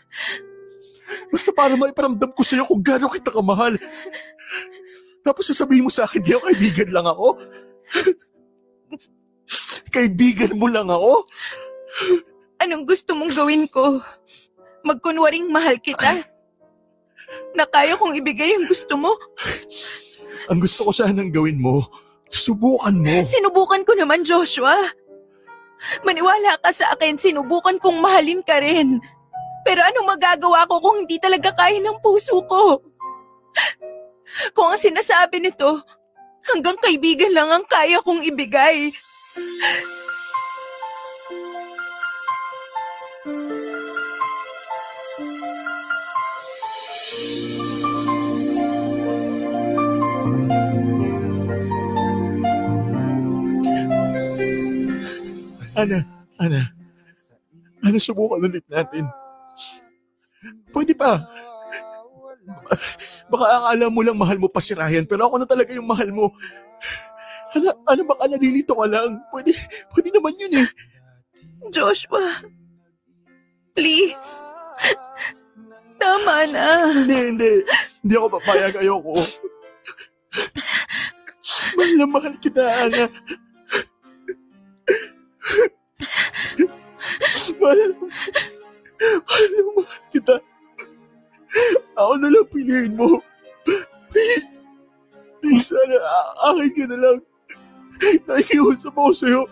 Basta 1.32 1.50
para 1.50 1.72
maiparamdam 1.74 2.30
ko 2.36 2.42
sa'yo 2.44 2.68
kung 2.68 2.84
gaano 2.84 3.08
kita 3.08 3.32
kamahal. 3.32 3.80
Tapos 5.24 5.48
sasabihin 5.48 5.88
mo 5.88 5.90
sa 5.90 6.04
akin, 6.04 6.22
di 6.22 6.36
ako 6.36 6.44
kaibigan 6.52 6.90
lang 6.92 7.06
ako. 7.08 7.28
kaibigan 9.96 10.52
mo 10.60 10.68
lang 10.68 10.92
ako? 10.92 11.24
Anong 12.60 12.84
gusto 12.84 13.16
mong 13.16 13.32
gawin 13.32 13.64
ko? 13.64 14.04
Magkunwaring 14.86 15.50
mahal 15.50 15.74
kita? 15.82 16.22
Na 17.58 17.66
kaya 17.66 17.98
kong 17.98 18.14
ibigay 18.22 18.54
ang 18.54 18.70
gusto 18.70 18.94
mo? 18.94 19.10
Ang 20.46 20.62
gusto 20.62 20.86
ko 20.86 20.94
sanang 20.94 21.34
gawin 21.34 21.58
mo, 21.58 21.90
subukan 22.30 22.94
mo. 22.94 23.26
Sinubukan 23.26 23.82
ko 23.82 23.98
naman, 23.98 24.22
Joshua. 24.22 24.78
Maniwala 26.06 26.54
ka 26.62 26.70
sa 26.70 26.94
akin, 26.94 27.18
sinubukan 27.18 27.82
kong 27.82 27.98
mahalin 27.98 28.46
ka 28.46 28.62
rin. 28.62 29.02
Pero 29.66 29.82
ano 29.82 30.06
magagawa 30.06 30.70
ko 30.70 30.78
kung 30.78 31.02
hindi 31.02 31.18
talaga 31.18 31.50
kaya 31.50 31.82
ng 31.82 31.98
puso 31.98 32.38
ko? 32.46 32.78
Kung 34.54 34.70
ang 34.70 34.78
sinasabi 34.78 35.42
nito, 35.42 35.82
hanggang 36.46 36.78
kaibigan 36.78 37.34
lang 37.34 37.50
ang 37.50 37.66
kaya 37.66 37.98
kong 38.06 38.22
ibigay. 38.22 38.94
Ana, 55.76 56.00
Ana. 56.40 56.72
Ana, 57.84 57.98
subukan 58.00 58.40
ulit 58.40 58.64
natin. 58.66 59.04
Pwede 60.72 60.96
pa. 60.96 61.28
Baka 63.28 63.44
akala 63.44 63.86
mo 63.92 64.00
lang 64.00 64.16
mahal 64.16 64.40
mo 64.40 64.48
pa 64.48 64.64
si 64.64 64.72
Ryan, 64.72 65.04
pero 65.04 65.28
ako 65.28 65.42
na 65.42 65.48
talaga 65.48 65.76
yung 65.76 65.86
mahal 65.86 66.08
mo. 66.08 66.32
Ana, 67.52 67.76
ano 67.84 68.00
baka 68.08 68.24
nalilito 68.24 68.72
ka 68.72 68.86
lang? 68.88 69.20
Pwede, 69.28 69.52
pwede 69.92 70.08
naman 70.16 70.34
yun 70.40 70.64
eh. 70.64 70.68
Joshua, 71.68 72.40
please. 73.76 74.40
Tama 76.00 76.46
na. 76.52 76.92
Hindi, 76.92 77.18
hindi. 77.32 77.52
Hindi 78.04 78.14
ako 78.16 78.26
papayag. 78.40 78.80
Ayoko. 78.80 79.24
Mahal 81.76 81.92
na 81.96 82.06
mahal 82.06 82.34
kita, 82.40 82.62
Ana. 82.62 83.04
Mahal 87.56 87.80
mahal 89.26 89.46
na 89.52 89.60
mahal 89.74 90.00
kita. 90.12 90.36
Ako 91.96 92.12
na 92.20 92.28
lang 92.28 92.46
piliin 92.52 92.92
mo. 92.96 93.20
Please. 94.10 94.66
Please, 95.40 95.68
Ana. 95.72 95.96
a- 95.96 96.34
Akin 96.52 96.70
ka 96.74 96.84
na 96.90 96.96
lang. 96.98 97.18
Nakikiusap 98.28 98.92
ako 98.92 99.12
sa'yo. 99.14 99.42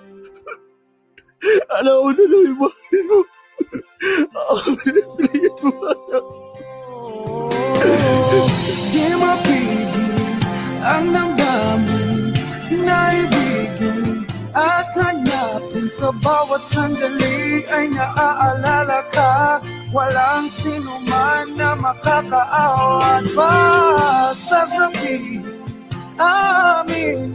Ana, 1.72 1.90
ako 1.97 2.09
na 2.12 2.24
lang 2.28 2.42
yung 2.51 2.59
mahal 2.61 2.99
mo. 3.09 3.18
Ako 4.34 4.68
na 4.74 4.88
lang 4.92 5.09
piliin 5.16 5.55
mo, 5.62 5.70
Ana. 5.84 6.18
Di 8.92 9.05
mapigil 9.14 10.12
na 12.84 12.99
ibigin 13.16 14.24
at 14.55 14.93
sa 16.05 16.12
bawat 16.20 16.61
sandali 16.68 17.64
ay 17.64 17.88
naaalala 17.88 19.00
ka. 19.09 19.57
Walang 19.88 20.52
sino 20.52 21.00
man 21.09 21.57
na 21.57 21.72
makakaawat 21.72 23.24
pa 23.32 23.57
Sasabihin 24.36 25.40
amin 26.20 27.32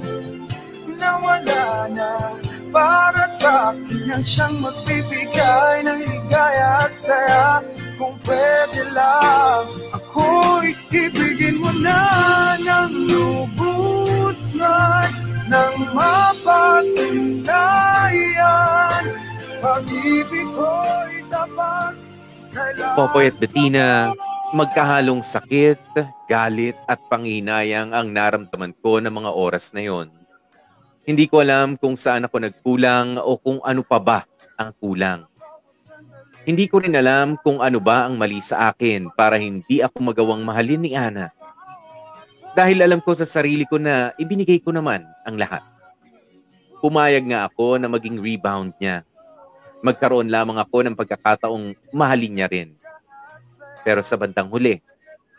na 1.02 1.18
wala 1.18 1.90
na. 1.90 2.38
Para 2.70 3.26
sa 3.42 3.74
akin 3.74 4.14
ang 4.14 4.22
siyang 4.22 4.62
magbibigay 4.62 5.90
ng 5.90 6.06
ligaya 6.06 6.86
at 6.86 6.94
saya. 7.02 7.66
Kung 7.98 8.22
pwede 8.22 8.86
lang 8.94 9.66
ako'y 9.98 10.78
ibigin 10.94 11.58
mo 11.58 11.74
na 11.82 12.06
ng 12.62 13.10
lubusan 13.10 15.10
ng 15.50 15.76
mapatunayan 15.98 17.50
pag-ibig 19.60 20.48
ko'y 20.54 21.26
tapat 21.28 21.98
Popoy 22.98 23.30
at 23.32 23.38
Bettina, 23.38 24.12
magkahalong 24.52 25.22
sakit, 25.24 25.80
galit 26.28 26.76
at 26.90 27.00
panginayang 27.08 27.94
ang 27.94 28.10
naramdaman 28.12 28.74
ko 28.82 28.98
ng 29.00 29.14
mga 29.14 29.32
oras 29.32 29.72
na 29.72 29.86
yon. 29.86 30.10
Hindi 31.06 31.30
ko 31.30 31.46
alam 31.46 31.78
kung 31.78 31.96
saan 31.96 32.26
ako 32.26 32.42
nagkulang 32.44 33.22
o 33.22 33.38
kung 33.40 33.62
ano 33.64 33.86
pa 33.86 34.02
ba 34.02 34.20
ang 34.58 34.74
kulang. 34.82 35.30
Hindi 36.44 36.66
ko 36.66 36.82
rin 36.82 36.98
alam 36.98 37.38
kung 37.40 37.62
ano 37.62 37.78
ba 37.78 38.10
ang 38.10 38.18
mali 38.18 38.42
sa 38.42 38.74
akin 38.74 39.14
para 39.14 39.38
hindi 39.38 39.86
ako 39.86 40.02
magawang 40.02 40.42
mahalin 40.42 40.82
ni 40.82 40.98
Ana. 40.98 41.30
Dahil 42.58 42.82
alam 42.82 43.00
ko 43.00 43.14
sa 43.14 43.30
sarili 43.30 43.64
ko 43.70 43.78
na 43.78 44.10
ibinigay 44.18 44.58
ko 44.58 44.74
naman 44.74 45.06
ang 45.26 45.38
lahat. 45.38 45.62
Pumayag 46.80 47.28
nga 47.30 47.46
ako 47.46 47.78
na 47.78 47.92
maging 47.92 48.18
rebound 48.18 48.74
niya. 48.80 49.04
Magkaroon 49.86 50.32
lamang 50.32 50.58
ako 50.60 50.84
ng 50.84 50.96
pagkakataong 50.98 51.76
mahalin 51.92 52.40
niya 52.40 52.48
rin. 52.52 52.76
Pero 53.84 54.04
sa 54.04 54.20
bandang 54.20 54.52
huli, 54.52 54.80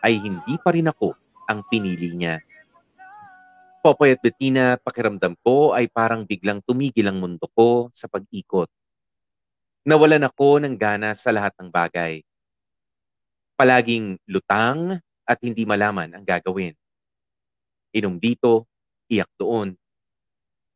ay 0.01 0.17
hindi 0.17 0.55
pa 0.61 0.73
rin 0.73 0.89
ako 0.89 1.13
ang 1.49 1.61
pinili 1.69 2.15
niya. 2.17 2.41
Popoy 3.81 4.13
at 4.13 4.21
Bettina, 4.21 4.77
pakiramdam 4.77 5.37
ko 5.41 5.73
ay 5.73 5.89
parang 5.89 6.29
biglang 6.29 6.61
tumigil 6.61 7.09
ang 7.09 7.17
mundo 7.17 7.49
ko 7.57 7.89
sa 7.93 8.09
pag-ikot. 8.13 8.69
Nawalan 9.89 10.29
ako 10.29 10.61
ng 10.61 10.77
gana 10.77 11.17
sa 11.17 11.33
lahat 11.33 11.57
ng 11.57 11.73
bagay. 11.73 12.21
Palaging 13.57 14.21
lutang 14.29 15.01
at 15.25 15.39
hindi 15.41 15.65
malaman 15.65 16.13
ang 16.13 16.25
gagawin. 16.25 16.77
Inom 17.91 18.17
dito, 18.23 18.67
iyak 19.11 19.31
doon. 19.35 19.75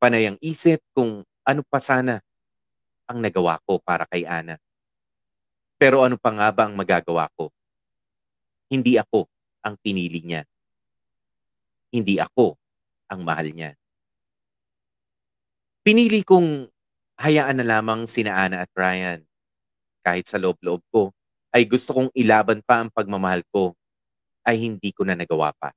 Panay 0.02 0.28
ang 0.28 0.38
isip 0.42 0.82
kung 0.90 1.22
ano 1.46 1.62
pa 1.62 1.78
sana 1.78 2.18
ang 3.06 3.22
nagawa 3.22 3.60
ko 3.62 3.78
para 3.78 4.08
kay 4.08 4.26
Ana. 4.26 4.58
Pero 5.78 6.02
ano 6.02 6.16
pa 6.18 6.32
nga 6.32 6.48
ba 6.50 6.66
ang 6.66 6.74
magagawa 6.74 7.28
ko? 7.36 7.52
Hindi 8.72 8.96
ako 8.98 9.28
ang 9.62 9.76
pinili 9.78 10.24
niya. 10.24 10.42
Hindi 11.94 12.18
ako 12.18 12.58
ang 13.12 13.20
mahal 13.22 13.54
niya. 13.54 13.76
Pinili 15.84 16.24
kong 16.24 16.66
hayaan 17.20 17.60
na 17.60 17.66
lamang 17.78 18.08
sina 18.08 18.34
Ana 18.34 18.64
at 18.64 18.72
Ryan. 18.72 19.20
Kahit 20.00 20.26
sa 20.26 20.40
loob-loob 20.40 20.80
ko, 20.88 21.12
ay 21.54 21.68
gusto 21.68 21.94
kong 21.94 22.10
ilaban 22.16 22.64
pa 22.64 22.82
ang 22.82 22.90
pagmamahal 22.90 23.44
ko, 23.52 23.76
ay 24.42 24.58
hindi 24.58 24.90
ko 24.90 25.06
na 25.06 25.14
nagawa 25.14 25.54
pa. 25.54 25.70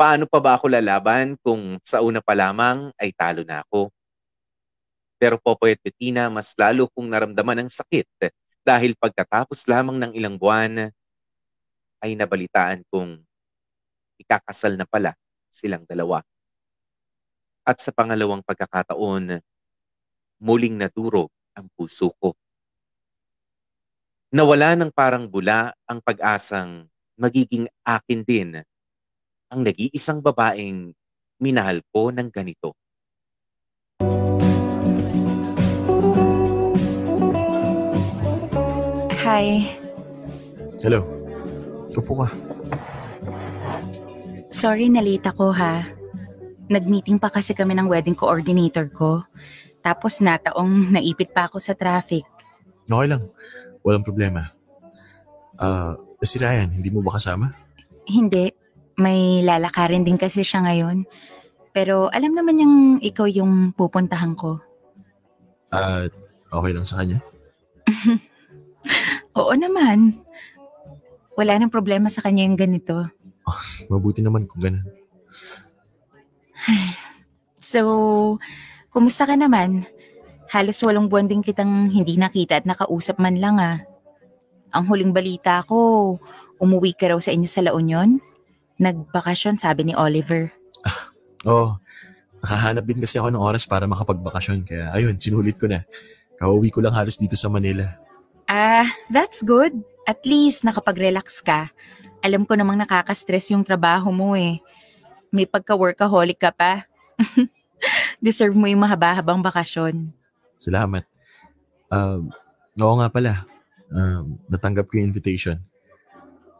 Paano 0.00 0.24
pa 0.24 0.40
ba 0.40 0.56
ako 0.56 0.72
lalaban 0.72 1.36
kung 1.44 1.76
sa 1.84 2.00
una 2.00 2.24
pa 2.24 2.32
lamang 2.32 2.88
ay 2.96 3.12
talo 3.12 3.44
na 3.44 3.60
ako? 3.60 3.92
Pero 5.20 5.36
Popoy 5.36 5.76
at 5.76 5.82
Bettina, 5.84 6.32
mas 6.32 6.56
lalo 6.56 6.88
kong 6.88 7.04
naramdaman 7.04 7.60
ang 7.60 7.68
sakit 7.68 8.08
dahil 8.64 8.96
pagkatapos 8.96 9.68
lamang 9.68 10.00
ng 10.00 10.16
ilang 10.16 10.40
buwan, 10.40 10.88
ay 12.00 12.16
nabalitaan 12.16 12.80
kong 12.88 13.20
ikakasal 14.16 14.80
na 14.80 14.88
pala 14.88 15.12
silang 15.52 15.84
dalawa. 15.84 16.24
At 17.68 17.76
sa 17.84 17.92
pangalawang 17.92 18.40
pagkakataon, 18.40 19.36
muling 20.40 20.80
nadurog 20.80 21.28
ang 21.52 21.68
puso 21.76 22.08
ko. 22.16 22.32
Nawala 24.32 24.80
ng 24.80 24.96
parang 24.96 25.28
bula 25.28 25.76
ang 25.84 26.00
pag-asang 26.00 26.88
magiging 27.20 27.68
akin 27.84 28.24
din 28.24 28.64
ang 29.50 29.66
nag-iisang 29.66 30.22
babaeng 30.22 30.94
minahal 31.42 31.82
ko 31.90 32.14
ng 32.14 32.30
ganito. 32.30 32.78
Hi. 39.26 39.66
Hello. 40.80 41.02
Upo 41.98 42.22
ka. 42.22 42.28
Sorry 44.54 44.86
nalita 44.86 45.34
ko 45.34 45.50
ha. 45.50 45.82
Nag-meeting 46.70 47.18
pa 47.18 47.26
kasi 47.26 47.50
kami 47.50 47.74
ng 47.74 47.90
wedding 47.90 48.14
coordinator 48.14 48.86
ko. 48.94 49.26
Tapos 49.82 50.22
nataong 50.22 50.94
naipit 50.94 51.34
pa 51.34 51.50
ako 51.50 51.58
sa 51.58 51.74
traffic. 51.74 52.22
Okay 52.86 53.08
lang. 53.10 53.26
Walang 53.82 54.06
problema. 54.06 54.54
Ah, 55.58 55.98
si 56.22 56.38
Ryan, 56.38 56.70
hindi 56.70 56.88
mo 56.94 57.02
ba 57.02 57.18
kasama? 57.18 57.50
Hindi. 58.06 58.59
May 58.98 59.44
lalakarin 59.46 60.02
din 60.02 60.18
kasi 60.18 60.42
siya 60.42 60.64
ngayon. 60.64 61.06
Pero 61.70 62.10
alam 62.10 62.34
naman 62.34 62.58
niyang 62.58 62.78
ikaw 62.98 63.30
yung 63.30 63.70
pupuntahan 63.74 64.34
ko. 64.34 64.58
At 65.70 66.10
okay 66.50 66.72
lang 66.74 66.82
sa 66.82 66.98
kanya? 67.02 67.22
Oo 69.38 69.54
naman. 69.54 70.18
Wala 71.38 71.56
nang 71.56 71.70
problema 71.70 72.10
sa 72.10 72.20
kanya 72.20 72.42
yung 72.42 72.58
ganito. 72.58 73.06
Mabuti 73.86 74.20
naman 74.20 74.46
kung 74.50 74.62
ganun. 74.62 74.86
So, 77.60 78.40
kumusta 78.88 79.28
ka 79.28 79.36
naman? 79.36 79.84
Halos 80.48 80.80
walong 80.80 81.12
buwan 81.12 81.28
din 81.28 81.44
kitang 81.44 81.92
hindi 81.92 82.16
nakita 82.16 82.58
at 82.58 82.66
nakausap 82.66 83.20
man 83.20 83.36
lang 83.36 83.60
ah. 83.60 83.84
Ang 84.72 84.88
huling 84.88 85.12
balita 85.12 85.60
ko, 85.68 86.16
umuwi 86.56 86.96
ka 86.96 87.12
raw 87.12 87.20
sa 87.20 87.36
inyo 87.36 87.46
sa 87.46 87.60
La 87.60 87.76
Union? 87.76 88.18
Nagbakasyon, 88.80 89.60
sabi 89.60 89.92
ni 89.92 89.94
Oliver. 89.94 90.48
Oo. 90.88 90.98
Oh, 91.40 91.80
nakahanap 92.44 92.84
din 92.84 93.00
kasi 93.00 93.16
ako 93.16 93.32
ng 93.32 93.40
oras 93.40 93.64
para 93.64 93.88
makapagbakasyon. 93.88 94.60
Kaya 94.68 94.92
ayun, 94.92 95.16
sinulit 95.16 95.56
ko 95.56 95.72
na. 95.72 95.88
Kauwi 96.36 96.68
ko 96.68 96.84
lang 96.84 96.92
halos 96.92 97.16
dito 97.16 97.32
sa 97.32 97.48
Manila. 97.48 97.96
Ah, 98.44 98.84
that's 99.08 99.40
good. 99.40 99.72
At 100.04 100.20
least 100.28 100.68
nakapag-relax 100.68 101.40
ka. 101.40 101.72
Alam 102.20 102.44
ko 102.44 102.60
namang 102.60 102.76
nakaka-stress 102.84 103.56
yung 103.56 103.64
trabaho 103.64 104.12
mo 104.12 104.36
eh. 104.36 104.60
May 105.32 105.48
pagka-workaholic 105.48 106.36
ka 106.36 106.52
pa. 106.52 106.84
Deserve 108.20 108.52
mo 108.52 108.68
yung 108.68 108.84
mahaba-habang 108.84 109.40
bakasyon. 109.40 110.12
Salamat. 110.60 111.08
Um, 111.88 112.28
oo 112.76 112.94
nga 113.00 113.08
pala. 113.08 113.48
Um, 113.88 114.36
natanggap 114.44 114.92
ko 114.92 115.00
yung 115.00 115.08
invitation. 115.08 115.56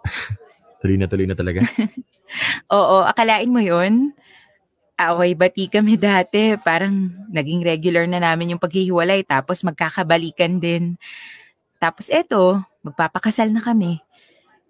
tuloy 0.81 0.97
na 0.97 1.07
tuloy 1.07 1.29
na 1.29 1.37
talaga. 1.37 1.61
Oo, 2.77 3.05
akalain 3.05 3.51
mo 3.51 3.61
yun? 3.61 4.17
Away 5.01 5.33
bati 5.33 5.69
kami 5.69 5.97
dati. 5.97 6.57
Parang 6.61 6.93
naging 7.33 7.65
regular 7.65 8.05
na 8.05 8.21
namin 8.21 8.57
yung 8.57 8.63
paghihiwalay 8.63 9.25
tapos 9.25 9.65
magkakabalikan 9.65 10.61
din. 10.61 10.97
Tapos 11.81 12.13
eto, 12.13 12.61
magpapakasal 12.85 13.49
na 13.49 13.65
kami. 13.65 14.01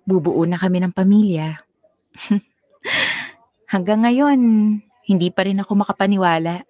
Bubuo 0.06 0.42
na 0.46 0.58
kami 0.58 0.82
ng 0.82 0.94
pamilya. 0.94 1.62
Hanggang 3.72 4.02
ngayon, 4.02 4.40
hindi 5.06 5.28
pa 5.30 5.46
rin 5.46 5.62
ako 5.62 5.86
makapaniwala. 5.86 6.66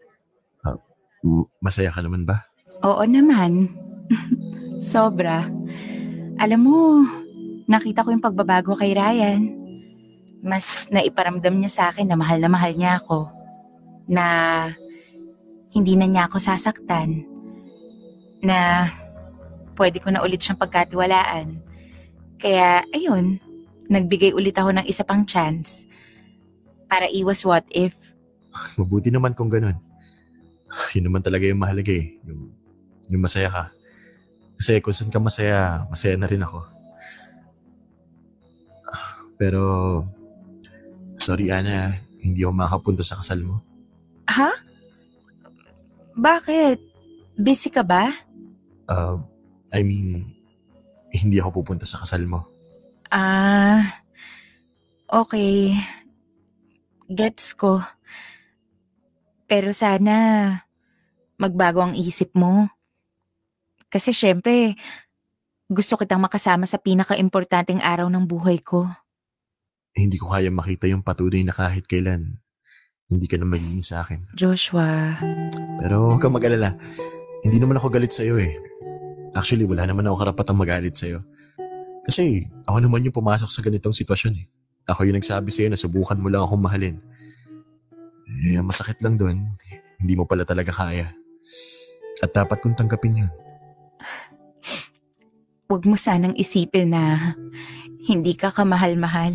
M- 1.21 1.49
Masaya 1.61 1.93
ka 1.93 2.01
naman 2.01 2.25
ba? 2.25 2.49
Oo 2.81 3.05
naman. 3.05 3.69
Sobra. 4.93 5.45
Alam 6.41 6.61
mo, 6.65 6.79
nakita 7.71 8.03
ko 8.03 8.11
yung 8.11 8.25
pagbabago 8.25 8.75
kay 8.75 8.99
Ryan. 8.99 9.47
Mas 10.43 10.91
naiparamdam 10.91 11.55
niya 11.55 11.71
sa 11.71 11.83
akin 11.95 12.11
na 12.11 12.19
mahal 12.19 12.43
na 12.43 12.51
mahal 12.51 12.75
niya 12.75 12.99
ako. 12.99 13.31
Na 14.11 14.27
hindi 15.71 15.95
na 15.95 16.11
niya 16.11 16.27
ako 16.27 16.43
sasaktan. 16.43 17.23
Na 18.43 18.91
pwede 19.79 20.03
ko 20.03 20.11
na 20.11 20.27
ulit 20.27 20.43
siyang 20.43 20.59
pagkatiwalaan. 20.59 21.63
Kaya, 22.43 22.83
ayun, 22.91 23.39
nagbigay 23.87 24.35
ulit 24.35 24.59
ako 24.59 24.75
ng 24.75 24.89
isa 24.91 25.07
pang 25.07 25.23
chance 25.23 25.87
para 26.91 27.07
iwas 27.07 27.47
what 27.47 27.63
if. 27.71 27.95
Mabuti 28.75 29.15
naman 29.15 29.37
kung 29.39 29.47
ganun. 29.47 29.79
Yun 30.97 31.07
naman 31.07 31.23
talaga 31.23 31.47
yung 31.47 31.63
mahalaga 31.63 31.95
eh. 31.95 32.19
Yung, 32.27 32.51
yung 33.15 33.23
masaya 33.23 33.47
ka. 33.47 33.65
Kasi 34.59 34.83
kung 34.83 34.97
saan 34.97 35.13
ka 35.13 35.23
masaya, 35.23 35.87
masaya 35.87 36.19
na 36.19 36.27
rin 36.27 36.43
ako. 36.43 36.80
Pero, 39.41 40.05
sorry 41.17 41.49
Ana, 41.49 41.97
hindi 42.21 42.45
ako 42.45 42.53
makapunta 42.53 43.01
sa 43.01 43.17
kasal 43.17 43.41
mo. 43.41 43.65
Ha? 44.29 44.53
Bakit? 46.13 46.77
Busy 47.41 47.73
ka 47.73 47.81
ba? 47.81 48.13
Uh, 48.85 49.17
I 49.73 49.81
mean, 49.81 50.29
hindi 51.09 51.41
ako 51.41 51.65
pupunta 51.65 51.89
sa 51.89 52.05
kasal 52.05 52.29
mo. 52.29 52.45
Ah, 53.09 54.05
okay. 55.09 55.73
Gets 57.09 57.57
ko. 57.57 57.81
Pero 59.49 59.73
sana 59.73 60.53
magbago 61.41 61.81
ang 61.81 61.97
isip 61.97 62.37
mo. 62.37 62.69
Kasi 63.89 64.13
syempre, 64.13 64.77
gusto 65.67 65.97
kitang 65.97 66.21
makasama 66.21 66.69
sa 66.69 66.77
pinaka-importanting 66.77 67.81
araw 67.81 68.07
ng 68.13 68.29
buhay 68.29 68.61
ko. 68.61 68.87
Hindi 69.95 70.17
ko 70.17 70.31
kaya 70.31 70.51
makita 70.55 70.87
yung 70.87 71.03
patuloy 71.03 71.43
na 71.43 71.55
kahit 71.55 71.87
kailan 71.91 72.39
hindi 73.11 73.27
ka 73.27 73.43
na 73.43 73.47
magiging 73.51 73.83
sa 73.83 74.07
akin. 74.07 74.23
Joshua. 74.39 75.19
Pero 75.83 76.15
huwag 76.15 76.23
kang 76.23 76.31
mag-alala. 76.31 76.79
Hindi 77.43 77.59
naman 77.59 77.75
ako 77.75 77.91
galit 77.91 78.15
sa'yo 78.15 78.39
eh. 78.39 78.55
Actually, 79.35 79.67
wala 79.67 79.83
naman 79.83 80.07
ako 80.07 80.23
karapatang 80.23 80.55
magalit 80.55 80.95
sa'yo. 80.95 81.19
Kasi 82.07 82.47
ako 82.71 82.79
naman 82.79 83.03
yung 83.03 83.15
pumasok 83.15 83.51
sa 83.51 83.67
ganitong 83.67 83.95
sitwasyon 83.99 84.35
eh. 84.39 84.47
Ako 84.87 85.11
yung 85.11 85.19
nagsabi 85.19 85.51
sa'yo 85.51 85.75
na 85.75 85.79
subukan 85.79 86.23
mo 86.23 86.31
lang 86.31 86.47
akong 86.47 86.63
mahalin. 86.63 87.03
Eh, 88.47 88.63
masakit 88.63 89.03
lang 89.03 89.19
doon, 89.19 89.43
hindi 89.99 90.15
mo 90.15 90.23
pala 90.23 90.47
talaga 90.47 90.71
kaya. 90.71 91.11
At 92.23 92.31
dapat 92.31 92.63
kong 92.63 92.79
tanggapin 92.79 93.27
yun. 93.27 93.33
Huwag 95.67 95.83
mo 95.83 95.99
sanang 95.99 96.39
isipin 96.39 96.95
na 96.95 97.35
hindi 98.07 98.39
ka 98.39 98.55
kamahal-mahal. 98.55 99.35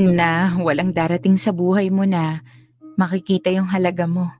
Na 0.00 0.56
walang 0.56 0.96
darating 0.96 1.36
sa 1.36 1.52
buhay 1.52 1.92
mo 1.92 2.08
na 2.08 2.40
makikita 2.96 3.52
yung 3.52 3.68
halaga 3.68 4.08
mo. 4.08 4.32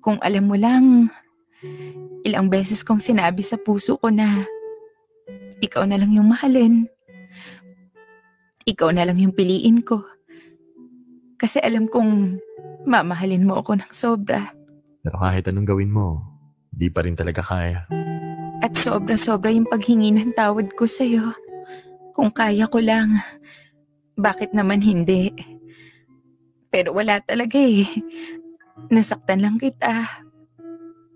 Kung 0.00 0.16
alam 0.24 0.48
mo 0.48 0.56
lang, 0.56 1.12
ilang 2.24 2.48
beses 2.48 2.80
kong 2.80 3.04
sinabi 3.04 3.44
sa 3.44 3.60
puso 3.60 4.00
ko 4.00 4.08
na 4.08 4.48
ikaw 5.60 5.84
na 5.84 6.00
lang 6.00 6.16
yung 6.16 6.32
mahalin. 6.32 6.88
Ikaw 8.64 8.96
na 8.96 9.04
lang 9.04 9.20
yung 9.20 9.36
piliin 9.36 9.84
ko. 9.84 10.00
Kasi 11.36 11.60
alam 11.60 11.84
kong 11.84 12.40
mamahalin 12.88 13.44
mo 13.44 13.60
ako 13.60 13.76
ng 13.76 13.92
sobra. 13.92 14.56
Pero 15.04 15.20
kahit 15.20 15.52
anong 15.52 15.68
gawin 15.68 15.92
mo, 15.92 16.24
di 16.72 16.88
pa 16.88 17.04
rin 17.04 17.12
talaga 17.12 17.44
kaya. 17.44 17.84
At 18.64 18.72
sobra-sobra 18.72 19.52
yung 19.52 19.68
paghingi 19.68 20.16
ng 20.16 20.32
tawad 20.32 20.72
ko 20.72 20.88
sa'yo. 20.88 21.36
Kung 22.16 22.32
kaya 22.32 22.64
ko 22.72 22.80
lang, 22.80 23.20
bakit 24.14 24.54
naman 24.54 24.82
hindi? 24.82 25.30
Pero 26.70 26.94
wala 26.94 27.22
talaga 27.22 27.58
eh. 27.58 27.86
Nasaktan 28.90 29.42
lang 29.42 29.56
kita. 29.58 30.06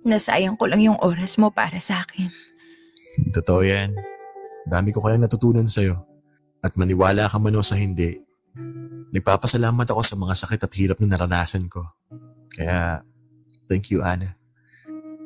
Nasayang 0.07 0.55
ko 0.55 0.71
lang 0.71 0.83
yung 0.83 0.99
oras 1.03 1.39
mo 1.39 1.51
para 1.51 1.83
sa 1.83 2.07
akin. 2.07 2.31
Totoo 3.35 3.67
yan. 3.67 3.95
Dami 4.69 4.95
ko 4.95 5.03
kaya 5.03 5.19
natutunan 5.19 5.67
sa'yo. 5.67 5.99
At 6.63 6.75
maniwala 6.79 7.27
ka 7.27 7.39
man 7.39 7.59
o 7.59 7.63
sa 7.63 7.79
hindi, 7.79 8.19
nagpapasalamat 9.15 9.87
ako 9.91 10.03
sa 10.03 10.19
mga 10.19 10.35
sakit 10.35 10.61
at 10.67 10.73
hirap 10.75 10.99
na 11.03 11.15
naranasan 11.15 11.71
ko. 11.71 11.87
Kaya, 12.55 13.03
thank 13.71 13.95
you, 13.95 14.03
Ana. 14.03 14.35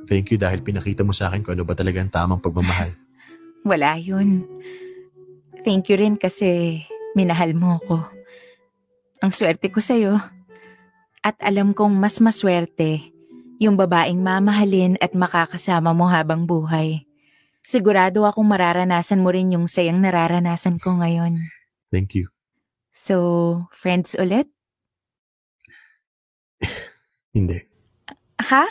Thank 0.05 0.35
you 0.35 0.39
dahil 0.41 0.61
pinakita 0.61 1.07
mo 1.07 1.16
sa 1.16 1.31
akin 1.33 1.41
kung 1.41 1.57
ano 1.57 1.64
ba 1.64 1.73
talaga 1.73 2.03
ang 2.03 2.12
tamang 2.12 2.43
pagmamahal. 2.43 2.93
Wala 3.64 3.97
yun. 3.97 4.45
Thank 5.62 5.89
you 5.89 5.97
rin 5.97 6.18
kasi 6.18 6.83
minahal 7.12 7.52
mo 7.56 7.80
ko. 7.84 8.02
Ang 9.22 9.30
swerte 9.30 9.70
ko 9.70 9.78
sa'yo. 9.78 10.18
At 11.22 11.38
alam 11.38 11.70
kong 11.72 11.94
mas 11.94 12.18
maswerte 12.18 13.12
yung 13.62 13.78
babaeng 13.78 14.18
mamahalin 14.18 14.98
at 14.98 15.14
makakasama 15.14 15.94
mo 15.94 16.10
habang 16.10 16.50
buhay. 16.50 17.06
Sigurado 17.62 18.26
akong 18.26 18.42
mararanasan 18.42 19.22
mo 19.22 19.30
rin 19.30 19.54
yung 19.54 19.70
sayang 19.70 20.02
nararanasan 20.02 20.82
ko 20.82 20.98
ngayon. 20.98 21.38
Thank 21.94 22.18
you. 22.18 22.26
So, 22.90 23.70
friends 23.70 24.18
ulit? 24.18 24.50
Hindi. 27.36 27.62
Ha? 28.42 28.66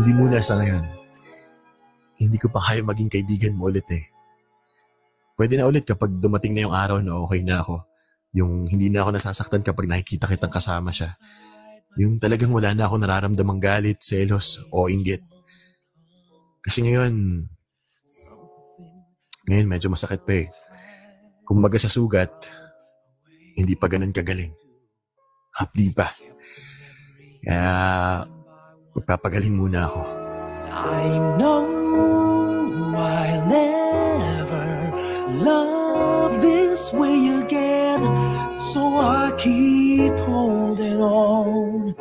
Hindi 0.00 0.16
muna 0.16 0.40
sa 0.40 0.56
ngayon. 0.56 0.80
Hindi 2.16 2.40
ko 2.40 2.48
pa 2.48 2.64
kaya 2.64 2.80
maging 2.80 3.12
kaibigan 3.12 3.52
mo 3.52 3.68
ulit 3.68 3.84
eh. 3.92 4.08
Pwede 5.36 5.60
na 5.60 5.68
ulit 5.68 5.84
kapag 5.84 6.08
dumating 6.16 6.56
na 6.56 6.64
yung 6.64 6.72
araw 6.72 7.04
na 7.04 7.20
okay 7.20 7.44
na 7.44 7.60
ako. 7.60 7.84
Yung 8.32 8.64
hindi 8.64 8.88
na 8.88 9.04
ako 9.04 9.12
nasasaktan 9.12 9.60
kapag 9.60 9.92
nakikita 9.92 10.24
kitang 10.24 10.48
kasama 10.48 10.88
siya. 10.88 11.12
Yung 12.00 12.16
talagang 12.16 12.48
wala 12.48 12.72
na 12.72 12.88
ako 12.88 12.96
nararamdamang 12.96 13.60
galit, 13.60 14.00
selos, 14.00 14.64
o 14.72 14.88
inggit. 14.88 15.20
Kasi 16.64 16.80
ngayon, 16.80 17.44
ngayon 19.52 19.68
medyo 19.68 19.92
masakit 19.92 20.24
pa 20.24 20.32
eh. 20.32 20.48
Kumbaga 21.44 21.76
sa 21.76 21.92
sugat, 21.92 22.32
hindi 23.52 23.76
pa 23.76 23.84
ganun 23.84 24.16
kagaling. 24.16 24.56
Hapdi 25.60 25.92
pa. 25.92 26.08
Kaya, 27.44 27.68
magpapagaling 28.94 29.54
muna 29.56 29.86
ako. 29.86 30.02
I 30.70 31.06
know 31.38 31.66
I'll 32.94 33.46
never 33.46 34.68
love 35.42 36.40
this 36.40 36.92
way 36.92 37.42
again. 37.42 38.02
So 38.60 38.80
I 39.00 39.32
keep 39.38 40.14
holding 40.26 41.00
on 41.02 41.94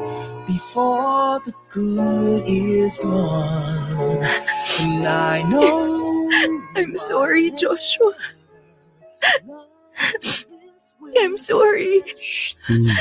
before 0.45 1.41
the 1.45 1.53
good 1.69 2.43
is 2.45 2.97
gone. 2.99 4.21
And 4.81 5.07
I 5.07 5.41
know 5.43 6.29
I'm 6.75 6.95
sorry, 6.95 7.51
Joshua. 7.51 8.13
I'm 11.17 11.37
sorry. 11.37 12.05
Shh, 12.21 12.53
dude. 12.69 12.93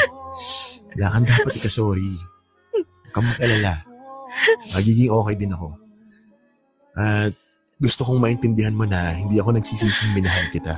Wala 0.97 1.12
kang 1.12 1.26
dapat 1.28 1.55
ika-sorry. 1.61 2.16
Huwag 3.09 3.17
kang 3.17 3.25
mag-alala. 3.25 3.89
Magiging 4.77 5.09
okay 5.09 5.35
din 5.41 5.57
ako. 5.57 5.73
At 6.93 7.33
gusto 7.81 8.05
kong 8.05 8.21
maintindihan 8.21 8.77
mo 8.77 8.85
na 8.85 9.17
hindi 9.17 9.41
ako 9.41 9.57
nagsisising 9.57 10.13
minahal 10.13 10.45
kita. 10.53 10.77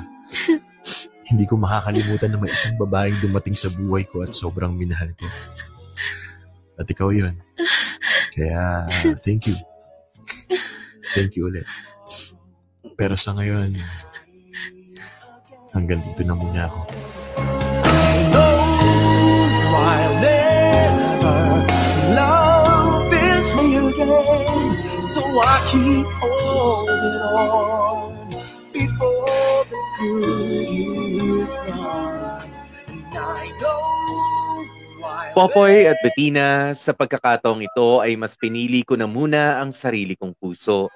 Hindi 1.26 1.42
ko 1.50 1.58
makakalimutan 1.58 2.30
na 2.30 2.38
may 2.38 2.54
isang 2.54 2.78
babaeng 2.78 3.18
dumating 3.18 3.58
sa 3.58 3.66
buhay 3.66 4.06
ko 4.06 4.22
at 4.22 4.30
sobrang 4.30 4.78
minahal 4.78 5.10
ko. 5.18 5.26
At 6.78 6.86
ikaw 6.86 7.10
yun. 7.10 7.34
Kaya, 8.30 8.86
thank 9.26 9.50
you. 9.50 9.58
Thank 11.10 11.34
you 11.34 11.50
ulit. 11.50 11.66
Pero 12.94 13.18
sa 13.18 13.34
ngayon, 13.34 13.74
hanggang 15.74 15.98
dito 16.06 16.22
na 16.22 16.38
muna 16.38 16.70
ako. 16.70 16.80
know 18.30 19.78
I'll 19.82 20.14
never 20.22 20.39
So 25.10 25.22
I 25.22 25.56
keep 25.70 26.08
holding 26.18 27.22
on 27.30 28.10
before 28.74 29.62
the 29.70 29.80
good 30.02 30.68
is 31.46 31.54
gone. 31.70 32.50
And 32.90 33.14
I 33.14 33.54
know 33.62 33.90
Popoy 35.30 35.86
at 35.86 35.94
Bettina, 36.02 36.74
sa 36.74 36.90
pagkakataong 36.90 37.62
ito 37.62 38.02
ay 38.02 38.18
mas 38.18 38.34
pinili 38.34 38.82
ko 38.82 38.98
na 38.98 39.06
muna 39.06 39.62
ang 39.62 39.70
sarili 39.70 40.18
kong 40.18 40.34
puso. 40.34 40.90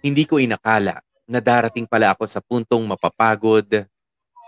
Hindi 0.00 0.24
ko 0.24 0.40
inakala 0.40 1.04
na 1.28 1.44
darating 1.44 1.84
pala 1.84 2.16
ako 2.16 2.24
sa 2.24 2.40
puntong 2.40 2.80
mapapagod 2.88 3.84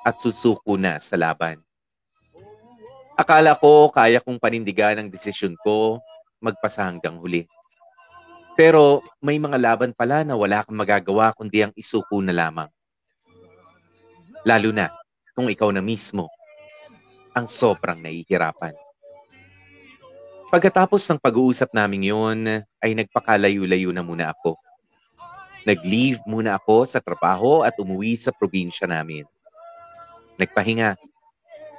at 0.08 0.16
susuko 0.24 0.80
na 0.80 0.96
sa 0.96 1.20
laban. 1.20 1.60
Akala 3.12 3.52
ko 3.60 3.92
kaya 3.92 4.24
kong 4.24 4.40
panindigan 4.40 4.96
ang 4.96 5.12
desisyon 5.12 5.52
ko 5.60 6.00
magpasa 6.40 6.88
hanggang 6.88 7.20
huli. 7.20 7.44
Pero 8.58 9.02
may 9.22 9.38
mga 9.38 9.56
laban 9.56 9.92
pala 9.94 10.22
na 10.26 10.34
wala 10.34 10.62
kang 10.66 10.76
magagawa 10.76 11.32
kundi 11.34 11.64
ang 11.64 11.72
isuko 11.74 12.20
na 12.22 12.34
lamang. 12.34 12.68
Lalo 14.44 14.70
na 14.72 14.88
kung 15.36 15.48
ikaw 15.48 15.68
na 15.72 15.84
mismo 15.84 16.28
ang 17.36 17.46
sobrang 17.46 18.00
nahihirapan. 18.02 18.74
Pagkatapos 20.50 21.06
ng 21.06 21.22
pag-uusap 21.22 21.70
namin 21.70 22.10
yun, 22.10 22.38
ay 22.82 22.90
nagpakalayo-layo 22.98 23.94
na 23.94 24.02
muna 24.02 24.34
ako. 24.34 24.58
Nag-leave 25.62 26.18
muna 26.26 26.58
ako 26.58 26.88
sa 26.90 26.98
trabaho 26.98 27.62
at 27.62 27.78
umuwi 27.78 28.18
sa 28.18 28.34
probinsya 28.34 28.90
namin. 28.90 29.22
Nagpahinga. 30.42 30.98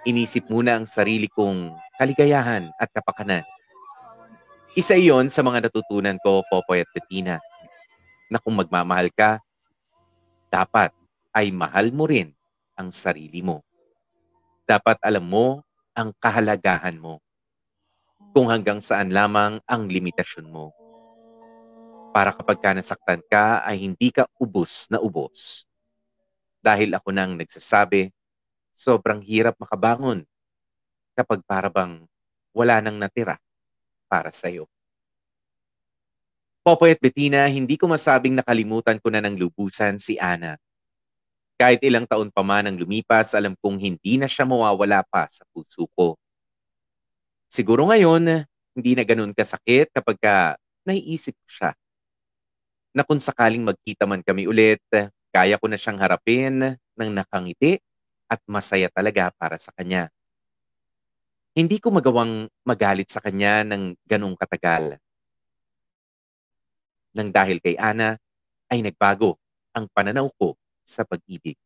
Inisip 0.07 0.47
muna 0.47 0.79
ang 0.79 0.87
sarili 0.87 1.27
kong 1.27 1.75
kaligayahan 1.99 2.71
at 2.79 2.87
kapakanan. 2.95 3.43
Isa 4.71 4.95
iyon 4.95 5.27
sa 5.27 5.43
mga 5.43 5.67
natutunan 5.67 6.15
ko, 6.23 6.47
Popoy 6.47 6.87
at 6.87 6.91
Bettina, 6.95 7.43
na 8.31 8.39
kung 8.39 8.55
magmamahal 8.55 9.11
ka, 9.11 9.43
dapat 10.47 10.95
ay 11.35 11.51
mahal 11.51 11.91
mo 11.91 12.07
rin 12.07 12.31
ang 12.79 12.87
sarili 12.87 13.43
mo. 13.43 13.59
Dapat 14.63 15.03
alam 15.03 15.27
mo 15.27 15.59
ang 15.91 16.15
kahalagahan 16.23 16.95
mo 16.95 17.19
kung 18.31 18.47
hanggang 18.47 18.79
saan 18.79 19.11
lamang 19.11 19.59
ang 19.67 19.91
limitasyon 19.91 20.47
mo. 20.47 20.71
Para 22.15 22.31
kapag 22.31 22.63
ka 22.63 22.71
nasaktan 22.71 23.19
ka 23.27 23.67
ay 23.67 23.75
hindi 23.75 24.07
ka 24.07 24.23
ubos 24.39 24.87
na 24.87 25.03
ubos. 25.03 25.67
Dahil 26.63 26.95
ako 26.95 27.11
nang 27.11 27.35
nagsasabi, 27.35 28.07
sobrang 28.71 29.19
hirap 29.19 29.59
makabangon 29.59 30.23
kapag 31.11 31.43
parabang 31.43 32.07
wala 32.55 32.79
nang 32.79 32.95
natira 32.95 33.35
para 34.11 34.35
sa'yo. 34.35 34.67
Popoy 36.67 36.93
at 36.93 37.01
Bettina, 37.01 37.47
hindi 37.49 37.79
ko 37.79 37.89
masabing 37.89 38.35
nakalimutan 38.37 38.99
ko 39.01 39.07
na 39.09 39.23
ng 39.23 39.39
lubusan 39.39 39.97
si 39.97 40.19
Ana. 40.19 40.59
Kahit 41.57 41.79
ilang 41.87 42.05
taon 42.09 42.29
pa 42.35 42.43
man 42.43 42.67
ang 42.67 42.77
lumipas, 42.77 43.33
alam 43.37 43.55
kong 43.61 43.77
hindi 43.79 44.17
na 44.19 44.27
siya 44.27 44.45
mawawala 44.45 45.01
pa 45.07 45.29
sa 45.31 45.47
puso 45.53 45.87
ko. 45.95 46.19
Siguro 47.51 47.87
ngayon, 47.89 48.45
Hindi 48.71 48.95
na 48.95 49.03
ganun 49.03 49.35
kasakit 49.35 49.91
kapag 49.91 50.15
ka 50.15 50.35
naiisip 50.87 51.35
ko 51.35 51.47
siya. 51.51 51.71
Na 52.95 53.03
kung 53.03 53.19
sakaling 53.19 53.67
magkita 53.67 54.07
man 54.07 54.23
kami 54.23 54.47
ulit, 54.47 54.79
kaya 55.35 55.59
ko 55.59 55.67
na 55.67 55.75
siyang 55.75 55.99
harapin 55.99 56.79
ng 56.79 57.11
nakangiti 57.11 57.83
at 58.31 58.39
masaya 58.47 58.87
talaga 58.87 59.27
para 59.35 59.59
sa 59.59 59.75
kanya. 59.75 60.07
Hindi 61.51 61.83
ko 61.83 61.91
magawang 61.91 62.47
magalit 62.63 63.11
sa 63.11 63.19
kanya 63.19 63.67
ng 63.67 63.99
ganong 64.07 64.39
katagal. 64.39 64.95
Nang 67.11 67.27
dahil 67.27 67.59
kay 67.59 67.75
Ana, 67.75 68.15
ay 68.71 68.79
nagbago 68.79 69.35
ang 69.75 69.83
pananaw 69.91 70.31
ko 70.39 70.55
sa 70.87 71.03
pag-ibig. 71.03 71.59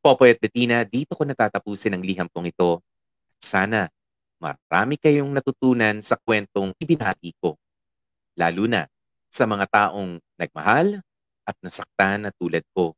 Popoy 0.00 0.32
at 0.32 0.40
Bettina, 0.40 0.88
dito 0.88 1.12
ko 1.12 1.28
natatapusin 1.28 1.92
ang 1.92 2.00
liham 2.00 2.32
kong 2.32 2.48
ito. 2.48 2.80
Sana 3.36 3.92
marami 4.40 4.96
kayong 4.96 5.36
natutunan 5.36 6.00
sa 6.00 6.16
kwentong 6.16 6.72
ibinahagi 6.80 7.36
ko. 7.36 7.60
Lalo 8.40 8.64
na 8.64 8.88
sa 9.28 9.44
mga 9.44 9.68
taong 9.68 10.16
nagmahal 10.40 11.04
at 11.44 11.56
nasaktan 11.60 12.24
na 12.24 12.32
tulad 12.32 12.64
ko. 12.72 12.96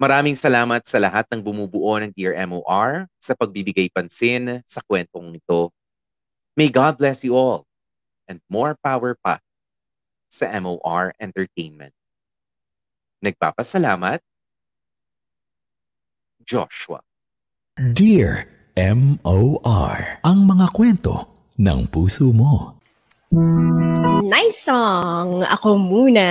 Maraming 0.00 0.32
salamat 0.32 0.88
sa 0.88 0.96
lahat 0.96 1.28
ng 1.28 1.44
bumubuo 1.44 2.00
ng 2.00 2.08
Dear 2.16 2.32
MOR 2.48 3.04
sa 3.20 3.36
pagbibigay 3.36 3.92
pansin 3.92 4.64
sa 4.64 4.80
kwentong 4.88 5.36
ito. 5.36 5.68
May 6.56 6.72
God 6.72 6.96
bless 6.96 7.20
you 7.20 7.36
all 7.36 7.68
and 8.24 8.40
more 8.48 8.80
power 8.80 9.12
pa 9.20 9.44
sa 10.32 10.48
MOR 10.56 11.12
Entertainment. 11.20 11.92
Nagpapasalamat, 13.20 14.24
Joshua. 16.48 17.04
Dear 17.76 18.48
M.O.R. 18.72 20.24
Ang 20.24 20.48
mga 20.48 20.66
kwento 20.72 21.44
ng 21.60 21.84
puso 21.92 22.32
mo. 22.32 22.79
Nice 23.30 24.66
song! 24.66 25.46
Ako 25.46 25.78
muna. 25.78 26.26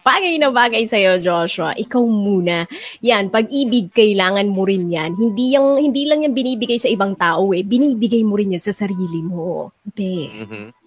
Bagay 0.00 0.40
na 0.40 0.48
bagay 0.48 0.88
sa'yo, 0.88 1.20
Joshua. 1.20 1.76
Ikaw 1.76 2.00
muna. 2.00 2.64
Yan, 3.04 3.28
pag-ibig, 3.28 3.92
kailangan 3.92 4.48
mo 4.48 4.64
rin 4.64 4.88
yan. 4.88 5.12
Hindi, 5.12 5.52
yung, 5.52 5.76
hindi 5.76 6.08
lang 6.08 6.24
yan 6.24 6.32
binibigay 6.32 6.80
sa 6.80 6.88
ibang 6.88 7.20
tao 7.20 7.52
eh. 7.52 7.60
Binibigay 7.60 8.24
mo 8.24 8.40
rin 8.40 8.56
yan 8.56 8.64
sa 8.64 8.72
sarili 8.72 9.20
mo. 9.20 9.76
Be. 9.92 10.32
Mhm. 10.32 10.77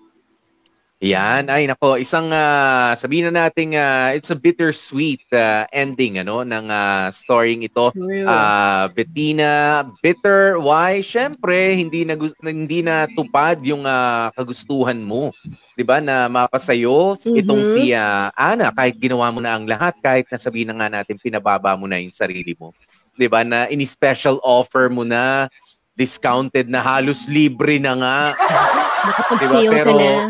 Yan, 1.01 1.49
ay 1.49 1.65
nako, 1.65 1.97
isang 1.97 2.29
ah, 2.29 2.93
sabihin 2.93 3.33
na 3.33 3.49
nating 3.49 3.73
ah, 3.73 4.13
it's 4.13 4.29
a 4.29 4.37
bittersweet 4.37 5.25
ah, 5.33 5.65
ending 5.73 6.21
ano 6.21 6.45
ng 6.45 6.69
ah, 6.69 7.09
storying 7.09 7.65
ito. 7.65 7.89
True. 7.89 8.29
Ah, 8.29 8.85
Bettina, 8.85 9.81
bitter 10.05 10.61
why? 10.61 11.01
Syempre, 11.01 11.73
hindi 11.73 12.05
na 12.05 12.13
hindi 12.45 12.85
na 12.85 13.09
tupad 13.17 13.65
yung 13.65 13.81
ah, 13.81 14.29
kagustuhan 14.37 15.01
mo. 15.01 15.33
'Di 15.73 15.81
ba? 15.81 15.97
Na 16.05 16.29
mapasayo 16.29 17.17
itong 17.17 17.65
Mhm. 17.65 17.71
si 17.73 17.83
ah, 17.97 18.29
Ana 18.37 18.69
kahit 18.69 19.01
ginawa 19.01 19.33
mo 19.33 19.41
na 19.41 19.57
ang 19.57 19.65
lahat, 19.65 19.97
kahit 20.05 20.29
nasabihin 20.29 20.69
na 20.69 20.85
nga 20.85 21.01
natin 21.01 21.17
pinababa 21.17 21.73
mo 21.73 21.89
na 21.89 21.97
yung 21.97 22.13
sarili 22.13 22.53
mo. 22.61 22.77
'Di 23.17 23.25
ba? 23.25 23.41
Na 23.41 23.65
ini 23.73 23.89
special 23.89 24.37
offer 24.45 24.85
mo 24.85 25.01
na 25.01 25.49
discounted 25.97 26.69
na 26.69 26.77
halos 26.77 27.25
libre 27.25 27.81
na 27.81 27.97
nga. 27.97 28.17
Diba? 29.41 29.65
Pero- 29.65 29.97
ka 29.97 30.29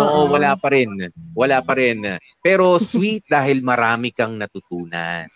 Oo, 0.00 0.20
wala 0.30 0.58
pa 0.58 0.68
rin. 0.74 0.90
Wala 1.34 1.62
pa 1.62 1.78
rin. 1.78 2.18
Pero 2.42 2.78
sweet 2.82 3.26
dahil 3.30 3.62
marami 3.62 4.10
kang 4.10 4.34
natutunan. 4.34 5.28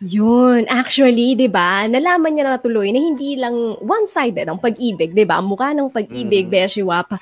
Yun, 0.00 0.64
actually, 0.72 1.36
'di 1.36 1.52
ba? 1.52 1.84
Nalaman 1.84 2.32
niya 2.32 2.48
na 2.48 2.56
tuloy 2.56 2.88
na 2.88 2.96
hindi 2.96 3.36
lang 3.36 3.76
one-sided 3.84 4.48
ang 4.48 4.56
pag-ibig, 4.56 5.12
'di 5.12 5.28
ba? 5.28 5.36
Ang 5.36 5.52
mukha 5.52 5.76
ng 5.76 5.92
pag-ibig, 5.92 6.48
Mm. 6.48 6.52
Beshi 6.56 6.80
Wapa. 6.80 7.20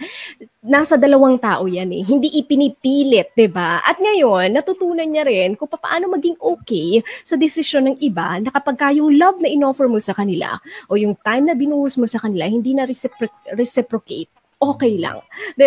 Nasa 0.62 0.94
dalawang 0.94 1.42
tao 1.42 1.66
'yan 1.66 1.90
eh. 1.90 2.06
Hindi 2.06 2.38
ipinipilit, 2.38 3.34
'di 3.34 3.50
ba? 3.50 3.82
At 3.82 3.98
ngayon, 3.98 4.54
natutunan 4.54 5.10
niya 5.10 5.26
rin 5.26 5.58
kung 5.58 5.66
paano 5.66 6.06
maging 6.06 6.38
okay 6.38 7.02
sa 7.26 7.34
desisyon 7.34 7.90
ng 7.90 7.96
iba 7.98 8.38
na 8.38 8.54
kapag 8.54 8.78
ka 8.78 8.94
yung 8.94 9.10
love 9.18 9.42
na 9.42 9.50
inoffer 9.50 9.90
mo 9.90 9.98
sa 9.98 10.14
kanila 10.14 10.62
o 10.86 10.94
yung 10.94 11.18
time 11.18 11.50
na 11.50 11.58
binuhos 11.58 11.98
mo 11.98 12.06
sa 12.06 12.22
kanila 12.22 12.46
hindi 12.46 12.78
na 12.78 12.86
recipro- 12.86 13.42
reciprocate 13.58 14.30
okay 14.58 14.98
lang. 14.98 15.22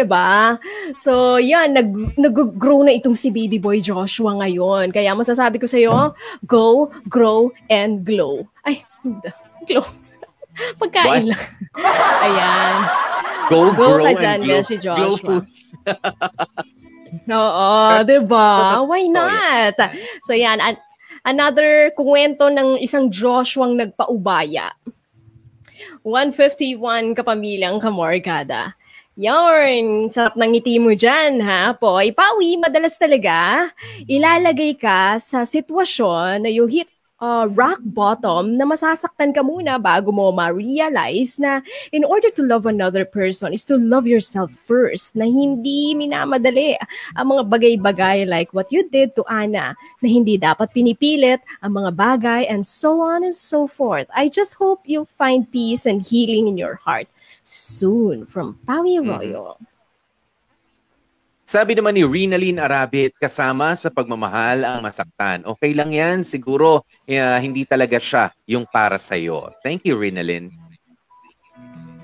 ba? 0.05 0.59
So, 0.95 1.39
yan, 1.39 1.73
nag, 1.75 1.89
nag-grow 2.15 2.83
na 2.83 2.95
itong 2.95 3.15
si 3.15 3.31
baby 3.31 3.57
boy 3.57 3.79
Joshua 3.79 4.35
ngayon. 4.39 4.91
Kaya 4.91 5.15
masasabi 5.15 5.57
ko 5.59 5.67
sa'yo, 5.67 6.11
go, 6.43 6.91
grow, 7.07 7.49
and 7.71 8.03
glow. 8.03 8.45
Ay, 8.67 8.83
glow. 9.65 9.83
Pagkain 10.79 11.07
What? 11.25 11.31
lang. 11.31 11.43
Ayan. 12.27 12.75
Go, 13.47 13.71
Go 13.71 13.75
grow, 13.75 14.03
ka 14.03 14.11
and 14.11 14.19
dyan, 14.19 14.39
glow, 14.43 14.59
Beshi 14.59 14.75
Joshua. 14.77 14.95
glow 14.99 15.15
foods. 15.17 15.59
Oo, 17.27 17.71
'di 18.07 18.23
ba? 18.23 18.79
Why 18.87 19.03
not? 19.11 19.75
So 20.23 20.31
yan, 20.31 20.63
an- 20.63 20.79
another 21.27 21.91
kwento 21.91 22.47
ng 22.47 22.79
isang 22.79 23.11
Joshuang 23.11 23.75
nagpaubaya. 23.75 24.71
151 26.07 27.11
kapamilyang 27.11 27.83
kamorgada. 27.83 28.73
Yarn, 29.19 30.07
sarap 30.07 30.39
ng 30.39 30.55
ngiti 30.55 30.79
mo 30.79 30.95
dyan, 30.95 31.43
ha? 31.43 31.75
Poy, 31.75 32.15
pawi, 32.15 32.55
madalas 32.55 32.95
talaga, 32.95 33.67
ilalagay 34.07 34.79
ka 34.79 35.19
sa 35.19 35.43
sitwasyon 35.43 36.47
na 36.47 36.49
you 36.49 36.63
hit 36.63 36.87
uh, 37.19 37.43
rock 37.51 37.83
bottom 37.83 38.55
na 38.55 38.63
masasaktan 38.63 39.35
ka 39.35 39.43
muna 39.43 39.75
bago 39.83 40.15
mo 40.15 40.31
ma-realize 40.31 41.35
na 41.43 41.59
in 41.91 42.07
order 42.07 42.31
to 42.31 42.39
love 42.39 42.63
another 42.63 43.03
person 43.03 43.51
is 43.51 43.67
to 43.67 43.75
love 43.75 44.07
yourself 44.07 44.47
first 44.47 45.11
na 45.11 45.27
hindi 45.27 45.91
minamadali 45.91 46.79
ang 47.19 47.35
mga 47.35 47.43
bagay-bagay 47.51 48.23
like 48.31 48.55
what 48.55 48.71
you 48.71 48.87
did 48.95 49.11
to 49.11 49.27
Ana 49.27 49.75
na 49.99 50.07
hindi 50.07 50.39
dapat 50.39 50.71
pinipilit 50.71 51.43
ang 51.59 51.83
mga 51.83 51.91
bagay 51.99 52.41
and 52.47 52.63
so 52.63 53.03
on 53.03 53.27
and 53.27 53.35
so 53.35 53.67
forth. 53.67 54.07
I 54.15 54.31
just 54.31 54.55
hope 54.55 54.87
you 54.87 55.03
find 55.03 55.43
peace 55.51 55.83
and 55.83 55.99
healing 55.99 56.47
in 56.47 56.55
your 56.55 56.79
heart 56.79 57.11
soon 57.51 58.23
from 58.23 58.55
Pawi 58.63 59.03
Royo. 59.03 59.59
Sabi 61.43 61.75
naman 61.75 61.99
ni 61.99 62.07
Rinalyn 62.07 62.63
Arabit, 62.63 63.11
kasama 63.19 63.75
sa 63.75 63.91
pagmamahal 63.91 64.63
ang 64.63 64.79
masaktan. 64.79 65.43
Okay 65.43 65.75
lang 65.75 65.91
yan, 65.91 66.23
siguro 66.23 66.87
eh, 67.03 67.19
hindi 67.43 67.67
talaga 67.67 67.99
siya 67.99 68.31
yung 68.47 68.63
para 68.63 68.95
sa'yo. 68.95 69.51
Thank 69.59 69.83
you, 69.83 69.99
Rinalyn. 69.99 70.47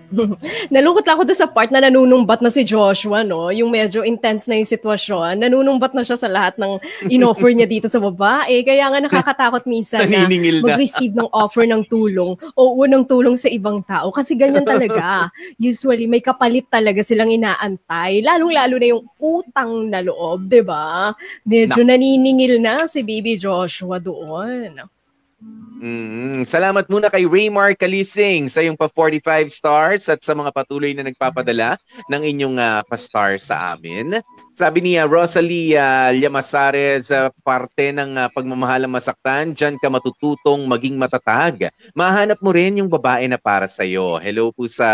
Nalungkot 0.73 1.03
lang 1.03 1.15
ako 1.19 1.23
doon 1.27 1.39
sa 1.39 1.49
part 1.49 1.69
na 1.69 1.83
nanunumbat 1.83 2.39
na 2.39 2.47
si 2.47 2.63
Joshua, 2.63 3.27
no? 3.27 3.51
Yung 3.51 3.67
medyo 3.67 4.07
intense 4.07 4.47
na 4.47 4.55
yung 4.55 4.67
sitwasyon. 4.67 5.43
Nanunumbat 5.43 5.91
na 5.91 6.03
siya 6.03 6.15
sa 6.15 6.31
lahat 6.31 6.55
ng 6.55 6.79
inoffer 7.11 7.51
niya 7.51 7.67
dito 7.67 7.91
sa 7.91 7.99
babae. 7.99 8.63
Kaya 8.63 8.87
nga 8.87 8.99
nakakatakot 9.03 9.67
minsan 9.67 10.07
na 10.07 10.25
na. 10.25 10.63
mag-receive 10.63 11.11
ng 11.11 11.29
offer 11.35 11.67
ng 11.67 11.83
tulong 11.91 12.39
o 12.55 12.61
unang 12.79 13.03
tulong 13.03 13.35
sa 13.35 13.51
ibang 13.51 13.83
tao. 13.83 14.09
Kasi 14.09 14.39
ganyan 14.39 14.63
talaga. 14.63 15.27
Usually, 15.59 16.07
may 16.07 16.23
kapalit 16.23 16.71
talaga 16.71 17.03
silang 17.03 17.31
inaantay. 17.31 18.23
Lalong-lalo 18.23 18.75
na 18.79 18.87
yung 18.87 19.03
utang 19.19 19.91
na 19.91 19.99
loob, 19.99 20.47
di 20.47 20.63
ba? 20.63 21.11
Medyo 21.43 21.83
naniningil 21.83 22.63
na 22.63 22.87
si 22.87 23.03
baby 23.03 23.35
Joshua 23.35 23.99
doon. 23.99 24.96
Mm, 25.77 26.41
salamat 26.41 26.89
muna 26.89 27.13
kay 27.13 27.29
Raymar 27.29 27.77
Kalising 27.77 28.49
sa 28.49 28.65
iyong 28.65 28.73
pa 28.73 28.89
45 28.89 29.45
stars 29.53 30.09
at 30.09 30.25
sa 30.25 30.33
mga 30.33 30.49
patuloy 30.49 30.89
na 30.97 31.05
nagpapadala 31.05 31.77
ng 32.09 32.21
inyong 32.25 32.57
ah, 32.57 32.81
pa-star 32.81 33.37
sa 33.37 33.77
amin. 33.77 34.17
Sabi 34.57 34.81
ni 34.81 34.97
ah, 34.97 35.05
Rosalie 35.05 35.77
ah, 35.77 36.09
Llamasares, 36.09 37.13
ah, 37.13 37.29
parte 37.45 37.93
ng 37.93 38.17
ah, 38.17 38.33
pagmamahal 38.33 38.89
ang 38.89 38.97
masaktan, 38.97 39.53
dyan 39.53 39.77
ka 39.77 39.93
matututong 39.93 40.65
maging 40.65 40.97
matatag. 40.97 41.69
Mahanap 41.93 42.41
mo 42.41 42.49
rin 42.49 42.81
yung 42.81 42.89
babae 42.89 43.29
na 43.29 43.37
para 43.37 43.69
sa 43.69 43.85
iyo. 43.85 44.17
Hello 44.17 44.49
po 44.49 44.65
sa 44.65 44.89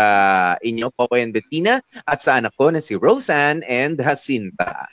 inyo, 0.60 0.92
Popoy 0.92 1.24
and 1.24 1.32
Bettina, 1.32 1.80
at 2.04 2.20
sa 2.20 2.36
anak 2.36 2.52
ko 2.60 2.68
na 2.68 2.84
si 2.84 2.92
Roseanne 2.92 3.64
and 3.64 3.96
Jacinta. 3.96 4.84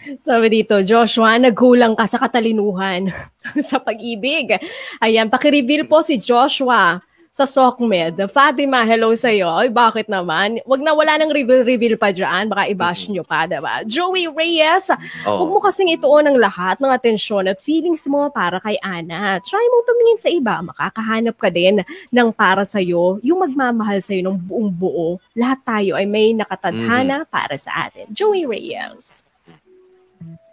Sabi 0.26 0.46
dito, 0.48 0.80
Joshua, 0.80 1.36
nagkulang 1.36 1.96
ka 1.96 2.08
sa 2.08 2.16
katalinuhan 2.20 3.12
sa 3.68 3.76
pag-ibig. 3.80 4.56
Ayan, 5.00 5.28
pakireveal 5.28 5.84
po 5.84 6.00
si 6.00 6.16
Joshua 6.16 7.00
sa 7.30 7.46
SOCMED. 7.46 8.26
Fatima, 8.26 8.82
hello 8.82 9.14
sa'yo. 9.14 9.54
Ay, 9.54 9.70
bakit 9.70 10.10
naman? 10.10 10.58
Wag 10.66 10.82
na 10.82 10.90
wala 10.90 11.14
nang 11.14 11.30
reveal-reveal 11.30 11.94
pa 11.94 12.10
dyan. 12.10 12.50
Baka 12.50 12.66
i-bash 12.66 13.06
nyo 13.06 13.22
pa, 13.22 13.46
diba? 13.46 13.86
Joey 13.86 14.26
Reyes, 14.26 14.90
Oh. 15.22 15.46
huwag 15.46 15.50
mo 15.54 15.58
kasing 15.62 15.94
ituon 15.94 16.26
ang 16.26 16.34
lahat 16.34 16.82
ng 16.82 16.90
atensyon 16.90 17.46
at 17.46 17.62
feelings 17.62 18.02
mo 18.10 18.34
para 18.34 18.58
kay 18.58 18.74
Ana. 18.82 19.38
Try 19.46 19.62
mong 19.62 19.86
tumingin 19.86 20.18
sa 20.18 20.26
iba. 20.26 20.58
Makakahanap 20.58 21.36
ka 21.38 21.54
din 21.54 21.86
ng 22.10 22.28
para 22.34 22.66
sa'yo, 22.66 23.22
yung 23.22 23.46
magmamahal 23.46 24.02
sa'yo 24.02 24.26
ng 24.26 24.36
buong 24.50 24.66
buo. 24.74 25.22
Lahat 25.38 25.62
tayo 25.62 25.94
ay 26.02 26.10
may 26.10 26.34
nakatadhana 26.34 27.30
para 27.30 27.54
sa 27.54 27.86
atin. 27.86 28.10
Joey 28.10 28.42
Reyes. 28.42 29.22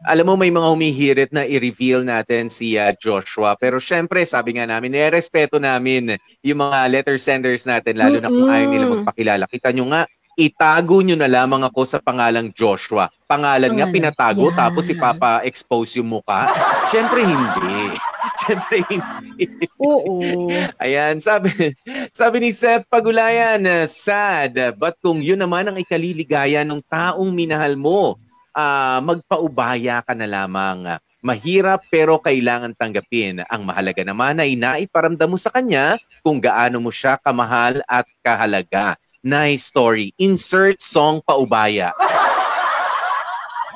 Alam 0.06 0.30
mo 0.30 0.36
may 0.38 0.54
mga 0.54 0.68
humihirit 0.70 1.32
na 1.34 1.48
i-reveal 1.48 2.06
natin 2.06 2.54
si 2.54 2.78
ah, 2.78 2.94
Joshua. 2.94 3.58
Pero 3.58 3.82
syempre, 3.82 4.22
sabi 4.28 4.60
nga 4.60 4.70
namin, 4.70 4.94
nirespeto 4.94 5.58
namin 5.58 6.20
yung 6.46 6.62
mga 6.62 6.92
letter 6.94 7.18
senders 7.18 7.66
natin, 7.66 7.98
lalo 7.98 8.22
na 8.22 8.30
kung 8.30 8.50
ayaw 8.52 8.68
nila 8.70 8.86
magpakilala. 8.94 9.44
Kita 9.50 9.74
nyo 9.74 9.90
nga, 9.90 10.02
itago 10.38 11.02
nyo 11.02 11.18
na 11.18 11.26
lamang 11.26 11.66
ako 11.66 11.82
sa 11.90 11.98
pangalang 11.98 12.54
Joshua. 12.54 13.10
Pangalan 13.26 13.74
nga, 13.74 13.90
pinatago, 13.90 14.54
Yan. 14.54 14.56
tapos 14.56 14.86
ipapa-expose 14.94 15.98
yung 15.98 16.14
muka. 16.14 16.54
Syempre, 16.94 17.26
hindi. 17.26 17.98
Syempre, 18.46 18.86
hindi. 18.86 19.66
Oo. 19.82 20.22
Ayan, 20.78 21.18
sabi, 21.18 21.74
sabi 22.14 22.38
ni 22.46 22.54
Seth 22.54 22.86
Pagulayan, 22.86 23.66
uh, 23.66 23.90
sad, 23.90 24.78
but 24.78 24.94
kung 25.02 25.26
yun 25.26 25.42
naman 25.42 25.74
ang 25.74 25.78
ikaliligaya 25.82 26.62
ng 26.62 26.86
taong 26.86 27.34
minahal 27.34 27.74
mo, 27.74 28.22
ah, 28.58 28.98
magpaubaya 29.06 30.02
ka 30.02 30.18
na 30.18 30.26
lamang. 30.26 30.98
Mahirap 31.22 31.86
pero 31.94 32.18
kailangan 32.18 32.74
tanggapin. 32.74 33.46
Ang 33.46 33.62
mahalaga 33.70 34.02
naman 34.02 34.42
ay 34.42 34.58
naiparamdam 34.58 35.30
mo 35.30 35.38
sa 35.38 35.54
kanya 35.54 36.02
kung 36.26 36.42
gaano 36.42 36.82
mo 36.82 36.90
siya 36.90 37.22
kamahal 37.22 37.86
at 37.86 38.10
kahalaga. 38.26 38.98
Nice 39.22 39.70
story. 39.70 40.14
Insert 40.18 40.82
song 40.82 41.22
paubaya. 41.22 41.94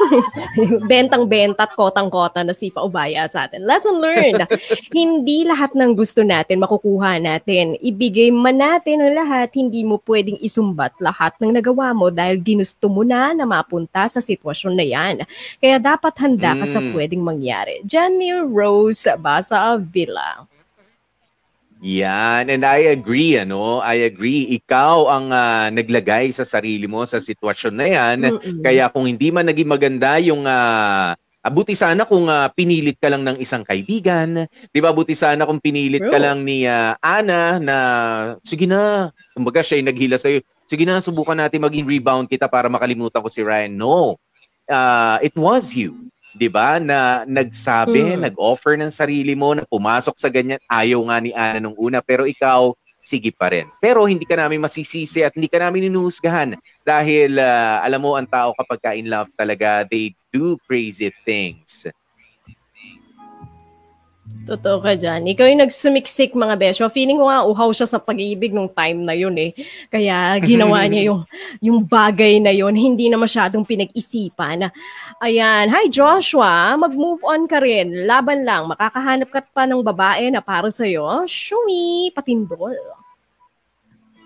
Bentang-benta 0.91 1.65
at 1.65 1.73
kotang-kota 1.77 2.41
na 2.41 2.53
si 2.53 2.73
Paubaya 2.73 3.25
sa 3.29 3.45
atin. 3.47 3.63
Lesson 3.63 4.01
learned. 4.01 4.45
hindi 4.97 5.47
lahat 5.47 5.73
ng 5.77 5.93
gusto 5.93 6.25
natin 6.25 6.61
makukuha 6.61 7.21
natin. 7.21 7.77
Ibigay 7.79 8.33
man 8.33 8.59
natin 8.59 9.01
ang 9.01 9.13
lahat, 9.15 9.53
hindi 9.55 9.85
mo 9.85 10.01
pwedeng 10.03 10.37
isumbat 10.41 10.97
lahat 10.99 11.37
ng 11.39 11.55
nagawa 11.55 11.93
mo 11.95 12.09
dahil 12.09 12.41
ginusto 12.41 12.89
mo 12.89 13.05
na 13.05 13.31
na 13.31 13.45
mapunta 13.47 14.05
sa 14.09 14.19
sitwasyon 14.19 14.73
na 14.75 14.85
yan. 14.85 15.15
Kaya 15.61 15.77
dapat 15.79 16.13
handa 16.19 16.57
ka 16.57 16.65
sa 16.67 16.79
Mm. 16.81 16.91
pwedeng 16.97 17.23
mangyari. 17.23 17.81
Janmir 17.85 18.43
Rose 18.45 19.07
Basa 19.21 19.77
Villa. 19.79 20.50
Yan, 21.81 22.53
and 22.53 22.61
I 22.61 22.93
agree, 22.93 23.41
ano? 23.41 23.81
I 23.81 24.05
agree. 24.05 24.53
Ikaw 24.61 25.09
ang 25.09 25.33
ah, 25.33 25.67
naglagay 25.73 26.29
sa 26.29 26.45
sarili 26.45 26.85
mo 26.85 27.01
sa 27.09 27.17
sitwasyon 27.17 27.73
na 27.73 27.87
yan. 27.89 28.17
Mm-mm. 28.21 28.61
Kaya 28.61 28.85
kung 28.93 29.09
hindi 29.09 29.33
man 29.33 29.49
naging 29.49 29.65
maganda 29.65 30.21
yung 30.21 30.45
ah, 30.45 31.17
abuti 31.41 31.73
sana 31.73 32.05
kung 32.05 32.29
ah, 32.29 32.53
pinilit 32.53 33.01
ka 33.01 33.09
lang 33.09 33.25
ng 33.25 33.41
isang 33.41 33.65
kaibigan, 33.65 34.45
'di 34.45 34.79
ba? 34.79 34.93
Buti 34.93 35.17
sana 35.17 35.49
kung 35.49 35.57
pinilit 35.57 36.05
ka 36.05 36.21
True. 36.21 36.25
lang 36.29 36.45
ni 36.45 36.69
ah, 36.69 37.01
Ana 37.01 37.57
na 37.57 37.77
sige 38.45 38.69
na, 38.69 39.09
kumbaga 39.33 39.65
siya 39.65 39.81
yung 39.81 39.89
naghila 39.89 40.21
sa 40.21 40.29
Sige 40.71 40.87
na, 40.87 41.03
subukan 41.03 41.35
natin 41.35 41.59
maging 41.59 41.83
rebound 41.83 42.31
kita 42.31 42.47
para 42.47 42.71
makalimutan 42.71 43.19
ko 43.19 43.27
si 43.27 43.43
Ryan. 43.43 43.75
No. 43.75 44.15
Ah, 44.71 45.19
it 45.19 45.35
was 45.35 45.75
you. 45.75 46.07
'Di 46.35 46.47
ba? 46.51 46.79
Na 46.79 47.23
nagsabi, 47.27 48.15
Mm. 48.15 48.31
nag-offer 48.31 48.75
ng 48.79 48.91
sarili 48.91 49.33
mo 49.35 49.51
na 49.55 49.63
pumasok 49.67 50.15
sa 50.17 50.31
ganyan. 50.31 50.59
Ayaw 50.67 50.99
nga 51.07 51.17
ni 51.19 51.31
Ana 51.35 51.59
nung 51.59 51.75
una, 51.77 51.99
pero 52.03 52.23
ikaw 52.27 52.71
sige 53.01 53.33
pa 53.33 53.49
rin. 53.49 53.65
Pero 53.81 54.05
hindi 54.05 54.29
ka 54.29 54.37
namin 54.37 54.61
masisisi 54.61 55.25
at 55.25 55.33
hindi 55.33 55.49
ka 55.49 55.57
namin 55.57 55.89
inuhusgahan 55.89 56.53
dahil 56.85 57.41
ah, 57.41 57.81
alam 57.81 57.97
mo 57.97 58.13
ang 58.13 58.29
tao 58.29 58.53
kapag 58.53 58.79
ka 58.79 58.91
in 58.93 59.09
love 59.09 59.27
talaga, 59.33 59.81
they 59.89 60.13
do 60.29 60.53
crazy 60.69 61.09
things. 61.25 61.89
Totoo 64.41 64.81
ka 64.81 64.97
dyan. 64.97 65.29
Ikaw 65.29 65.45
yung 65.45 65.61
nagsumiksik 65.61 66.33
mga 66.33 66.57
besyo. 66.57 66.89
Feeling 66.89 67.21
ko 67.21 67.29
nga 67.29 67.45
uhaw 67.45 67.69
siya 67.69 67.85
sa 67.85 68.01
pag-ibig 68.01 68.49
nung 68.49 68.67
time 68.67 69.05
na 69.05 69.13
yun 69.13 69.37
eh. 69.37 69.53
Kaya 69.87 70.41
ginawa 70.41 70.81
niya 70.89 71.13
yung, 71.13 71.21
yung 71.61 71.79
bagay 71.85 72.41
na 72.41 72.49
yun. 72.49 72.73
Hindi 72.73 73.05
na 73.05 73.21
masyadong 73.21 73.61
pinag-isipan. 73.61 74.73
Ayan. 75.21 75.69
Hi 75.69 75.85
Joshua, 75.93 76.73
mag-move 76.73 77.21
on 77.21 77.45
ka 77.45 77.61
rin. 77.61 78.09
Laban 78.09 78.41
lang. 78.41 78.65
Makakahanap 78.73 79.29
ka 79.29 79.41
pa 79.45 79.69
ng 79.69 79.85
babae 79.85 80.33
na 80.33 80.41
para 80.41 80.73
sa'yo. 80.73 81.29
Shumi, 81.29 82.09
patindol. 82.11 82.73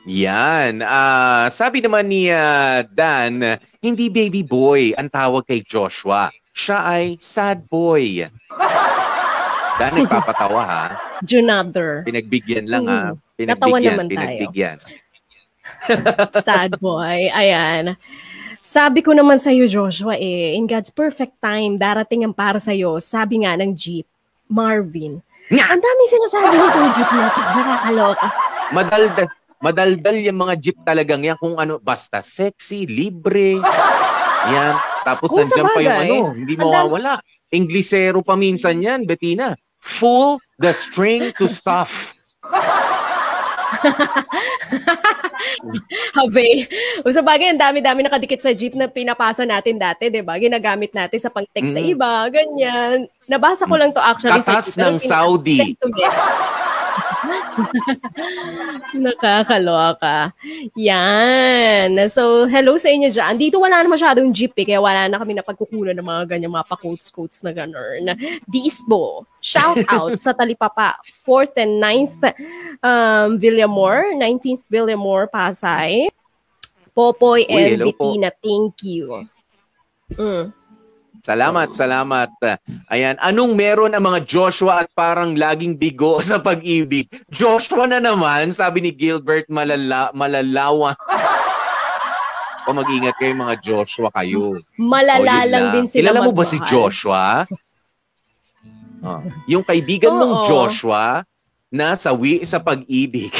Yan. 0.07 0.79
Ah, 0.85 1.51
sabi 1.51 1.81
naman 1.83 2.07
ni 2.07 2.31
ah, 2.31 2.85
Dan, 2.87 3.59
hindi 3.83 4.07
baby 4.07 4.45
boy 4.45 4.95
ang 4.95 5.11
tawag 5.11 5.43
kay 5.43 5.65
Joshua. 5.65 6.31
Siya 6.55 6.87
ay 6.87 7.19
sad 7.19 7.67
boy. 7.67 8.23
Dan, 9.75 9.91
nagpapatawa 10.01 10.61
ha. 10.63 10.83
Junother. 11.23 12.03
Pinagbigyan 12.07 12.65
lang 12.67 12.85
ha. 12.87 13.01
Mm. 13.11 13.15
Pinagbigyan, 13.35 13.83
naman 13.83 14.07
tayo. 14.07 14.11
pinagbigyan. 14.11 14.77
Sad 16.45 16.71
boy. 16.79 17.27
Ayan. 17.31 17.99
Sabi 18.65 19.05
ko 19.05 19.13
naman 19.13 19.37
sa'yo, 19.37 19.69
Joshua, 19.69 20.17
eh, 20.17 20.57
in 20.57 20.65
God's 20.65 20.89
perfect 20.89 21.37
time, 21.37 21.77
darating 21.77 22.25
ang 22.25 22.33
para 22.33 22.57
sa'yo. 22.57 22.97
Sabi 22.97 23.45
nga 23.45 23.53
ng 23.53 23.77
Jeep, 23.77 24.09
Marvin. 24.49 25.21
Nga! 25.53 25.65
Ang 25.69 25.81
daming 25.85 26.09
sinasabi 26.09 26.53
nitong 26.57 26.89
Jeep 26.97 27.09
na. 27.13 27.27
Nakakaloka. 27.29 28.27
Madaldal, 28.73 29.27
madaldal 29.61 30.17
yung 30.17 30.39
mga 30.41 30.53
jeep 30.57 30.77
talagang 30.81 31.21
yan 31.21 31.37
kung 31.37 31.61
ano, 31.61 31.77
basta 31.77 32.25
sexy, 32.25 32.89
libre. 32.89 33.61
Yan. 34.49 34.73
Tapos 35.05 35.29
Kung 35.29 35.45
sa 35.45 35.61
nandiyan 35.61 35.69
pa 35.69 35.79
yung 35.81 35.99
ano, 36.01 36.17
hindi 36.33 36.53
mawawala. 36.57 37.21
Inglesero 37.53 38.25
pa 38.25 38.33
minsan 38.33 38.81
yan, 38.81 39.05
Bettina. 39.05 39.53
Full 39.81 40.41
the 40.57 40.73
string 40.73 41.29
to 41.37 41.45
stuff. 41.45 42.17
Habe. 46.17 46.65
O 47.05 47.11
sa 47.11 47.21
bagay, 47.21 47.53
ang 47.53 47.61
dami-dami 47.61 48.01
nakadikit 48.01 48.41
sa 48.41 48.55
Jeep 48.55 48.73
na 48.73 48.89
pinapasa 48.89 49.45
natin 49.45 49.77
dati, 49.77 50.09
di 50.09 50.25
ba? 50.25 50.39
Ginagamit 50.39 50.95
natin 50.95 51.19
sa 51.21 51.29
pang-text 51.29 51.75
sa 51.75 51.81
Mm. 51.81 51.91
iba, 51.93 52.13
ganyan. 52.31 53.05
Nabasa 53.29 53.69
ko 53.69 53.75
lang 53.77 53.93
to 53.93 54.01
actually 54.01 54.41
sa 54.41 54.57
Katas 54.57 54.73
Jeep, 54.73 54.81
pero 54.81 54.89
ng 54.89 54.97
Saudi. 55.01 55.57
Nakakaloka. 59.05 60.31
Yan. 60.75 62.09
So, 62.09 62.47
hello 62.47 62.77
sa 62.79 62.89
inyo 62.91 63.09
dyan. 63.11 63.35
Dito 63.39 63.59
wala 63.59 63.83
na 63.83 63.89
masyadong 63.89 64.31
jeep 64.31 64.55
eh, 64.59 64.65
kaya 64.65 64.81
wala 64.81 65.07
na 65.07 65.19
kami 65.19 65.35
napagkukunan 65.35 65.95
ng 65.95 66.05
mga 66.05 66.23
ganyan, 66.35 66.53
mga 66.53 66.69
pa-quotes-quotes 66.69 67.43
na 67.43 67.51
gano'n. 67.51 68.15
Disbo, 68.47 69.27
shout 69.43 69.83
out 69.95 70.15
sa 70.19 70.31
Talipapa, 70.31 70.95
4th 71.23 71.55
and 71.59 71.79
9th 71.79 72.19
um, 72.83 73.39
Villamor, 73.39 74.15
19th 74.15 74.67
Villamor, 74.71 75.27
Pasay. 75.27 76.07
Popoy 76.95 77.43
Uy, 77.51 77.75
and. 77.75 77.83
Bettina, 77.83 78.31
thank 78.39 78.79
you. 78.87 79.27
Mm. 80.15 80.55
Salamat, 81.25 81.73
salamat. 81.73 82.29
Ayan, 82.93 83.17
anong 83.17 83.57
meron 83.57 83.97
ang 83.97 84.05
mga 84.05 84.29
Joshua 84.29 84.85
at 84.85 84.93
parang 84.93 85.33
laging 85.33 85.73
bigo 85.73 86.21
sa 86.29 86.37
pag-ibig? 86.37 87.09
Joshua 87.33 87.89
na 87.89 87.97
naman, 87.97 88.53
sabi 88.53 88.85
ni 88.85 88.93
Gilbert 88.93 89.49
Malala, 89.49 90.13
Malalawa. 90.13 90.93
o 92.69 92.73
mag-ingat 92.77 93.17
kayo 93.17 93.33
mga 93.33 93.57
Joshua 93.57 94.13
kayo. 94.13 94.61
Malala 94.77 95.17
O, 95.17 95.41
yun 95.41 95.49
lang 95.49 95.65
din 95.73 95.85
sila 95.89 96.13
Kilala 96.13 96.19
mo 96.29 96.31
ba 96.33 96.45
si. 96.45 96.57
Joshua? 96.61 97.49
Ah, 99.01 99.21
yung 99.51 99.65
kaibigan 99.65 100.13
Oo. 100.13 100.45
Joshua 100.45 101.25
na 101.73 101.97
sawi 101.97 102.45
sa 102.45 102.61
pag-ibig. 102.61 103.33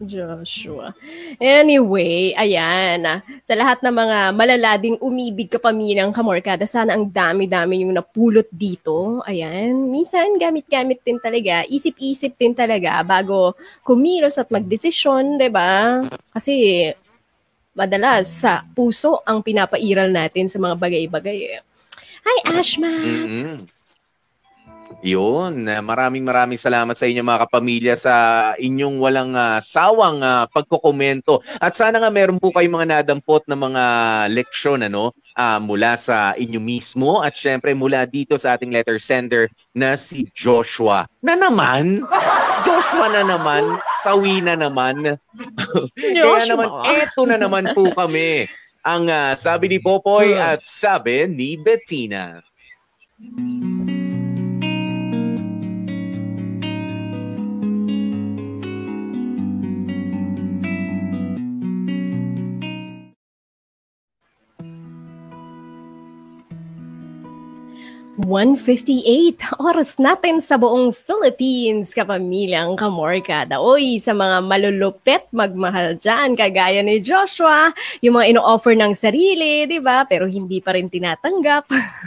Joshua. 0.00 0.96
Anyway, 1.36 2.32
ayan. 2.32 3.20
Sa 3.44 3.52
lahat 3.52 3.84
ng 3.84 3.92
mga 3.92 4.18
malalading 4.32 4.96
umibig 5.04 5.52
kapaminang 5.52 6.08
kamorkada, 6.08 6.64
sana 6.64 6.96
ang 6.96 7.04
dami-dami 7.04 7.84
yung 7.84 7.92
napulot 7.92 8.48
dito. 8.48 9.20
Ayan. 9.28 9.92
Minsan, 9.92 10.40
gamit-gamit 10.40 11.04
din 11.04 11.20
talaga. 11.20 11.68
Isip-isip 11.68 12.32
din 12.40 12.56
talaga 12.56 13.04
bago 13.04 13.52
kumilos 13.84 14.40
at 14.40 14.48
magdesisyon, 14.48 15.36
ba? 15.52 16.00
Kasi 16.32 16.88
madalas 17.76 18.40
sa 18.40 18.64
puso 18.72 19.20
ang 19.28 19.44
pinapairal 19.44 20.08
natin 20.08 20.48
sa 20.48 20.56
mga 20.56 20.76
bagay-bagay. 20.80 21.38
eh. 21.56 21.62
Hi, 22.24 22.38
Ashmat! 22.56 23.32
mm 23.36 23.79
Yun, 25.00 25.64
ah, 25.70 25.80
maraming 25.80 26.26
maraming 26.26 26.60
salamat 26.60 26.92
sa 26.92 27.08
inyo 27.08 27.24
mga 27.24 27.48
kapamilya 27.48 27.94
sa 27.96 28.14
inyong 28.60 29.00
walang 29.00 29.32
ah, 29.32 29.62
sawang 29.62 30.20
ah, 30.20 30.44
pagkokomento. 30.50 31.40
At 31.62 31.78
sana 31.78 32.02
nga 32.02 32.12
meron 32.12 32.36
po 32.36 32.52
kayong 32.52 32.76
mga 32.76 32.88
nadampot 33.00 33.40
na 33.48 33.56
mga 33.56 33.84
leksyon 34.34 34.84
ano, 34.84 35.16
ah, 35.38 35.56
mula 35.56 35.96
sa 35.96 36.36
inyo 36.36 36.60
mismo 36.60 37.24
at 37.24 37.32
syempre 37.32 37.72
mula 37.72 38.04
dito 38.04 38.36
sa 38.36 38.60
ating 38.60 38.74
letter 38.74 39.00
sender 39.00 39.48
na 39.72 39.96
si 39.96 40.28
Joshua. 40.36 41.08
Na 41.24 41.32
naman, 41.32 42.04
Joshua 42.68 43.08
na 43.08 43.24
naman, 43.24 43.80
sawi 44.04 44.44
na 44.44 44.52
naman. 44.58 45.16
Kaya 45.96 46.44
naman, 46.44 46.68
eto 47.00 47.24
na 47.24 47.40
naman 47.40 47.72
po 47.72 47.88
kami. 47.96 48.44
Ang 48.84 49.08
ah, 49.08 49.32
sabi 49.32 49.72
ni 49.72 49.78
Popoy 49.80 50.36
Hmm. 50.36 50.56
at 50.56 50.60
sabi 50.68 51.24
ni 51.24 51.56
Bettina. 51.56 52.44
1.58 68.20 69.56
oras 69.68 69.96
natin 69.96 70.44
sa 70.44 70.60
buong 70.60 70.92
Philippines, 70.92 71.96
kapamilyang 71.96 72.76
kamorkada. 72.76 73.56
Oy, 73.56 73.96
sa 73.96 74.12
mga 74.12 74.44
malulupit 74.44 75.24
magmahal 75.32 75.96
dyan, 75.96 76.36
kagaya 76.36 76.84
ni 76.84 77.00
Joshua, 77.00 77.72
yung 78.04 78.20
mga 78.20 78.36
ino-offer 78.36 78.76
ng 78.76 78.92
sarili, 78.92 79.64
di 79.64 79.80
ba? 79.80 80.04
Pero 80.04 80.28
hindi 80.28 80.60
pa 80.60 80.76
rin 80.76 80.92
tinatanggap. 80.92 81.64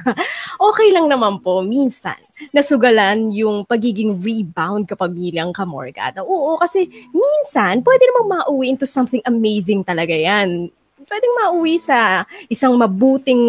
okay 0.70 0.94
lang 0.94 1.10
naman 1.10 1.42
po, 1.42 1.66
minsan, 1.66 2.18
nasugalan 2.54 3.34
yung 3.34 3.66
pagiging 3.66 4.22
rebound 4.22 4.86
kapamilyang 4.86 5.50
kamorkada. 5.50 6.22
Oo, 6.22 6.62
kasi 6.62 6.86
minsan, 7.10 7.82
pwede 7.82 8.04
namang 8.14 8.38
mauwi 8.38 8.70
into 8.70 8.86
something 8.86 9.24
amazing 9.26 9.82
talaga 9.82 10.14
yan 10.14 10.70
pwedeng 11.08 11.34
mauwi 11.44 11.76
sa 11.80 12.24
isang 12.48 12.76
mabuting 12.76 13.40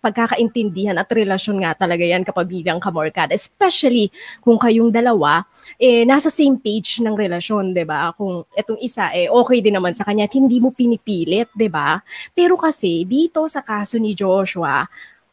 pagkakaintindihan 0.00 0.96
at 0.96 1.08
relasyon 1.08 1.64
nga 1.64 1.74
talaga 1.74 2.04
yan 2.04 2.22
kapag 2.24 2.48
bilang 2.48 2.78
kamorkada. 2.80 3.34
Especially 3.34 4.12
kung 4.40 4.56
kayong 4.56 4.92
dalawa, 4.92 5.44
eh, 5.80 6.04
nasa 6.04 6.28
same 6.32 6.56
page 6.56 7.00
ng 7.04 7.14
relasyon, 7.16 7.76
di 7.76 7.84
ba? 7.84 8.12
Kung 8.16 8.44
itong 8.54 8.80
isa, 8.80 9.10
eh, 9.12 9.28
okay 9.28 9.58
din 9.60 9.76
naman 9.76 9.92
sa 9.92 10.06
kanya 10.06 10.28
at 10.28 10.34
hindi 10.36 10.60
mo 10.60 10.72
pinipilit, 10.72 11.50
di 11.52 11.68
ba? 11.68 12.00
Pero 12.32 12.56
kasi, 12.56 13.04
dito 13.04 13.44
sa 13.48 13.64
kaso 13.64 13.96
ni 13.98 14.12
Joshua, 14.16 14.84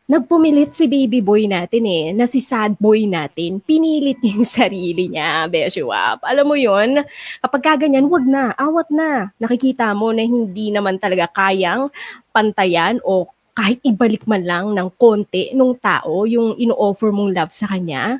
nagpumilit 0.05 0.69
si 0.77 0.85
baby 0.85 1.17
boy 1.17 1.49
natin 1.49 1.83
eh, 1.85 2.05
na 2.13 2.29
si 2.29 2.37
sad 2.37 2.77
boy 2.77 3.09
natin, 3.09 3.57
pinilit 3.57 4.21
yung 4.21 4.45
sarili 4.57 5.09
niya, 5.09 5.49
Beshiwap. 5.49 6.21
Alam 6.21 6.45
mo 6.45 6.55
yon 6.57 7.01
kapag 7.41 7.61
kaganyan, 7.61 8.05
wag 8.05 8.25
na, 8.25 8.53
awat 8.53 8.89
na. 8.93 9.33
Nakikita 9.41 9.89
mo 9.97 10.13
na 10.13 10.21
hindi 10.21 10.69
naman 10.69 11.01
talaga 11.01 11.25
kayang 11.33 11.89
pantayan 12.29 13.01
o 13.01 13.25
kahit 13.55 13.79
ibalik 13.87 14.27
man 14.27 14.43
lang 14.43 14.65
ng 14.75 14.89
konti 14.99 15.55
nung 15.55 15.79
tao 15.79 16.27
yung 16.27 16.59
ino-offer 16.59 17.09
mong 17.09 17.31
love 17.31 17.53
sa 17.55 17.71
kanya, 17.71 18.19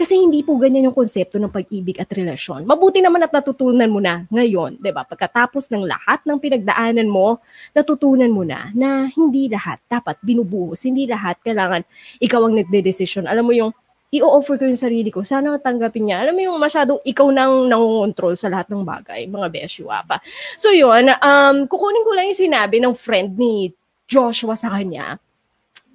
kasi 0.00 0.16
hindi 0.16 0.40
po 0.40 0.56
ganyan 0.56 0.88
yung 0.88 0.96
konsepto 0.96 1.36
ng 1.36 1.52
pag-ibig 1.52 2.00
at 2.00 2.08
relasyon. 2.08 2.64
Mabuti 2.64 3.04
naman 3.04 3.20
at 3.20 3.36
natutunan 3.36 3.84
mo 3.92 4.00
na 4.00 4.24
ngayon, 4.32 4.80
'di 4.80 4.96
ba? 4.96 5.04
Pagkatapos 5.04 5.68
ng 5.68 5.84
lahat 5.84 6.24
ng 6.24 6.40
pinagdaanan 6.40 7.04
mo, 7.04 7.44
natutunan 7.76 8.32
mo 8.32 8.40
na 8.40 8.72
na 8.72 9.12
hindi 9.12 9.52
lahat 9.52 9.76
dapat 9.92 10.16
binubuhos, 10.24 10.88
hindi 10.88 11.04
lahat 11.04 11.36
kailangan 11.44 11.84
ikaw 12.16 12.48
ang 12.48 12.56
nagde-decision. 12.56 13.28
Alam 13.28 13.44
mo 13.44 13.52
yung 13.52 13.76
i-offer 14.08 14.56
ko 14.56 14.64
yung 14.64 14.80
sarili 14.80 15.12
ko, 15.12 15.20
sana 15.20 15.60
tanggapin 15.60 16.08
niya. 16.08 16.24
Alam 16.24 16.40
mo 16.40 16.40
yung 16.48 16.56
masyadong 16.56 17.04
ikaw 17.04 17.28
nang 17.28 17.68
nangongontrol 17.68 18.32
sa 18.40 18.48
lahat 18.48 18.72
ng 18.72 18.80
bagay, 18.80 19.28
mga 19.28 19.52
beshiwa 19.52 20.00
pa. 20.08 20.16
So 20.56 20.72
yun, 20.72 21.12
um, 21.12 21.68
kukunin 21.68 22.08
ko 22.08 22.16
lang 22.16 22.32
yung 22.32 22.40
sinabi 22.40 22.80
ng 22.80 22.96
friend 22.96 23.36
ni 23.36 23.68
Joshua 24.08 24.56
sa 24.56 24.72
kanya 24.72 25.20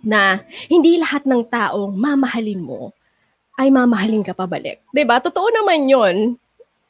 na 0.06 0.46
hindi 0.70 1.02
lahat 1.02 1.26
ng 1.26 1.42
taong 1.50 1.98
mamahalin 1.98 2.62
mo 2.62 2.94
ay 3.56 3.72
mamahalin 3.72 4.24
ka 4.24 4.36
pabalik. 4.36 4.84
ba 4.90 4.96
diba? 4.96 5.16
Totoo 5.24 5.48
naman 5.52 5.88
yon 5.88 6.18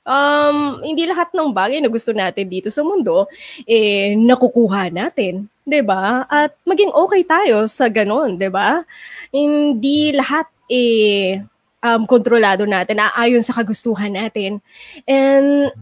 um, 0.06 0.58
hindi 0.86 1.04
lahat 1.10 1.34
ng 1.34 1.50
bagay 1.52 1.82
na 1.82 1.90
gusto 1.90 2.14
natin 2.14 2.46
dito 2.46 2.70
sa 2.70 2.86
mundo, 2.86 3.26
eh, 3.66 4.14
nakukuha 4.14 4.94
natin. 4.94 5.50
'di 5.66 5.82
ba? 5.82 6.24
At 6.30 6.54
maging 6.64 6.94
okay 6.94 7.26
tayo 7.26 7.66
sa 7.66 7.90
ganun, 7.90 8.38
'di 8.38 8.50
ba? 8.54 8.86
Hindi 9.34 10.14
lahat 10.14 10.46
eh 10.70 11.42
um, 11.82 12.06
kontrolado 12.06 12.66
natin, 12.70 13.02
aayon 13.02 13.42
sa 13.42 13.58
kagustuhan 13.58 14.14
natin. 14.14 14.62
And 15.10 15.74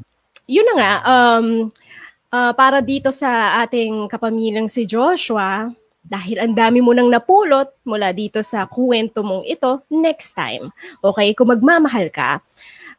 yun 0.48 0.68
na 0.72 0.76
nga, 0.76 0.94
um, 1.08 1.48
uh, 2.32 2.52
para 2.56 2.84
dito 2.84 3.12
sa 3.12 3.64
ating 3.64 4.12
kapamilyang 4.12 4.68
si 4.68 4.84
Joshua, 4.88 5.72
dahil 6.04 6.38
ang 6.44 6.52
dami 6.52 6.84
mo 6.84 6.92
nang 6.92 7.08
napulot 7.08 7.72
mula 7.88 8.12
dito 8.12 8.44
sa 8.44 8.68
kwento 8.68 9.24
mong 9.24 9.48
ito, 9.48 9.82
next 9.88 10.36
time, 10.36 10.70
okay, 11.00 11.32
kung 11.32 11.50
magmamahal 11.50 12.12
ka, 12.12 12.44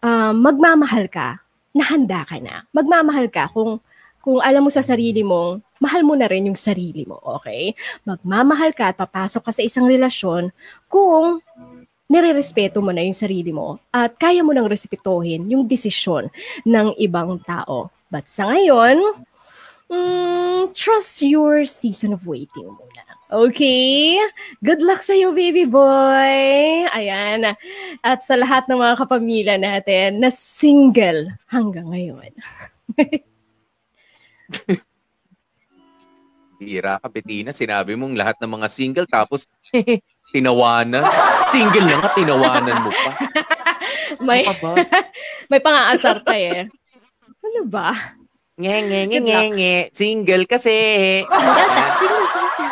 uh, 0.01 0.33
magmamahal 0.33 1.07
ka, 1.13 1.45
nahanda 1.77 2.25
ka 2.25 2.41
na. 2.41 2.65
Magmamahal 2.73 3.29
ka 3.29 3.53
kung 3.53 3.79
kung 4.25 4.41
alam 4.41 4.65
mo 4.65 4.73
sa 4.73 4.81
sarili 4.81 5.21
mong 5.21 5.61
mahal 5.85 6.01
mo 6.01 6.17
na 6.17 6.25
rin 6.25 6.49
yung 6.49 6.57
sarili 6.57 7.05
mo, 7.05 7.21
okay? 7.21 7.77
Magmamahal 8.09 8.73
ka 8.73 8.89
at 8.89 8.97
papasok 8.97 9.45
ka 9.45 9.53
sa 9.53 9.61
isang 9.61 9.85
relasyon 9.85 10.49
kung 10.89 11.45
nire-respeto 12.09 12.81
mo 12.81 12.89
na 12.89 13.05
yung 13.05 13.17
sarili 13.17 13.53
mo 13.53 13.77
at 13.93 14.17
kaya 14.17 14.41
mo 14.41 14.57
nang 14.57 14.65
respetuhin 14.65 15.45
yung 15.53 15.69
desisyon 15.69 16.33
ng 16.65 16.97
ibang 16.97 17.37
tao. 17.45 17.93
But 18.09 18.25
sa 18.25 18.49
ngayon, 18.49 18.97
mm, 19.91 20.73
trust 20.73 21.21
your 21.27 21.67
season 21.67 22.15
of 22.15 22.25
waiting 22.25 22.71
muna. 22.71 22.93
Okay? 23.35 24.14
Good 24.62 24.78
luck 24.78 25.03
sa 25.03 25.18
iyo, 25.18 25.35
baby 25.35 25.66
boy! 25.66 26.87
Ayan. 26.95 27.59
At 28.07 28.22
sa 28.22 28.39
lahat 28.39 28.70
ng 28.70 28.78
mga 28.78 28.95
kapamilya 28.95 29.59
natin 29.59 30.22
na 30.22 30.30
single 30.30 31.35
hanggang 31.51 31.91
ngayon. 31.91 32.30
Bira 36.62 37.03
ka, 37.03 37.11
Bettina. 37.11 37.51
Sinabi 37.51 37.99
mong 37.99 38.14
lahat 38.14 38.39
ng 38.39 38.55
mga 38.55 38.70
single 38.70 39.11
tapos 39.11 39.51
tinawanan. 40.35 41.03
Single 41.51 41.91
lang 41.91 42.07
at 42.07 42.14
tinawanan 42.14 42.87
mo 42.87 42.95
pa. 42.95 43.11
may, 44.26 44.47
ano 44.47 44.62
ba? 44.62 44.78
may 45.51 45.59
pang-aasar 45.59 46.22
pa 46.22 46.39
eh. 46.39 46.70
Ano 47.43 47.66
ba? 47.66 47.99
Nge, 48.55 48.76
nge, 48.87 49.01
nge, 49.11 49.18
nge, 49.18 49.43
nge. 49.59 49.74
Single 49.91 50.47
kasi. 50.47 50.78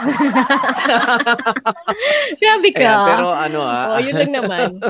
Grabe 2.43 2.69
ka. 2.75 2.83
Ayan, 2.83 3.09
pero 3.09 3.27
ano 3.31 3.61
ah. 3.63 3.97
oh, 3.97 4.01
yun 4.03 4.17
lang 4.19 4.33
naman. 4.33 4.69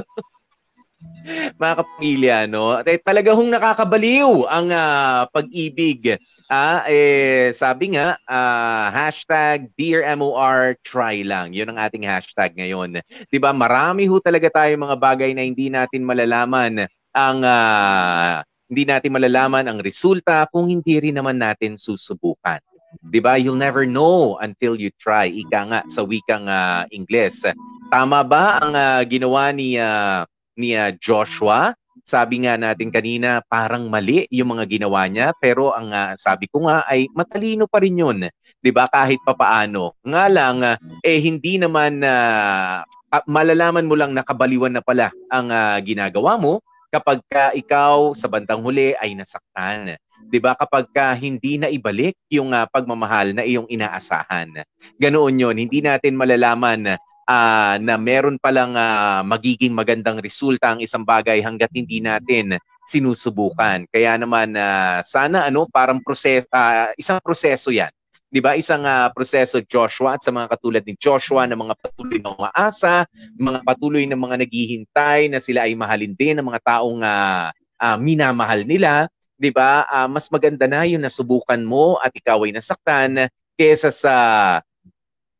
mga 1.60 1.74
kapamilya, 1.78 2.36
no? 2.50 2.82
Eh, 2.82 2.98
talaga 2.98 3.30
hong 3.34 3.50
nakakabaliw 3.50 4.46
ang 4.50 4.74
uh, 4.74 5.26
pag-ibig. 5.30 6.18
Ah, 6.52 6.84
eh, 6.84 7.48
sabi 7.54 7.96
nga, 7.96 8.18
uh, 8.28 8.86
hashtag 8.92 9.72
Dear 9.78 10.04
MOR, 10.18 10.76
try 10.84 11.24
lang. 11.24 11.56
Yun 11.56 11.72
ang 11.72 11.78
ating 11.80 12.04
hashtag 12.04 12.52
ngayon. 12.52 13.00
'Di 13.32 13.40
ba 13.40 13.56
Marami 13.56 14.04
ho 14.04 14.20
talaga 14.20 14.60
tayo 14.60 14.76
mga 14.76 15.00
bagay 15.00 15.32
na 15.32 15.48
hindi 15.48 15.72
natin 15.72 16.04
malalaman 16.04 16.84
ang 17.16 17.38
uh, 17.40 18.44
hindi 18.68 18.84
natin 18.84 19.16
malalaman 19.16 19.64
ang 19.64 19.80
resulta 19.80 20.44
kung 20.52 20.68
hindi 20.68 21.00
rin 21.00 21.16
naman 21.16 21.40
natin 21.40 21.80
susubukan. 21.80 22.60
'Di 23.00 23.20
ba? 23.24 23.40
You'll 23.40 23.60
never 23.60 23.88
know 23.88 24.36
until 24.44 24.76
you 24.76 24.92
try. 25.00 25.32
Ika 25.32 25.60
nga 25.68 25.80
sa 25.88 26.04
wikang 26.04 26.46
uh, 26.48 26.84
Ingles. 26.92 27.48
Tama 27.88 28.24
ba 28.24 28.60
ang 28.60 28.74
uh, 28.76 29.00
ginawa 29.08 29.52
ni 29.52 29.80
uh, 29.80 30.28
ni 30.56 30.76
uh, 30.76 30.92
Joshua? 31.00 31.72
Sabi 32.02 32.42
nga 32.42 32.58
natin 32.58 32.90
kanina, 32.90 33.38
parang 33.46 33.86
mali 33.86 34.26
yung 34.26 34.58
mga 34.58 34.66
ginawa 34.66 35.06
niya, 35.06 35.30
pero 35.38 35.70
ang 35.70 35.94
uh, 35.94 36.18
sabi 36.18 36.50
ko 36.50 36.66
nga 36.66 36.82
ay 36.90 37.06
matalino 37.14 37.70
pa 37.70 37.78
rin 37.78 38.00
'yun, 38.00 38.18
'di 38.60 38.70
ba? 38.74 38.90
Kahit 38.90 39.22
papaano. 39.22 39.96
Nga 40.02 40.24
lang 40.28 40.56
uh, 40.66 40.76
eh 41.06 41.22
hindi 41.22 41.62
naman 41.62 42.02
uh, 42.02 42.82
malalaman 43.28 43.84
mo 43.84 43.94
lang 43.94 44.16
nakabaliwan 44.16 44.72
na 44.72 44.82
pala 44.82 45.12
ang 45.28 45.52
uh, 45.52 45.76
ginagawa 45.84 46.40
mo 46.40 46.64
kapag 46.92 47.24
ka 47.32 47.56
ikaw 47.56 48.12
sa 48.12 48.28
bandang 48.28 48.60
huli 48.60 48.92
ay 49.00 49.16
nasaktan. 49.16 49.96
'Di 50.28 50.38
ba? 50.38 50.52
Kapag 50.52 50.92
ka 50.92 51.16
hindi 51.16 51.56
na 51.56 51.72
ibalik 51.72 52.14
yung 52.28 52.52
uh, 52.52 52.68
pagmamahal 52.68 53.32
na 53.32 53.42
iyong 53.42 53.66
inaasahan. 53.72 54.52
Ganoon 55.00 55.40
'yon, 55.40 55.56
hindi 55.56 55.80
natin 55.80 56.14
malalaman 56.14 57.00
uh, 57.26 57.74
na 57.80 57.94
meron 57.96 58.36
palang 58.36 58.76
uh, 58.76 59.24
magiging 59.24 59.72
magandang 59.72 60.20
resulta 60.20 60.76
ang 60.76 60.84
isang 60.84 61.02
bagay 61.02 61.40
hangga't 61.40 61.72
hindi 61.72 62.04
natin 62.04 62.60
sinusubukan. 62.84 63.88
Kaya 63.88 64.20
naman 64.20 64.52
uh, 64.52 65.00
sana 65.00 65.48
ano 65.48 65.64
parang 65.72 66.04
proseso 66.04 66.44
uh, 66.52 66.92
isang 67.00 67.16
proseso 67.24 67.72
'yan 67.72 67.90
'di 68.32 68.40
ba? 68.40 68.56
Isang 68.56 68.88
uh, 68.88 69.12
proseso 69.12 69.60
Joshua 69.60 70.16
at 70.16 70.24
sa 70.24 70.32
mga 70.32 70.48
katulad 70.56 70.82
ni 70.88 70.96
Joshua 70.96 71.44
na 71.44 71.52
mga 71.52 71.76
patuloy 71.76 72.16
na 72.16 72.32
umaasa, 72.32 73.04
mga 73.36 73.60
patuloy 73.60 74.08
na 74.08 74.16
mga 74.16 74.40
naghihintay 74.40 75.28
na 75.28 75.36
sila 75.36 75.68
ay 75.68 75.76
mahalin 75.76 76.16
din 76.16 76.40
ng 76.40 76.48
mga 76.48 76.64
taong 76.64 77.04
uh, 77.04 77.52
uh, 77.52 77.96
minamahal 78.00 78.64
nila, 78.64 79.12
'di 79.36 79.52
ba? 79.52 79.84
Uh, 79.92 80.08
mas 80.08 80.32
maganda 80.32 80.64
na 80.64 80.88
'yung 80.88 81.04
nasubukan 81.04 81.60
mo 81.60 82.00
at 82.00 82.10
ikaw 82.16 82.40
ay 82.48 82.56
nasaktan 82.56 83.28
kaysa 83.60 83.92
sa 83.92 84.14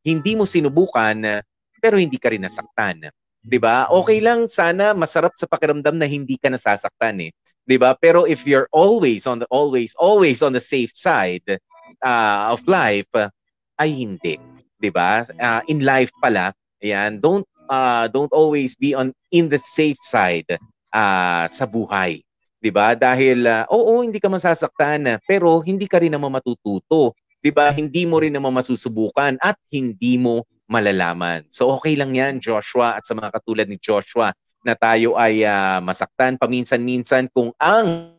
hindi 0.05 0.37
mo 0.37 0.45
sinubukan 0.45 1.41
pero 1.81 1.97
hindi 1.97 2.21
ka 2.21 2.29
rin 2.29 2.45
nasaktan. 2.45 3.09
'Di 3.41 3.57
ba? 3.57 3.89
Okay 3.89 4.21
lang 4.21 4.45
sana 4.47 4.93
masarap 4.93 5.33
sa 5.33 5.49
pakiramdam 5.49 5.97
na 5.97 6.05
hindi 6.05 6.37
ka 6.37 6.53
nasasaktan 6.53 7.27
eh. 7.27 7.31
'Di 7.65 7.75
ba? 7.81 7.97
Pero 7.97 8.29
if 8.29 8.45
you're 8.45 8.69
always 8.69 9.25
on 9.25 9.41
the 9.41 9.49
always 9.49 9.97
always 9.97 10.45
on 10.45 10.53
the 10.53 10.61
safe 10.61 10.93
side, 10.93 11.43
uh, 12.03 12.53
of 12.53 12.61
life 12.67 13.09
uh, 13.15 13.31
ay 13.79 13.89
hindi, 13.95 14.37
'di 14.77 14.91
ba? 14.91 15.23
Uh, 15.39 15.63
in 15.71 15.81
life 15.81 16.11
pala, 16.19 16.51
ayan, 16.83 17.17
don't 17.23 17.47
uh, 17.71 18.05
don't 18.11 18.31
always 18.35 18.75
be 18.75 18.93
on 18.93 19.15
in 19.31 19.47
the 19.47 19.57
safe 19.57 19.97
side 20.03 20.47
uh, 20.93 21.47
sa 21.47 21.65
buhay. 21.65 22.21
'Di 22.59 22.69
ba? 22.69 22.93
Dahil 22.93 23.47
uh, 23.47 23.65
oo, 23.71 24.03
hindi 24.03 24.19
ka 24.19 24.27
masasaktan, 24.29 25.23
pero 25.25 25.63
hindi 25.63 25.87
ka 25.87 26.03
rin 26.03 26.13
naman 26.13 26.35
matututo. 26.35 27.15
'Di 27.39 27.49
ba? 27.49 27.71
Hindi 27.71 28.03
mo 28.03 28.19
rin 28.19 28.35
naman 28.35 28.53
masusubukan 28.53 29.39
at 29.39 29.55
hindi 29.71 30.19
mo 30.19 30.45
malalaman. 30.67 31.43
So 31.51 31.71
okay 31.79 31.95
lang 31.95 32.15
yan, 32.15 32.39
Joshua, 32.39 32.99
at 32.99 33.03
sa 33.03 33.15
mga 33.15 33.35
katulad 33.35 33.67
ni 33.67 33.75
Joshua, 33.79 34.31
na 34.63 34.73
tayo 34.79 35.19
ay 35.19 35.43
ah, 35.43 35.83
masaktan 35.83 36.39
paminsan-minsan 36.39 37.27
kung 37.35 37.51
ang 37.59 38.15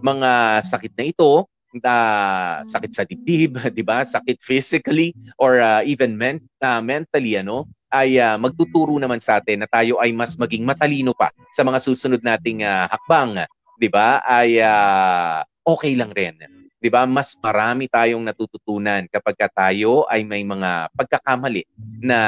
mga 0.00 0.62
sakit 0.64 0.92
na 0.96 1.04
ito, 1.04 1.44
ah, 1.84 2.64
sakit 2.64 2.90
sa 2.94 3.04
dibdib, 3.04 3.56
'di 3.74 3.84
ba? 3.84 4.02
Sakit 4.02 4.40
physically 4.40 5.12
or 5.36 5.60
ah, 5.60 5.84
even 5.84 6.16
men- 6.16 6.44
ah, 6.64 6.80
mentally 6.80 7.36
ano, 7.36 7.68
ay 7.92 8.20
ah, 8.20 8.36
magtuturo 8.40 8.96
naman 8.96 9.20
sa 9.20 9.40
atin 9.40 9.64
na 9.64 9.68
tayo 9.68 10.00
ay 10.00 10.12
mas 10.12 10.36
maging 10.36 10.64
matalino 10.64 11.12
pa 11.16 11.32
sa 11.52 11.64
mga 11.64 11.78
susunod 11.80 12.20
nating 12.24 12.64
ah, 12.64 12.88
hakbang, 12.88 13.44
'di 13.80 13.88
ba? 13.92 14.20
Ay 14.24 14.60
ah, 14.60 15.44
okay 15.64 15.92
lang 15.96 16.12
rin. 16.12 16.36
'Di 16.78 16.88
ba? 16.88 17.04
Mas 17.04 17.34
marami 17.42 17.90
tayong 17.90 18.22
natututunan 18.22 19.04
kapag 19.10 19.34
ka 19.34 19.48
tayo 19.50 20.06
ay 20.06 20.22
may 20.22 20.46
mga 20.46 20.88
pagkakamali 20.94 21.66
na 21.98 22.18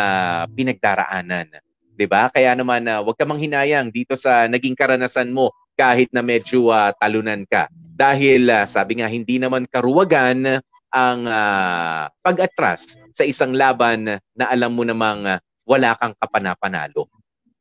pinagdaraanan. 0.53 1.49
'Di 1.95 2.07
ba? 2.09 2.33
Kaya 2.33 2.57
naman 2.57 2.89
ah, 2.91 3.01
huwag 3.05 3.17
ka 3.17 3.29
manghinayang 3.29 3.93
dito 3.93 4.17
sa 4.19 4.49
naging 4.51 4.75
karanasan 4.75 5.31
mo 5.31 5.55
kahit 5.81 6.13
na 6.13 6.21
medyo 6.21 6.69
ah, 6.69 6.93
talunan 6.93 7.49
ka. 7.49 7.73
Dahil 7.97 8.53
ah, 8.53 8.69
sabi 8.69 9.01
nga 9.01 9.09
hindi 9.09 9.41
naman 9.41 9.65
karuwagan 9.65 10.61
ang 10.93 11.21
ah, 11.25 12.13
pag-atras 12.21 13.01
sa 13.17 13.25
isang 13.25 13.57
laban 13.57 14.21
na 14.37 14.45
alam 14.53 14.77
mo 14.77 14.85
namang 14.85 15.25
ah, 15.25 15.41
wala 15.65 15.97
kang 15.97 16.13
kapanapanalo. 16.21 17.09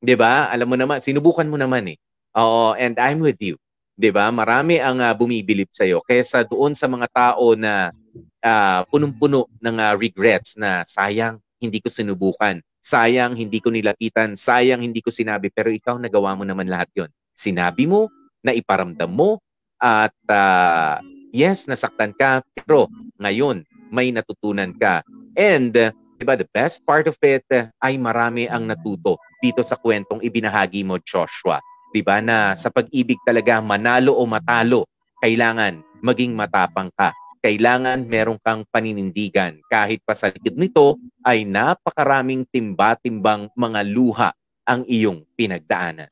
'Di 0.04 0.20
ba? 0.20 0.52
Alam 0.52 0.68
mo 0.74 0.76
naman, 0.76 1.00
sinubukan 1.00 1.48
mo 1.48 1.56
naman 1.56 1.96
eh. 1.96 1.98
Oo, 2.36 2.76
and 2.76 3.00
I'm 3.00 3.24
with 3.24 3.40
you. 3.40 3.56
'Di 3.96 4.12
ba? 4.12 4.28
Marami 4.32 4.84
ang 4.84 5.00
ah, 5.00 5.16
bumibilib 5.16 5.72
sa 5.72 5.88
iyo 5.88 6.04
kaysa 6.04 6.44
doon 6.44 6.76
sa 6.76 6.92
mga 6.92 7.08
tao 7.12 7.56
na 7.56 7.96
ah, 8.44 8.84
punong-puno 8.90 9.48
ng 9.64 9.78
ah, 9.80 9.94
regrets 9.96 10.60
na 10.60 10.84
sayang 10.84 11.40
hindi 11.64 11.80
ko 11.80 11.88
sinubukan. 11.88 12.60
Sayang 12.80 13.36
hindi 13.36 13.60
ko 13.60 13.70
nilapitan, 13.70 14.40
sayang 14.40 14.80
hindi 14.80 15.04
ko 15.04 15.12
sinabi 15.12 15.52
pero 15.52 15.68
ikaw 15.68 16.00
nagawa 16.00 16.34
mo 16.34 16.48
naman 16.48 16.72
lahat 16.72 16.90
'yon. 16.96 17.12
Sinabi 17.40 17.88
mo, 17.88 18.12
na 18.44 18.56
iparamdam 18.56 19.12
mo 19.12 19.40
at 19.80 20.16
ah, 20.32 21.00
yes, 21.32 21.68
nasaktan 21.68 22.16
ka 22.16 22.44
pero 22.56 22.88
ngayon 23.20 23.64
may 23.92 24.12
natutunan 24.12 24.76
ka. 24.76 25.04
And 25.36 25.72
uh, 25.76 25.92
'di 26.20 26.24
ba 26.28 26.36
the 26.36 26.48
best 26.52 26.84
part 26.84 27.08
of 27.08 27.16
it 27.24 27.48
uh, 27.52 27.72
ay 27.80 27.96
marami 27.96 28.48
ang 28.52 28.68
natuto 28.68 29.16
dito 29.40 29.64
sa 29.64 29.80
kwentong 29.80 30.20
ibinahagi 30.24 30.84
mo 30.84 31.00
Joshua. 31.04 31.64
'Di 31.96 32.04
ba 32.04 32.20
na 32.20 32.54
sa 32.56 32.68
pag-ibig 32.72 33.20
talaga 33.24 33.64
manalo 33.64 34.16
o 34.16 34.24
matalo, 34.28 34.88
kailangan 35.24 35.80
maging 36.04 36.36
matapang 36.36 36.92
ka. 36.96 37.16
Kailangan 37.40 38.04
meron 38.04 38.36
kang 38.44 38.68
paninindigan. 38.68 39.64
Kahit 39.72 40.04
pa 40.04 40.12
sa 40.12 40.28
likod 40.28 40.60
nito 40.60 41.00
ay 41.24 41.48
napakaraming 41.48 42.44
timba-timbang 42.52 43.48
mga 43.56 43.80
luha 43.88 44.36
ang 44.68 44.84
iyong 44.84 45.24
pinagdaanan. 45.40 46.12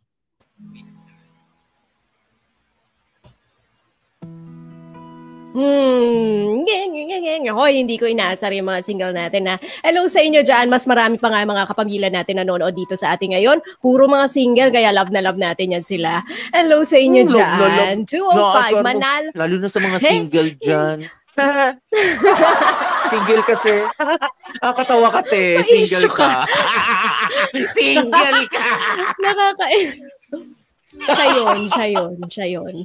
Hmm. 5.58 6.62
Hoy, 7.58 7.82
hindi 7.82 7.98
ko 7.98 8.06
inaasar 8.06 8.54
yung 8.54 8.70
mga 8.70 8.86
single 8.86 9.10
natin 9.10 9.50
na. 9.50 9.58
Hello 9.82 10.06
sa 10.06 10.22
inyo 10.22 10.46
dyan. 10.46 10.70
Mas 10.70 10.86
marami 10.86 11.18
pa 11.18 11.34
nga 11.34 11.42
mga 11.42 11.66
kapamilya 11.74 12.10
natin 12.14 12.38
nanonood 12.38 12.78
dito 12.78 12.94
sa 12.94 13.18
atin 13.18 13.34
ngayon. 13.34 13.58
Puro 13.82 14.06
mga 14.06 14.30
single, 14.30 14.70
kaya 14.70 14.94
love 14.94 15.10
na 15.10 15.26
love 15.26 15.42
natin 15.42 15.74
yan 15.74 15.82
sila. 15.82 16.22
Hello 16.54 16.86
sa 16.86 17.02
inyo 17.02 17.26
Hmm, 17.26 17.34
love 17.34 17.42
na 17.42 17.58
love. 17.58 17.74
dyan. 17.74 17.98
205 18.06 18.38
Naasar 18.38 18.70
mo. 18.70 18.86
Manal. 18.86 19.24
Lalo 19.34 19.56
na 19.58 19.68
sa 19.74 19.80
mga 19.82 19.98
single 19.98 20.52
dyan. 20.62 20.98
single 23.12 23.44
kasi. 23.50 23.74
ah, 24.66 24.74
katawa 24.78 25.08
ka, 25.10 25.22
te. 25.26 25.58
Single 25.70 26.10
ka. 26.14 26.32
single 27.74 28.42
ka. 28.50 28.66
Nakaka... 29.22 29.66
siya 30.98 31.26
yun, 31.34 31.60
siya 31.70 31.86
yun, 31.94 32.14
siya 32.30 32.46
yun. 32.46 32.76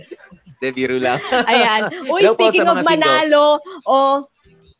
De, 0.62 0.70
biro 0.70 0.94
lang. 0.94 1.18
Ayan. 1.50 1.90
Uy, 2.06 2.22
Hello 2.22 2.38
po 2.38 2.46
speaking 2.46 2.70
of 2.70 2.86
manalo 2.86 3.58
o 3.82 4.30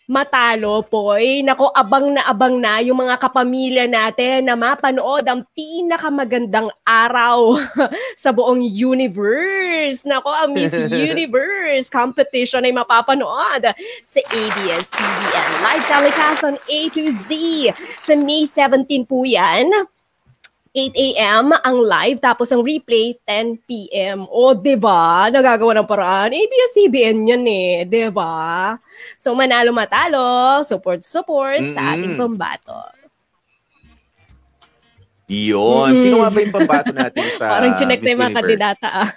matalo, 0.07 0.83
poy, 0.87 1.43
nako, 1.47 1.71
abang 1.75 2.11
na 2.11 2.27
abang 2.27 2.59
na 2.59 2.83
yung 2.83 3.01
mga 3.01 3.17
kapamilya 3.23 3.87
natin 3.87 4.45
na 4.45 4.59
mapanood 4.59 5.23
ang 5.27 5.47
pinakamagandang 5.55 6.71
araw 6.83 7.59
sa 8.23 8.35
buong 8.35 8.63
universe. 8.63 10.07
Nako, 10.07 10.31
ang 10.31 10.55
Miss 10.55 10.75
Universe 11.11 11.91
competition 11.91 12.67
ay 12.67 12.75
mapapanood 12.75 13.73
sa 14.03 14.21
ABS-CBN. 14.31 15.51
Live 15.67 15.87
telecast 15.87 16.47
on 16.47 16.57
A 16.59 16.79
to 16.95 17.11
Z. 17.11 17.31
Sa 17.99 18.15
May 18.19 18.47
17 18.47 18.87
po 19.07 19.23
yan. 19.27 19.71
8 20.73 20.97
a.m. 20.97 21.53
ang 21.53 21.85
live, 21.85 22.17
tapos 22.17 22.49
ang 22.49 22.65
replay, 22.65 23.13
10 23.29 23.61
p.m. 23.69 24.25
O, 24.33 24.57
di 24.57 24.73
ba? 24.73 25.29
Nagagawa 25.29 25.77
ng 25.77 25.85
paraan. 25.85 26.33
ABS-CBN 26.33 27.29
yan 27.29 27.45
eh, 27.45 27.85
di 27.85 28.09
ba? 28.09 28.73
So, 29.21 29.37
manalo 29.37 29.69
matalo, 29.77 30.65
support 30.65 31.05
support 31.05 31.61
sa 31.77 31.93
ating 31.93 32.17
pambato. 32.17 33.03
Yun. 35.29 35.93
Sino 35.93 36.25
nga 36.25 36.33
ba 36.33 36.39
yung 36.41 36.57
pambato 36.57 36.93
natin 36.93 37.25
sa 37.37 37.45
Parang 37.53 37.77
chinek 37.77 38.01
na 38.01 38.11
yung 38.13 38.23
mga 38.25 38.37
kandidata 38.37 38.89
ah. 38.89 39.11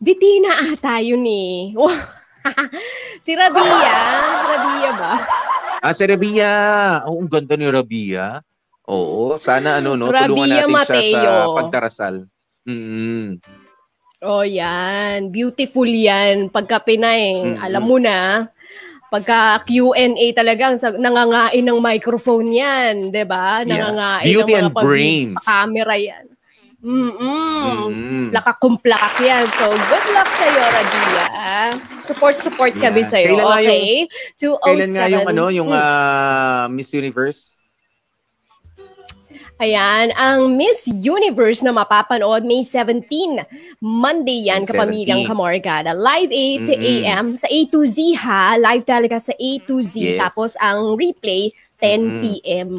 Bitina 0.00 0.52
ata 0.72 1.00
yun 1.00 1.24
eh. 1.24 1.76
si 3.24 3.36
Rabia. 3.36 3.96
Rabia 4.48 4.90
ba? 4.96 5.12
Ah, 5.80 5.92
si 5.92 6.04
Rabia. 6.08 6.52
Oo, 7.08 7.20
ang 7.20 7.28
ganda 7.28 7.56
ni 7.56 7.68
Rabia. 7.68 8.40
Oo, 8.90 9.38
sana 9.38 9.78
ano, 9.78 9.94
no, 9.94 10.10
tulungan 10.10 10.50
Rabia 10.50 10.66
natin 10.66 10.74
siya 10.74 10.82
sa 10.82 11.20
Mateo. 11.22 11.54
pagdarasal. 11.54 12.14
Mm. 12.66 13.38
Oh, 14.20 14.42
yan. 14.42 15.30
Beautiful 15.30 15.86
yan. 15.86 16.50
Pagka 16.50 16.82
Pinay, 16.82 17.54
Mm-mm. 17.54 17.62
alam 17.62 17.86
mo 17.86 17.96
na, 17.96 18.50
pagka 19.08 19.62
Q&A 19.64 20.34
talagang 20.34 20.74
sa, 20.74 20.90
nangangain 20.92 21.62
ng 21.62 21.78
microphone 21.78 22.50
yan, 22.50 23.08
'di 23.08 23.24
ba? 23.24 23.62
Yeah. 23.62 23.78
Nangangain 23.88 24.26
Beauty 24.26 24.52
ng 24.52 24.58
mga 24.58 24.60
and 24.60 24.74
brains. 24.76 25.38
camera 25.40 25.96
yan. 25.96 26.24
Mm-mm. 26.80 27.92
Mm. 27.92 28.26
Lakakumplak 28.32 29.20
yan. 29.20 29.44
So, 29.52 29.68
good 29.68 30.06
luck 30.10 30.32
sa'yo, 30.32 30.62
Rabia. 30.64 31.26
Support, 32.08 32.36
support 32.40 32.72
kami 32.74 33.04
Yeah. 33.04 33.10
sa'yo. 33.12 33.32
Kailan 33.36 33.52
okay? 33.60 33.88
Kailan 34.40 34.90
nga 34.90 35.04
yung 35.06 35.24
207. 35.28 35.30
ano, 35.30 35.44
yung 35.52 35.70
ah, 35.70 36.64
Miss 36.72 36.90
Universe? 36.90 37.59
Ayan, 39.60 40.08
ang 40.16 40.56
Miss 40.56 40.88
Universe 40.88 41.60
na 41.60 41.68
mapapanood 41.68 42.48
May 42.48 42.64
17. 42.64 43.04
Monday 43.76 44.48
yan, 44.48 44.64
kapamilyang 44.64 45.28
17. 45.28 45.36
Kamorgada. 45.36 45.92
Live 45.92 46.32
8 46.32 46.64
Mm-mm. 46.64 46.80
a.m. 46.80 47.26
sa 47.36 47.44
A 47.44 47.58
to 47.68 47.84
Z 47.84 48.00
ha. 48.16 48.56
Live 48.56 48.88
talaga 48.88 49.20
sa 49.20 49.36
A 49.36 49.50
to 49.68 49.84
Z. 49.84 50.00
Yes. 50.00 50.16
Tapos 50.16 50.56
ang 50.56 50.96
replay, 50.96 51.52
10 51.76 51.92
Mm-mm. 51.92 52.20
p.m. 52.24 52.70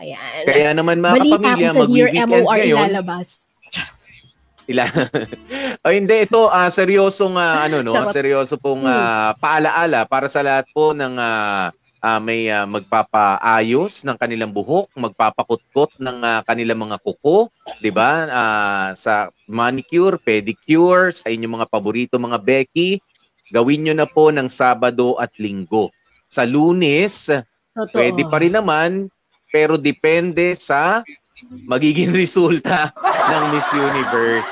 Ayan. 0.00 0.42
Kaya 0.48 0.70
naman 0.72 0.96
mga 0.96 1.12
Balita 1.20 1.36
kapamilya, 1.44 1.68
ko 1.68 1.76
sa 1.76 1.84
Dear 1.84 2.08
mag-weekend 2.08 2.30
MOR 2.32 2.56
ngayon. 2.56 2.88
ilalabas. 2.88 3.28
Ila. 4.72 4.84
oh, 5.84 5.92
hindi 5.92 6.16
ito 6.24 6.48
ah 6.48 6.72
seryosong 6.72 7.36
ah, 7.36 7.68
ano 7.68 7.84
no, 7.84 7.92
seryoso 8.08 8.56
pong 8.56 8.84
ah, 8.88 9.36
paalaala 9.36 10.08
para 10.08 10.28
sa 10.28 10.40
lahat 10.40 10.68
po 10.72 10.96
ng 10.96 11.20
ah, 11.20 11.68
ah, 12.00 12.20
may 12.22 12.50
ah, 12.50 12.64
magpapaayos 12.64 14.06
ng 14.06 14.16
kanilang 14.18 14.52
buhok, 14.54 14.90
magpapakutkot 14.94 15.98
ng 15.98 16.18
ah, 16.22 16.40
kanilang 16.46 16.88
mga 16.88 16.98
kuko, 17.02 17.50
'di 17.78 17.90
ba? 17.90 18.26
Ah, 18.30 18.88
sa 18.94 19.30
manicure, 19.46 20.18
pedicure, 20.18 21.10
sa 21.14 21.30
inyong 21.30 21.62
mga 21.62 21.70
paborito 21.70 22.16
mga 22.18 22.38
Becky, 22.38 22.98
gawin 23.50 23.86
nyo 23.86 23.94
na 23.94 24.06
po 24.06 24.30
ng 24.30 24.46
Sabado 24.46 25.18
at 25.18 25.32
Linggo. 25.38 25.90
Sa 26.28 26.44
Lunes, 26.44 27.30
Totoo. 27.78 27.94
Pwede 27.94 28.26
pa 28.26 28.42
rin 28.42 28.58
naman, 28.58 29.06
pero 29.54 29.78
depende 29.78 30.58
sa 30.58 31.06
magiging 31.70 32.10
resulta 32.26 32.90
ng 33.30 33.44
Miss 33.54 33.70
Universe. 33.70 34.50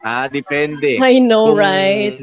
Ah, 0.00 0.32
depende. 0.32 0.96
I 0.96 1.20
know, 1.20 1.52
Kung- 1.52 1.60
right? 1.60 2.16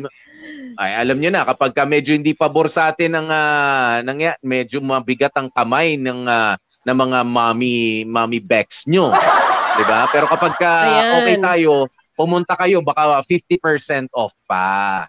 Ay, 0.76 0.92
alam 0.96 1.18
niyo 1.18 1.32
na, 1.34 1.44
kapag 1.48 1.72
ka 1.76 1.84
medyo 1.84 2.14
hindi 2.16 2.36
pabor 2.36 2.72
sa 2.72 2.92
atin 2.92 3.18
ng, 3.18 3.28
ah, 3.32 4.00
ng 4.06 4.20
medyo 4.44 4.80
mabigat 4.80 5.34
ang 5.36 5.50
kamay 5.52 5.96
ng, 5.98 6.28
ah, 6.28 6.56
ng 6.86 6.98
mga 6.98 7.20
mommy, 7.26 8.06
mommy 8.10 8.40
Bex 8.42 8.90
nyo. 8.90 9.14
'Di 9.78 9.84
ba? 9.88 10.08
Pero 10.12 10.26
kapag 10.28 10.54
ka 10.60 10.74
Ayan. 10.84 11.14
okay 11.24 11.38
tayo, 11.40 11.88
pumunta 12.18 12.54
kayo, 12.60 12.84
baka 12.84 13.24
50% 13.24 14.12
off 14.12 14.36
pa. 14.46 15.08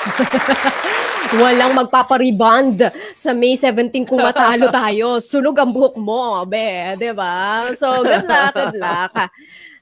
Walang 1.40 1.78
magpapariband 1.78 2.90
sa 3.14 3.30
May 3.30 3.54
17 3.54 4.02
kung 4.02 4.18
matalo 4.18 4.66
tayo. 4.82 5.22
Sunog 5.22 5.54
ang 5.60 5.70
buhok 5.70 5.94
mo, 6.00 6.42
be, 6.48 6.96
'di 6.98 7.12
ba? 7.14 7.70
So, 7.76 8.02
good 8.02 8.26
luck, 8.26 8.54
good 8.56 8.76
luck. 8.80 9.14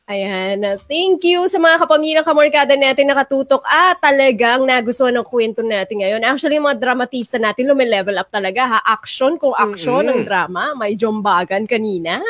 Ayan. 0.09 0.65
Thank 0.89 1.21
you 1.23 1.45
sa 1.47 1.61
mga 1.61 1.85
kapamilyang 1.85 2.25
kamorkada 2.25 2.73
natin 2.73 3.13
nakatutok 3.13 3.61
at 3.63 4.01
talagang 4.01 4.65
nagustuhan 4.65 5.13
ng 5.13 5.27
kwento 5.29 5.61
natin 5.61 6.01
ngayon. 6.01 6.25
Actually, 6.25 6.57
yung 6.57 6.65
mga 6.65 6.81
dramatista 6.81 7.37
natin 7.37 7.69
lumilevel 7.69 8.17
up 8.17 8.33
talaga 8.33 8.65
ha. 8.67 8.79
Action 8.83 9.37
kung 9.37 9.53
action 9.53 10.01
ng 10.03 10.25
Mm-mm. 10.25 10.27
drama. 10.27 10.73
May 10.75 10.97
jombagan 10.97 11.69
kanina. 11.69 12.25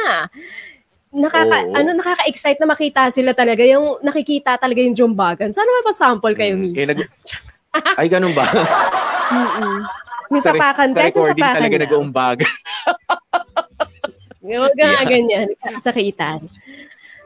Nakaka, 1.08 1.56
Oo. 1.64 1.72
ano, 1.72 1.90
nakaka-excite 1.94 2.58
na 2.58 2.66
makita 2.66 3.14
sila 3.14 3.30
talaga. 3.30 3.62
Yung 3.62 4.02
nakikita 4.02 4.58
talaga 4.58 4.82
yung 4.82 4.98
jombagan. 4.98 5.54
Sana 5.54 5.70
may 5.70 5.86
pa-sample 5.86 6.34
kayo 6.34 6.58
Mm, 6.58 6.62
eh, 6.66 6.70
minsan. 6.74 6.98
nag- 6.98 7.14
Ay, 8.02 8.10
ganun 8.10 8.34
ba? 8.34 8.42
Mm-mm. 9.30 9.78
Yung 10.28 10.42
sa, 10.42 10.50
re- 10.50 10.58
sapakan, 10.58 10.88
sa 10.90 10.98
yung 10.98 11.08
recording 11.14 11.40
sapakan 11.40 11.56
talaga 11.56 11.76
lang. 11.78 11.82
nag-uumbaga. 11.86 12.46
Huwag 14.42 14.74
ka 14.74 14.82
nga 14.82 14.98
Yeah. 14.98 15.06
ganyan. 15.06 15.46
Sakitan. 15.78 16.42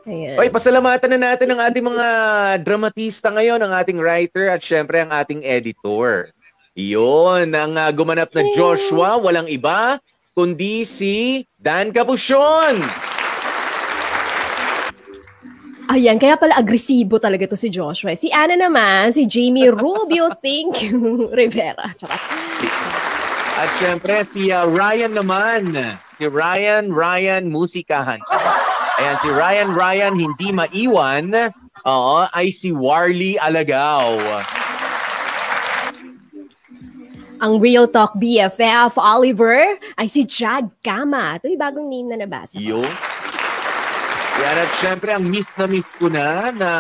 Ayan. 0.02 0.34
Oy, 0.34 0.50
pasalamatan 0.50 1.14
na 1.14 1.30
natin 1.30 1.54
ang 1.54 1.60
ating 1.62 1.86
mga 1.86 2.06
dramatista 2.66 3.30
ngayon, 3.30 3.62
ang 3.62 3.70
ating 3.70 4.02
writer 4.02 4.50
at 4.50 4.58
syempre 4.58 4.98
ang 4.98 5.14
ating 5.14 5.46
editor. 5.46 6.34
Iyon, 6.74 7.52
ang 7.52 7.76
ah, 7.78 7.92
gumanap 7.92 8.32
na 8.34 8.42
Joshua, 8.56 9.20
walang 9.20 9.46
iba, 9.46 10.00
kundi 10.32 10.82
si 10.88 11.44
Dan 11.60 11.92
Capuchon. 11.92 12.80
Ayan, 15.92 16.16
kaya 16.16 16.40
pala 16.40 16.56
agresibo 16.56 17.20
talaga 17.20 17.44
to 17.44 17.60
si 17.60 17.68
Joshua. 17.68 18.16
Si 18.16 18.32
Ana 18.32 18.56
naman, 18.56 19.12
si 19.12 19.28
Jamie 19.28 19.68
Rubio, 19.68 20.32
thank 20.44 20.80
you, 20.80 21.28
Rivera. 21.36 21.92
Charot. 22.00 22.22
At 23.52 23.68
syempre 23.76 24.24
si 24.24 24.48
ah, 24.50 24.64
Ryan 24.64 25.12
naman. 25.14 25.76
Si 26.08 26.24
Ryan, 26.24 26.88
Ryan 26.90 27.52
Musikahan. 27.52 28.18
Ayan, 29.00 29.16
si 29.16 29.28
Ryan, 29.32 29.70
Ryan 29.72 30.14
hindi 30.16 30.52
maiwan. 30.52 31.32
Oo, 31.88 32.28
ay 32.36 32.52
si 32.52 32.70
Warley 32.76 33.40
Alagaw. 33.40 34.20
Ang 37.42 37.58
Real 37.58 37.90
Talk 37.90 38.14
BFF, 38.20 38.94
Oliver, 39.00 39.80
ay 39.98 40.06
si 40.06 40.22
Chad 40.22 40.70
Kama. 40.84 41.42
Ito 41.42 41.50
yung 41.50 41.58
bagong 41.58 41.88
name 41.90 42.14
na 42.14 42.22
nabasa. 42.22 42.60
Yo. 42.60 42.86
Yan 44.42 44.56
at 44.62 44.72
syempre 44.78 45.12
ang 45.12 45.28
miss 45.28 45.52
na 45.60 45.68
miss 45.68 45.92
ko 45.92 46.08
na 46.08 46.48
na 46.54 46.70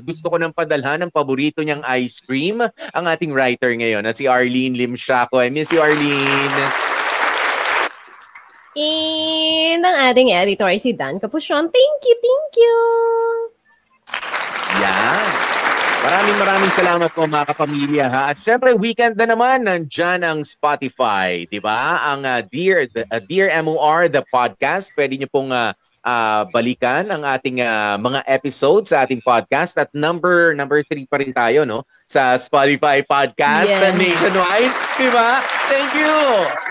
gusto 0.00 0.32
ko 0.32 0.40
nang 0.40 0.54
padalhan 0.54 1.04
ng 1.04 1.12
paborito 1.12 1.60
niyang 1.60 1.84
ice 2.00 2.24
cream 2.24 2.64
ang 2.64 3.04
ating 3.04 3.36
writer 3.36 3.68
ngayon 3.76 4.00
na 4.06 4.16
si 4.16 4.24
Arlene 4.24 4.78
Lim 4.78 4.96
Shaco. 4.96 5.42
I 5.42 5.52
miss 5.52 5.68
you 5.68 5.82
Arlene. 5.84 6.56
And 8.78 9.82
ang 9.82 9.96
ating 10.10 10.30
editor 10.30 10.70
si 10.78 10.94
Dan 10.94 11.18
Capuchon. 11.18 11.66
Thank 11.70 11.98
you, 12.06 12.16
thank 12.22 12.50
you. 12.54 12.76
Yan. 14.78 15.30
Maraming 16.00 16.36
maraming 16.40 16.72
salamat 16.72 17.12
po 17.12 17.28
mga 17.28 17.52
kapamilya 17.52 18.06
ha. 18.08 18.22
At 18.32 18.40
syempre 18.40 18.72
weekend 18.72 19.20
na 19.20 19.28
naman 19.28 19.68
nandyan 19.68 20.24
ang 20.24 20.40
Spotify, 20.46 21.44
'di 21.50 21.60
ba? 21.60 22.00
Ang 22.14 22.24
uh, 22.24 22.40
Dear 22.48 22.88
the, 22.88 23.04
uh, 23.12 23.20
Dear 23.20 23.52
MOR 23.60 24.08
the 24.08 24.24
podcast. 24.32 24.96
Pwede 24.96 25.20
niyo 25.20 25.28
pong 25.28 25.52
uh, 25.52 25.76
uh, 26.06 26.48
balikan 26.48 27.10
ang 27.12 27.26
ating 27.26 27.60
uh, 27.60 28.00
mga 28.00 28.24
episodes 28.32 28.96
sa 28.96 29.04
ating 29.04 29.20
podcast 29.20 29.76
at 29.76 29.92
number 29.92 30.56
number 30.56 30.80
3 30.80 31.04
pa 31.04 31.20
rin 31.20 31.36
tayo 31.36 31.68
no 31.68 31.84
sa 32.08 32.38
Spotify 32.40 33.04
podcast 33.04 33.68
Yeah. 33.68 33.92
nationwide, 33.92 34.72
'di 34.96 35.08
ba? 35.12 35.44
Thank 35.68 35.92
you. 35.98 36.69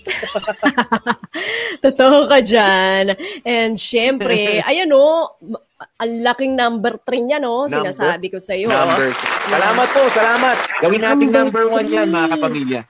Totoo 1.84 2.28
ka 2.28 2.38
dyan. 2.40 3.14
And 3.44 3.76
syempre, 3.76 4.58
ayan 4.68 4.90
o, 4.92 5.36
ang 6.00 6.12
laking 6.24 6.56
number 6.56 7.00
3 7.04 7.28
niya, 7.28 7.38
no? 7.40 7.64
Number? 7.64 7.92
Sinasabi 7.92 8.26
ko 8.32 8.38
sa 8.40 8.52
iyo. 8.52 8.68
Number. 8.68 9.16
Salamat 9.48 9.88
po, 9.96 10.02
salamat. 10.12 10.56
Gawin 10.84 11.00
nating 11.00 11.32
number 11.32 11.64
1 11.68 11.88
yan 11.88 12.08
mga 12.12 12.26
kapamilya. 12.36 12.82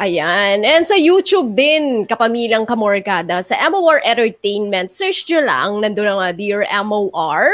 Ayan. 0.00 0.64
And 0.64 0.86
sa 0.86 0.96
YouTube 0.96 1.52
din, 1.52 2.08
kapamilyang 2.08 2.64
kamorkada, 2.64 3.44
sa 3.44 3.52
MOR 3.68 4.00
Entertainment, 4.00 4.88
search 4.88 5.28
nyo 5.28 5.44
lang, 5.44 5.68
nandun 5.84 6.08
ang 6.08 6.24
uh, 6.24 6.32
Dear 6.32 6.64
MOR, 6.80 7.52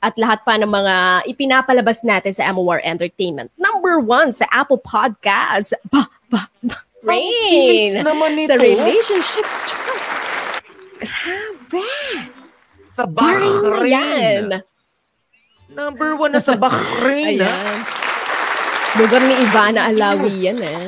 at 0.00 0.16
lahat 0.16 0.40
pa 0.40 0.56
ng 0.56 0.72
mga 0.72 1.26
ipinapalabas 1.28 2.00
natin 2.00 2.32
sa 2.32 2.48
MOR 2.48 2.80
Entertainment. 2.80 3.52
Number 3.60 4.00
one 4.00 4.32
sa 4.32 4.48
Apple 4.48 4.80
Podcast. 4.80 5.76
Ba, 5.92 6.08
ba, 6.32 6.48
ba. 6.64 6.80
Rain. 7.02 7.98
naman 8.00 8.30
Sa 8.40 8.54
nito. 8.54 8.62
relationships 8.62 9.56
choice. 9.66 10.14
Grabe. 10.98 11.86
Sa 12.84 13.04
Bahrain. 13.04 14.62
Number 15.68 16.14
1 16.14 16.30
na 16.30 16.40
sa 16.40 16.54
Bahrain. 16.54 17.40
ha? 17.40 17.82
Lugar 18.94 19.24
ni 19.24 19.34
Ivana 19.40 19.88
Alawi 19.88 20.46
yan 20.46 20.60
eh. 20.60 20.86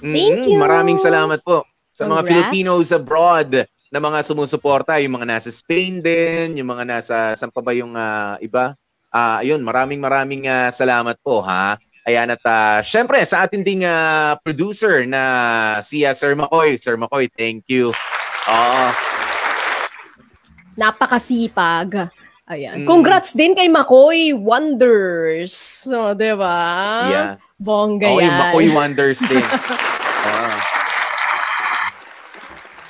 Thank 0.00 0.40
Mm, 0.40 0.48
you. 0.48 0.56
Maraming 0.56 0.96
salamat 0.96 1.42
po 1.42 1.60
sa 1.90 2.06
mga 2.06 2.14
Congrats. 2.16 2.28
Filipinos 2.30 2.88
abroad 2.88 3.50
na 3.90 3.98
mga 3.98 4.22
sumusuporta, 4.22 4.96
yung 4.96 5.12
mga 5.12 5.28
nasa 5.28 5.50
Spain 5.50 5.98
din, 5.98 6.56
yung 6.56 6.70
mga 6.70 6.84
nasa, 6.88 7.16
saan 7.34 7.50
pa 7.50 7.58
ba 7.58 7.74
yung 7.74 7.92
ah, 7.92 8.38
iba? 8.40 8.72
Ah, 9.10 9.42
ayun, 9.42 9.60
maraming 9.60 9.98
maraming 9.98 10.46
ah, 10.46 10.70
salamat 10.70 11.18
po 11.18 11.42
ha. 11.42 11.76
Ayan 12.10 12.26
at 12.26 12.42
ah, 12.42 12.82
syempre 12.82 13.22
sa 13.22 13.46
ating 13.46 13.62
ding 13.62 13.86
ah, 13.86 14.34
producer 14.42 15.06
na 15.06 15.22
si 15.78 16.02
ah, 16.02 16.10
Sir 16.10 16.34
Makoy. 16.34 16.74
Sir 16.74 16.98
Makoy, 16.98 17.30
thank 17.30 17.70
you. 17.70 17.94
Oo. 18.50 18.84
Napakasipag. 20.74 22.10
Ayan. 22.50 22.82
Mm. 22.82 22.86
Congrats 22.90 23.30
din 23.30 23.54
kay 23.54 23.70
Makoy 23.70 24.34
Wonders. 24.34 25.54
So, 25.86 26.18
di 26.18 26.34
ba? 26.34 26.58
yeah. 27.06 27.30
Bongga 27.62 28.10
Oo, 28.10 28.18
yan. 28.18 28.34
Makoy 28.34 28.66
Wonders 28.74 29.22
din. 29.22 29.46
Oo. 30.26 30.50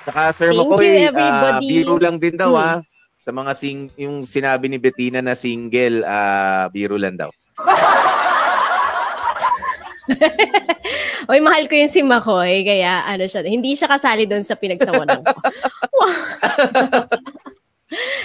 Saka 0.01 0.33
Sir 0.33 0.57
Thank 0.57 0.65
Makoy, 0.65 0.81
you, 0.81 0.97
ah, 0.97 1.09
everybody. 1.13 1.67
biro 1.69 1.95
lang 2.01 2.17
din 2.17 2.41
daw 2.41 2.57
Hmm. 2.57 2.65
ah. 2.65 2.79
Sa 3.21 3.37
mga 3.37 3.53
sing 3.53 3.93
yung 4.01 4.25
sinabi 4.25 4.65
ni 4.65 4.81
Bettina 4.81 5.21
na 5.21 5.37
single, 5.37 6.09
ah, 6.09 6.73
biro 6.73 6.97
lang 6.97 7.21
daw. 7.21 7.29
Oy, 11.31 11.41
mahal 11.41 11.71
ko 11.71 11.75
yung 11.77 11.93
si 11.93 12.03
Makoy. 12.03 12.67
Kaya, 12.67 13.07
ano 13.07 13.25
siya, 13.27 13.47
hindi 13.47 13.75
siya 13.75 13.91
kasali 13.91 14.27
doon 14.27 14.43
sa 14.43 14.59
pinagtawanan 14.59 15.23
ko. 15.23 15.35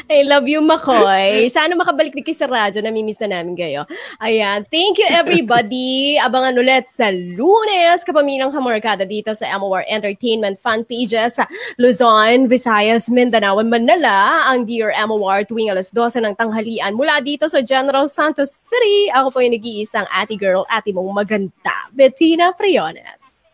I 0.06 0.22
love 0.22 0.46
you, 0.46 0.62
Makoy. 0.62 1.50
Sana 1.50 1.74
makabalik 1.74 2.14
kayo 2.22 2.38
sa 2.38 2.46
radyo. 2.46 2.86
Namimiss 2.86 3.18
na 3.26 3.42
namin 3.42 3.58
kayo. 3.58 3.90
Ayan. 4.22 4.62
Thank 4.70 5.02
you, 5.02 5.08
everybody. 5.10 6.16
Abangan 6.26 6.54
ulit 6.58 6.86
sa 6.86 7.10
lunes. 7.10 8.06
Kapamilang 8.06 8.54
kamorkada 8.54 9.04
dito 9.08 9.34
sa 9.34 9.50
MOR 9.58 9.82
Entertainment 9.90 10.62
fan 10.62 10.86
pages 10.86 11.42
sa 11.42 11.50
Luzon, 11.82 12.46
Visayas, 12.46 13.10
Mindanao, 13.10 13.58
and 13.58 13.74
Manila. 13.74 14.46
Ang 14.54 14.70
Dear 14.70 14.94
MOR 15.10 15.46
tuwing 15.50 15.74
alas 15.74 15.90
12 15.90 16.22
ng 16.22 16.36
tanghalian 16.38 16.94
mula 16.94 17.18
dito 17.22 17.50
sa 17.50 17.66
General 17.66 18.06
Santos 18.06 18.54
City. 18.54 19.10
Ako 19.14 19.34
po 19.34 19.42
yung 19.42 19.58
nag-iisang 19.58 20.06
ate 20.14 20.38
girl, 20.38 20.70
ate 20.70 20.94
mong 20.94 21.10
maganda, 21.10 21.90
Bettina 21.94 22.54
Priones. 22.54 23.45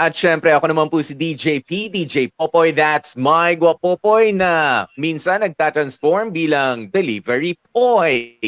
At 0.00 0.16
syempre, 0.16 0.48
ako 0.48 0.72
naman 0.72 0.88
po 0.88 1.04
si 1.04 1.12
DJ 1.12 1.60
P, 1.60 1.92
DJ 1.92 2.32
Popoy, 2.40 2.72
that's 2.72 3.12
my 3.12 3.52
guapopoy 3.52 4.32
na 4.32 4.84
minsan 4.96 5.44
nagtatransform 5.44 6.32
bilang 6.32 6.88
delivery 6.88 7.60
boy. 7.76 8.40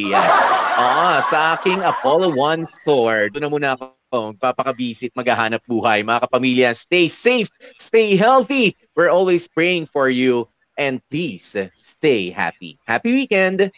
Ah, 0.75 1.21
sa 1.21 1.61
aking 1.61 1.85
Apollo 1.85 2.33
One 2.33 2.65
store. 2.65 3.29
Doon 3.29 3.45
na 3.45 3.53
muna 3.53 3.69
ako 3.77 3.93
magpapakabisit, 4.35 5.12
maghahanap 5.12 5.61
buhay. 5.69 6.01
Mga 6.01 6.21
kapamilya, 6.25 6.69
stay 6.73 7.12
safe, 7.12 7.53
stay 7.77 8.16
healthy. 8.16 8.73
We're 8.97 9.12
always 9.12 9.45
praying 9.45 9.93
for 9.93 10.09
you. 10.09 10.49
And 10.81 10.99
please, 11.12 11.55
stay 11.79 12.33
happy. 12.33 12.81
Happy 12.89 13.15
weekend! 13.15 13.71